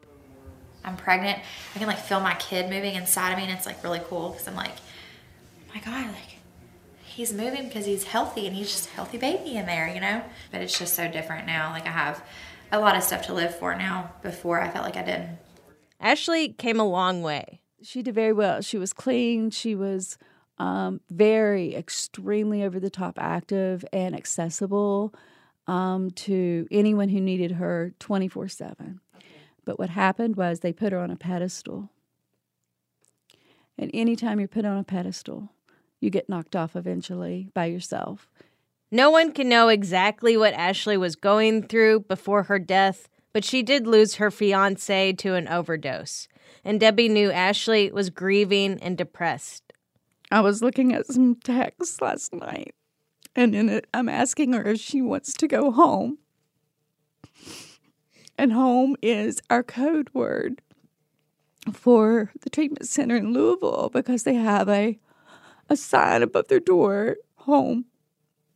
I'm 0.84 0.97
pregnant. 0.97 1.38
I 1.76 1.78
can 1.78 1.88
like 1.88 1.99
feel 1.99 2.20
my 2.20 2.34
kid 2.34 2.68
moving 2.72 2.95
inside 2.95 3.34
of 3.34 3.38
me, 3.38 3.43
and 3.43 3.53
it's 3.53 3.68
like 3.68 3.84
really 3.84 4.01
cool 4.05 4.32
because 4.32 4.47
I'm 4.47 4.55
like, 4.55 4.72
oh 4.72 5.76
my 5.76 5.82
God, 5.82 6.07
like 6.07 6.37
he's 7.18 7.34
moving 7.34 7.68
because 7.68 7.88
he's 7.88 8.03
healthy 8.03 8.45
and 8.45 8.55
he's 8.55 8.72
just 8.72 8.89
a 8.89 8.91
healthy 8.91 9.18
baby 9.18 9.55
in 9.55 9.65
there, 9.65 9.91
you 9.91 9.99
know? 9.99 10.22
But 10.51 10.61
it's 10.61 10.78
just 10.78 10.93
so 10.93 11.07
different 11.07 11.47
now. 11.47 11.72
Like 11.72 11.88
I 11.88 11.89
have 11.89 12.24
a 12.72 12.80
lot 12.80 12.95
of 12.95 13.01
stuff 13.01 13.26
to 13.26 13.34
live 13.34 13.57
for 13.57 13.74
now. 13.74 14.11
Before 14.22 14.61
I 14.61 14.70
felt 14.70 14.86
like 14.86 14.97
I 14.97 15.01
didn't. 15.01 15.39
Ashley 15.99 16.49
came 16.49 16.80
a 16.80 16.86
long 16.86 17.24
way. 17.24 17.61
She 17.82 18.03
did 18.03 18.13
very 18.13 18.34
well. 18.34 18.61
She 18.61 18.78
was 18.78 18.93
clean. 18.93 19.49
She 19.49 19.74
was 19.74 20.20
um, 20.59 21.01
very, 21.09 21.76
extremely 21.76 22.63
over 22.63 22.80
the 22.80 22.91
top 22.91 23.18
active 23.20 23.84
and 23.91 24.15
accessible 24.15 25.11
um, 25.65 26.11
to 26.11 26.68
anyone 26.70 27.09
who 27.09 27.20
needed 27.20 27.53
her 27.53 27.95
24 27.97 28.47
7. 28.47 29.01
But 29.65 29.80
what 29.80 29.89
happened 29.89 30.36
was 30.36 30.59
they 30.59 30.72
put 30.72 30.93
her 30.93 30.99
on 30.99 31.09
a 31.09 31.15
pedestal. 31.15 31.89
And 33.76 33.89
anytime 33.91 34.39
you're 34.39 34.47
put 34.47 34.65
on 34.65 34.78
a 34.78 34.84
pedestal, 34.84 35.51
you 36.00 36.10
get 36.10 36.30
knocked 36.30 36.56
off 36.56 36.76
eventually 36.76 37.50
by 37.54 37.66
yourself. 37.66 38.30
No 38.91 39.10
one 39.10 39.32
can 39.32 39.50
know 39.50 39.68
exactly 39.68 40.38
what 40.38 40.54
Ashley 40.54 40.95
was 40.95 41.16
going 41.16 41.64
through 41.64 42.02
before 42.02 42.43
her 42.43 42.60
death, 42.60 43.10
but 43.34 43.43
she 43.43 43.62
did 43.62 43.86
lose 43.86 44.16
her 44.16 44.32
fiance 44.32 45.14
to 45.14 45.34
an 45.34 45.48
overdose. 45.48 46.28
And 46.64 46.80
Debbie 46.80 47.10
knew 47.10 47.32
Ashley 47.32 47.91
was 47.91 48.10
grieving 48.10 48.80
and 48.82 48.98
depressed. 48.98 49.74
I 50.32 50.41
was 50.41 50.62
looking 50.62 50.93
at 50.93 51.08
some 51.08 51.36
texts 51.36 52.02
last 52.02 52.34
night, 52.34 52.76
and 53.36 53.56
in 53.56 53.70
it, 53.70 53.88
I'm 53.93 54.10
asking 54.10 54.54
her 54.54 54.64
if 54.64 54.80
she 54.80 55.02
wants 55.02 55.34
to 55.34 55.48
go 55.48 55.72
home. 55.72 56.18
And 58.38 58.54
home 58.54 58.95
is 59.02 59.41
our 59.50 59.64
code 59.64 60.10
word 60.14 60.62
for 61.74 62.32
the 62.41 62.50
treatment 62.50 62.88
center 62.88 63.16
in 63.16 63.34
Louisville 63.34 63.89
because 63.91 64.24
they 64.24 64.36
have 64.36 64.70
a 64.70 65.00
a 65.70 65.76
sign 65.76 66.24
above 66.24 66.47
their 66.47 66.59
door, 66.59 67.18
home, 67.36 67.86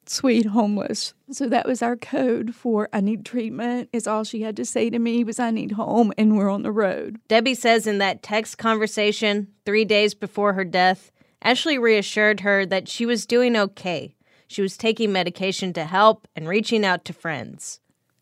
sweet 0.06 0.48
homeless. 0.48 1.14
So 1.32 1.48
that 1.50 1.68
was 1.68 1.82
our 1.82 1.96
code 1.96 2.54
for 2.54 2.90
I 2.92 3.02
need 3.02 3.26
treatment. 3.26 3.90
Is 3.94 4.08
all 4.08 4.24
she 4.24 4.42
had 4.42 4.56
to 4.58 4.66
say 4.66 4.90
to 4.90 5.00
me 5.00 5.24
was 5.24 5.40
I 5.40 5.52
need 5.52 5.74
home 5.74 6.14
and 6.18 6.38
we're 6.38 6.50
on 6.50 6.64
the 6.64 6.72
road. 6.72 7.20
Debbie 7.28 7.56
says 7.56 7.88
in 7.88 8.00
that 8.00 8.24
text 8.24 8.58
conversation, 8.58 9.48
three 9.66 9.86
days 9.86 10.14
before 10.14 10.54
her 10.54 10.66
death, 10.66 11.12
Ashley 11.42 11.78
reassured 11.78 12.42
her 12.42 12.66
that 12.66 12.88
she 12.88 13.06
was 13.06 13.26
doing 13.26 13.56
okay. 13.56 14.16
She 14.48 14.62
was 14.62 14.78
taking 14.78 15.12
medication 15.12 15.74
to 15.74 15.86
help 15.86 16.28
and 16.36 16.48
reaching 16.48 16.86
out 16.86 17.06
to 17.06 17.14
friends. 17.14 17.80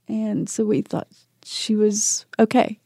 And 0.08 0.48
so 0.50 0.64
we 0.64 0.82
thought 0.82 1.08
she 1.44 1.76
was 1.76 2.26
okay. 2.38 2.80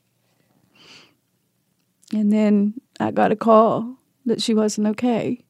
And 2.13 2.31
then 2.31 2.75
I 2.99 3.11
got 3.11 3.31
a 3.31 3.35
call 3.35 3.97
that 4.25 4.41
she 4.41 4.53
wasn't 4.53 4.87
okay. 4.87 5.43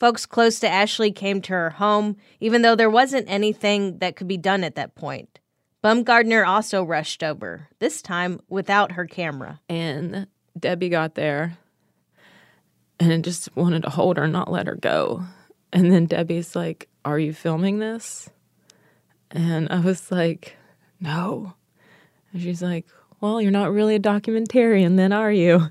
Folks 0.00 0.24
close 0.24 0.58
to 0.60 0.68
Ashley 0.68 1.12
came 1.12 1.42
to 1.42 1.52
her 1.52 1.70
home, 1.70 2.16
even 2.40 2.62
though 2.62 2.74
there 2.74 2.88
wasn't 2.88 3.28
anything 3.28 3.98
that 3.98 4.16
could 4.16 4.26
be 4.26 4.38
done 4.38 4.64
at 4.64 4.74
that 4.74 4.94
point. 4.94 5.38
Bumgardner 5.84 6.46
also 6.46 6.82
rushed 6.82 7.22
over, 7.22 7.68
this 7.78 8.00
time 8.00 8.40
without 8.48 8.92
her 8.92 9.06
camera. 9.06 9.60
And 9.68 10.26
Debbie 10.58 10.88
got 10.88 11.14
there 11.14 11.58
and 12.98 13.24
just 13.24 13.54
wanted 13.54 13.82
to 13.82 13.90
hold 13.90 14.16
her 14.16 14.26
not 14.26 14.50
let 14.50 14.66
her 14.66 14.74
go. 14.74 15.24
And 15.72 15.92
then 15.92 16.06
Debbie's 16.06 16.56
like, 16.56 16.88
Are 17.04 17.18
you 17.18 17.32
filming 17.32 17.78
this? 17.78 18.28
And 19.30 19.68
I 19.70 19.80
was 19.80 20.10
like, 20.10 20.56
No. 20.98 21.54
And 22.32 22.42
she's 22.42 22.62
like, 22.62 22.86
Well, 23.20 23.40
you're 23.40 23.50
not 23.50 23.72
really 23.72 23.96
a 23.96 24.00
documentarian, 24.00 24.96
then, 24.96 25.12
are 25.12 25.32
you? 25.32 25.70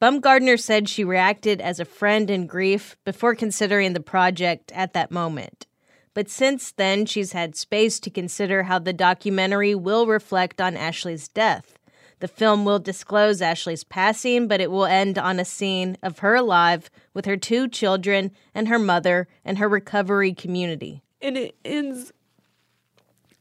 Bumgardner 0.00 0.60
said 0.60 0.88
she 0.88 1.02
reacted 1.02 1.60
as 1.60 1.80
a 1.80 1.84
friend 1.84 2.30
in 2.30 2.46
grief 2.46 2.96
before 3.04 3.34
considering 3.34 3.92
the 3.92 4.00
project 4.00 4.70
at 4.72 4.92
that 4.92 5.10
moment. 5.10 5.66
But 6.14 6.30
since 6.30 6.70
then, 6.70 7.04
she's 7.04 7.32
had 7.32 7.56
space 7.56 7.98
to 8.00 8.10
consider 8.10 8.64
how 8.64 8.78
the 8.78 8.92
documentary 8.92 9.74
will 9.74 10.06
reflect 10.06 10.60
on 10.60 10.76
Ashley's 10.76 11.26
death. 11.26 11.78
The 12.20 12.28
film 12.28 12.64
will 12.64 12.78
disclose 12.78 13.42
Ashley's 13.42 13.84
passing, 13.84 14.48
but 14.48 14.60
it 14.60 14.70
will 14.70 14.86
end 14.86 15.18
on 15.18 15.40
a 15.40 15.44
scene 15.44 15.96
of 16.02 16.20
her 16.20 16.34
alive 16.34 16.90
with 17.14 17.26
her 17.26 17.36
two 17.36 17.68
children 17.68 18.30
and 18.54 18.68
her 18.68 18.78
mother 18.78 19.28
and 19.44 19.58
her 19.58 19.68
recovery 19.68 20.32
community. 20.32 21.02
And 21.20 21.36
it 21.36 21.56
ends 21.64 22.12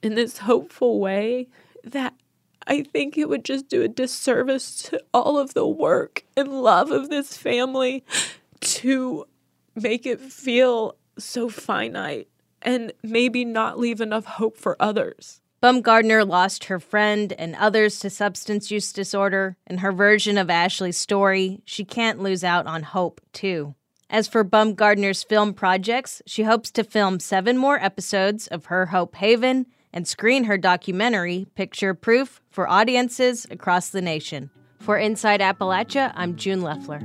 in 0.02 0.16
this 0.16 0.40
hopeful 0.40 1.00
way 1.00 1.48
that 1.84 2.14
I 2.68 2.84
think 2.84 3.18
it 3.18 3.30
would 3.30 3.46
just 3.46 3.70
do 3.70 3.82
a 3.82 3.88
disservice 3.88 4.82
to 4.84 5.02
all 5.14 5.40
of 5.40 5.54
the 5.54 5.66
work 5.66 6.24
and 6.36 6.62
love 6.62 6.92
of 6.92 7.10
this 7.10 7.38
family 7.38 8.04
to 8.60 9.26
make 9.74 10.06
it 10.06 10.20
feel 10.20 10.96
so 11.18 11.48
finite 11.48 12.28
and 12.62 12.92
maybe 13.02 13.46
not 13.46 13.80
leave 13.80 14.02
enough 14.02 14.26
hope 14.26 14.58
for 14.58 14.76
others. 14.80 15.40
Bumgardner 15.64 16.28
lost 16.28 16.66
her 16.66 16.80
friend 16.80 17.34
and 17.34 17.56
others 17.56 18.00
to 18.00 18.10
substance 18.10 18.70
use 18.70 18.92
disorder. 18.94 19.58
In 19.66 19.80
her 19.80 19.92
version 19.92 20.38
of 20.38 20.50
Ashley's 20.50 20.98
story, 20.98 21.62
she 21.66 21.84
can't 21.84 22.22
lose 22.22 22.44
out 22.44 22.68
on 22.68 22.84
hope, 22.84 23.22
too. 23.34 23.74
As 24.10 24.28
for 24.28 24.46
Bumgardner's 24.46 25.24
film 25.24 25.54
projects, 25.54 26.22
she 26.26 26.44
hopes 26.44 26.70
to 26.72 26.84
film 26.84 27.20
seven 27.20 27.58
more 27.58 27.84
episodes 27.84 28.48
of 28.48 28.66
Her 28.66 28.88
Hope 28.88 29.16
Haven 29.16 29.66
and 29.98 30.08
screen 30.08 30.44
her 30.44 30.60
documentary, 30.60 31.48
Picture 31.56 31.96
Proof, 31.96 32.40
for 32.52 32.70
audiences 32.70 33.48
across 33.50 33.90
the 33.90 34.00
nation. 34.00 34.52
For 34.80 34.96
Inside 34.96 35.40
Appalachia, 35.40 36.14
I'm 36.14 36.36
June 36.36 36.62
Leffler. 36.62 37.00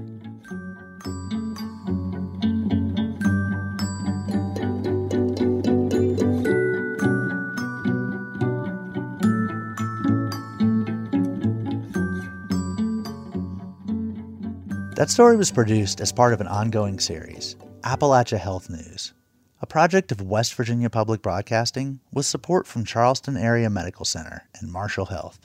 That 14.96 15.08
story 15.08 15.38
was 15.38 15.50
produced 15.50 16.02
as 16.02 16.12
part 16.12 16.34
of 16.34 16.42
an 16.42 16.46
ongoing 16.46 17.00
series, 17.00 17.56
Appalachia 17.84 18.38
Health 18.38 18.68
News, 18.68 19.14
a 19.62 19.66
project 19.66 20.10
of 20.10 20.20
West 20.20 20.54
Virginia 20.54 20.90
Public 20.90 21.22
Broadcasting 21.22 22.00
with 22.12 22.26
support 22.26 22.66
from 22.66 22.84
Charleston 22.84 23.36
Area 23.36 23.70
Medical 23.70 24.04
Center 24.04 24.48
and 24.58 24.72
Marshall 24.72 25.06
Health. 25.06 25.38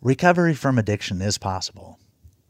Recovery 0.00 0.54
from 0.54 0.78
addiction 0.78 1.20
is 1.20 1.36
possible, 1.36 1.98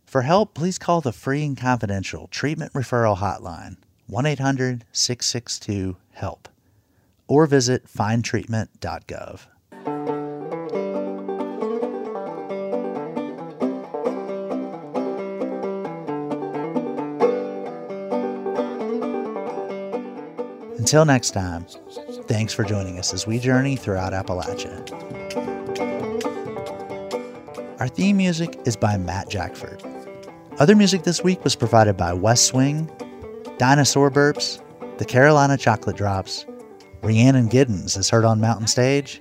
For 0.05 0.23
help, 0.23 0.53
please 0.53 0.79
call 0.79 1.01
the 1.01 1.13
free 1.13 1.43
and 1.43 1.57
confidential 1.57 2.27
treatment 2.27 2.75
referral 2.75 3.17
hotline 3.17 3.79
1 4.09 4.27
800 4.27 4.85
662 4.93 5.97
HELP 6.13 6.49
or 7.27 7.47
visit 7.47 7.87
findtreatment.gov. 7.87 9.47
Until 20.95 21.07
next 21.07 21.33
time, 21.33 21.67
thanks 22.29 22.55
for 22.55 22.63
joining 22.63 23.01
us 23.01 23.13
as 23.13 23.27
we 23.27 23.41
journey 23.41 23.75
throughout 23.75 24.13
Appalachia. 24.13 24.79
Our 27.81 27.89
theme 27.89 28.17
music 28.17 28.61
is 28.65 28.77
by 28.77 28.97
Matt 28.97 29.29
Jackfert. 29.29 29.83
Other 30.61 30.77
music 30.77 31.03
this 31.03 31.25
week 31.25 31.43
was 31.43 31.57
provided 31.57 31.97
by 31.97 32.13
Wes 32.13 32.41
Swing, 32.41 32.89
Dinosaur 33.59 34.09
Burps, 34.09 34.63
The 34.99 35.05
Carolina 35.05 35.57
Chocolate 35.57 35.97
Drops, 35.97 36.47
Rhiannon 37.03 37.49
Giddens 37.49 37.99
is 37.99 38.09
heard 38.09 38.25
on 38.25 38.41
Mountain 38.41 38.69
Stage, 38.69 39.21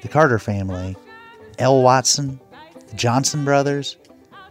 The 0.00 0.08
Carter 0.08 0.40
Family, 0.40 0.96
El 1.56 1.82
Watson, 1.82 2.40
the 2.88 2.96
Johnson 2.96 3.44
Brothers, 3.44 3.96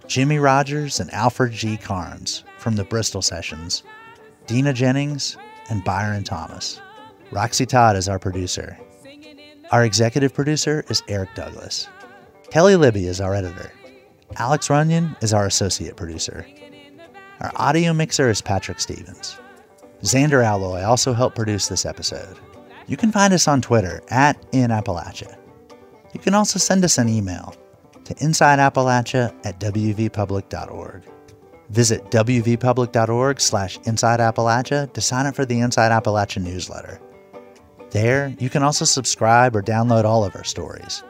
Jimmie 0.08 0.40
Rodgers, 0.40 1.02
and 1.02 1.14
Alfred 1.14 1.52
G. 1.52 1.76
Karnes 1.76 2.44
from 2.60 2.78
the 2.78 2.86
Bristol 2.86 3.22
Sessions, 3.22 3.84
Dina 4.48 4.72
Jennings, 4.72 5.36
and 5.70 5.84
Byron 5.84 6.24
Thomas. 6.24 6.82
Roxy 7.32 7.66
Todd 7.66 7.96
is 7.96 8.10
our 8.10 8.20
producer. 8.20 8.78
Our 9.72 9.86
executive 9.86 10.34
producer 10.34 10.84
is 10.90 11.02
Eric 11.08 11.34
Douglas. 11.36 11.88
Kelly 12.50 12.76
Libby 12.76 13.06
is 13.06 13.22
our 13.22 13.34
editor. 13.34 13.72
Alex 14.38 14.70
Runyon 14.70 15.16
is 15.22 15.34
our 15.34 15.46
associate 15.46 15.96
producer. 15.96 16.46
Our 17.40 17.52
audio 17.56 17.94
mixer 17.94 18.30
is 18.30 18.42
Patrick 18.42 18.80
Stevens. 18.80 19.40
Zander 20.02 20.44
Aloi 20.44 20.86
also 20.86 21.14
helped 21.14 21.36
produce 21.36 21.68
this 21.68 21.86
episode. 21.86 22.38
You 22.88 22.98
can 22.98 23.12
find 23.12 23.34
us 23.34 23.48
on 23.48 23.62
Twitter 23.62 24.02
at 24.10 24.42
InAppalachia. 24.52 25.38
You 26.14 26.20
can 26.20 26.34
also 26.34 26.60
send 26.60 26.84
us 26.84 26.98
an 26.98 27.08
email 27.08 27.56
to 28.04 28.14
insideappalachia 28.16 29.34
at 29.46 29.60
wvpublic.org. 29.60 31.04
Visit 31.72 32.04
wvpublic.org 32.12 33.40
slash 33.40 33.80
insideappalachia 33.80 34.92
to 34.92 35.00
sign 35.00 35.26
up 35.26 35.36
for 35.36 35.46
the 35.46 35.62
Inside 35.62 35.92
Appalachia 35.92 36.44
newsletter. 36.44 37.00
There, 37.92 38.36
you 38.40 38.50
can 38.50 38.62
also 38.62 38.84
subscribe 38.84 39.56
or 39.56 39.64
download 39.64 40.04
all 40.04 40.26
of 40.26 40.36
our 40.36 40.44
stories, 40.44 41.02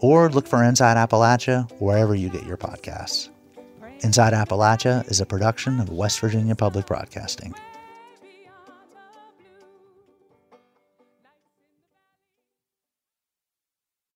or 0.00 0.28
look 0.28 0.48
for 0.48 0.64
Inside 0.64 0.96
Appalachia 0.96 1.70
wherever 1.80 2.16
you 2.16 2.28
get 2.28 2.44
your 2.44 2.56
podcasts. 2.56 3.28
Inside 4.00 4.32
Appalachia 4.32 5.08
is 5.08 5.20
a 5.20 5.26
production 5.26 5.78
of 5.78 5.90
West 5.90 6.18
Virginia 6.18 6.56
Public 6.56 6.86
Broadcasting. 6.86 7.54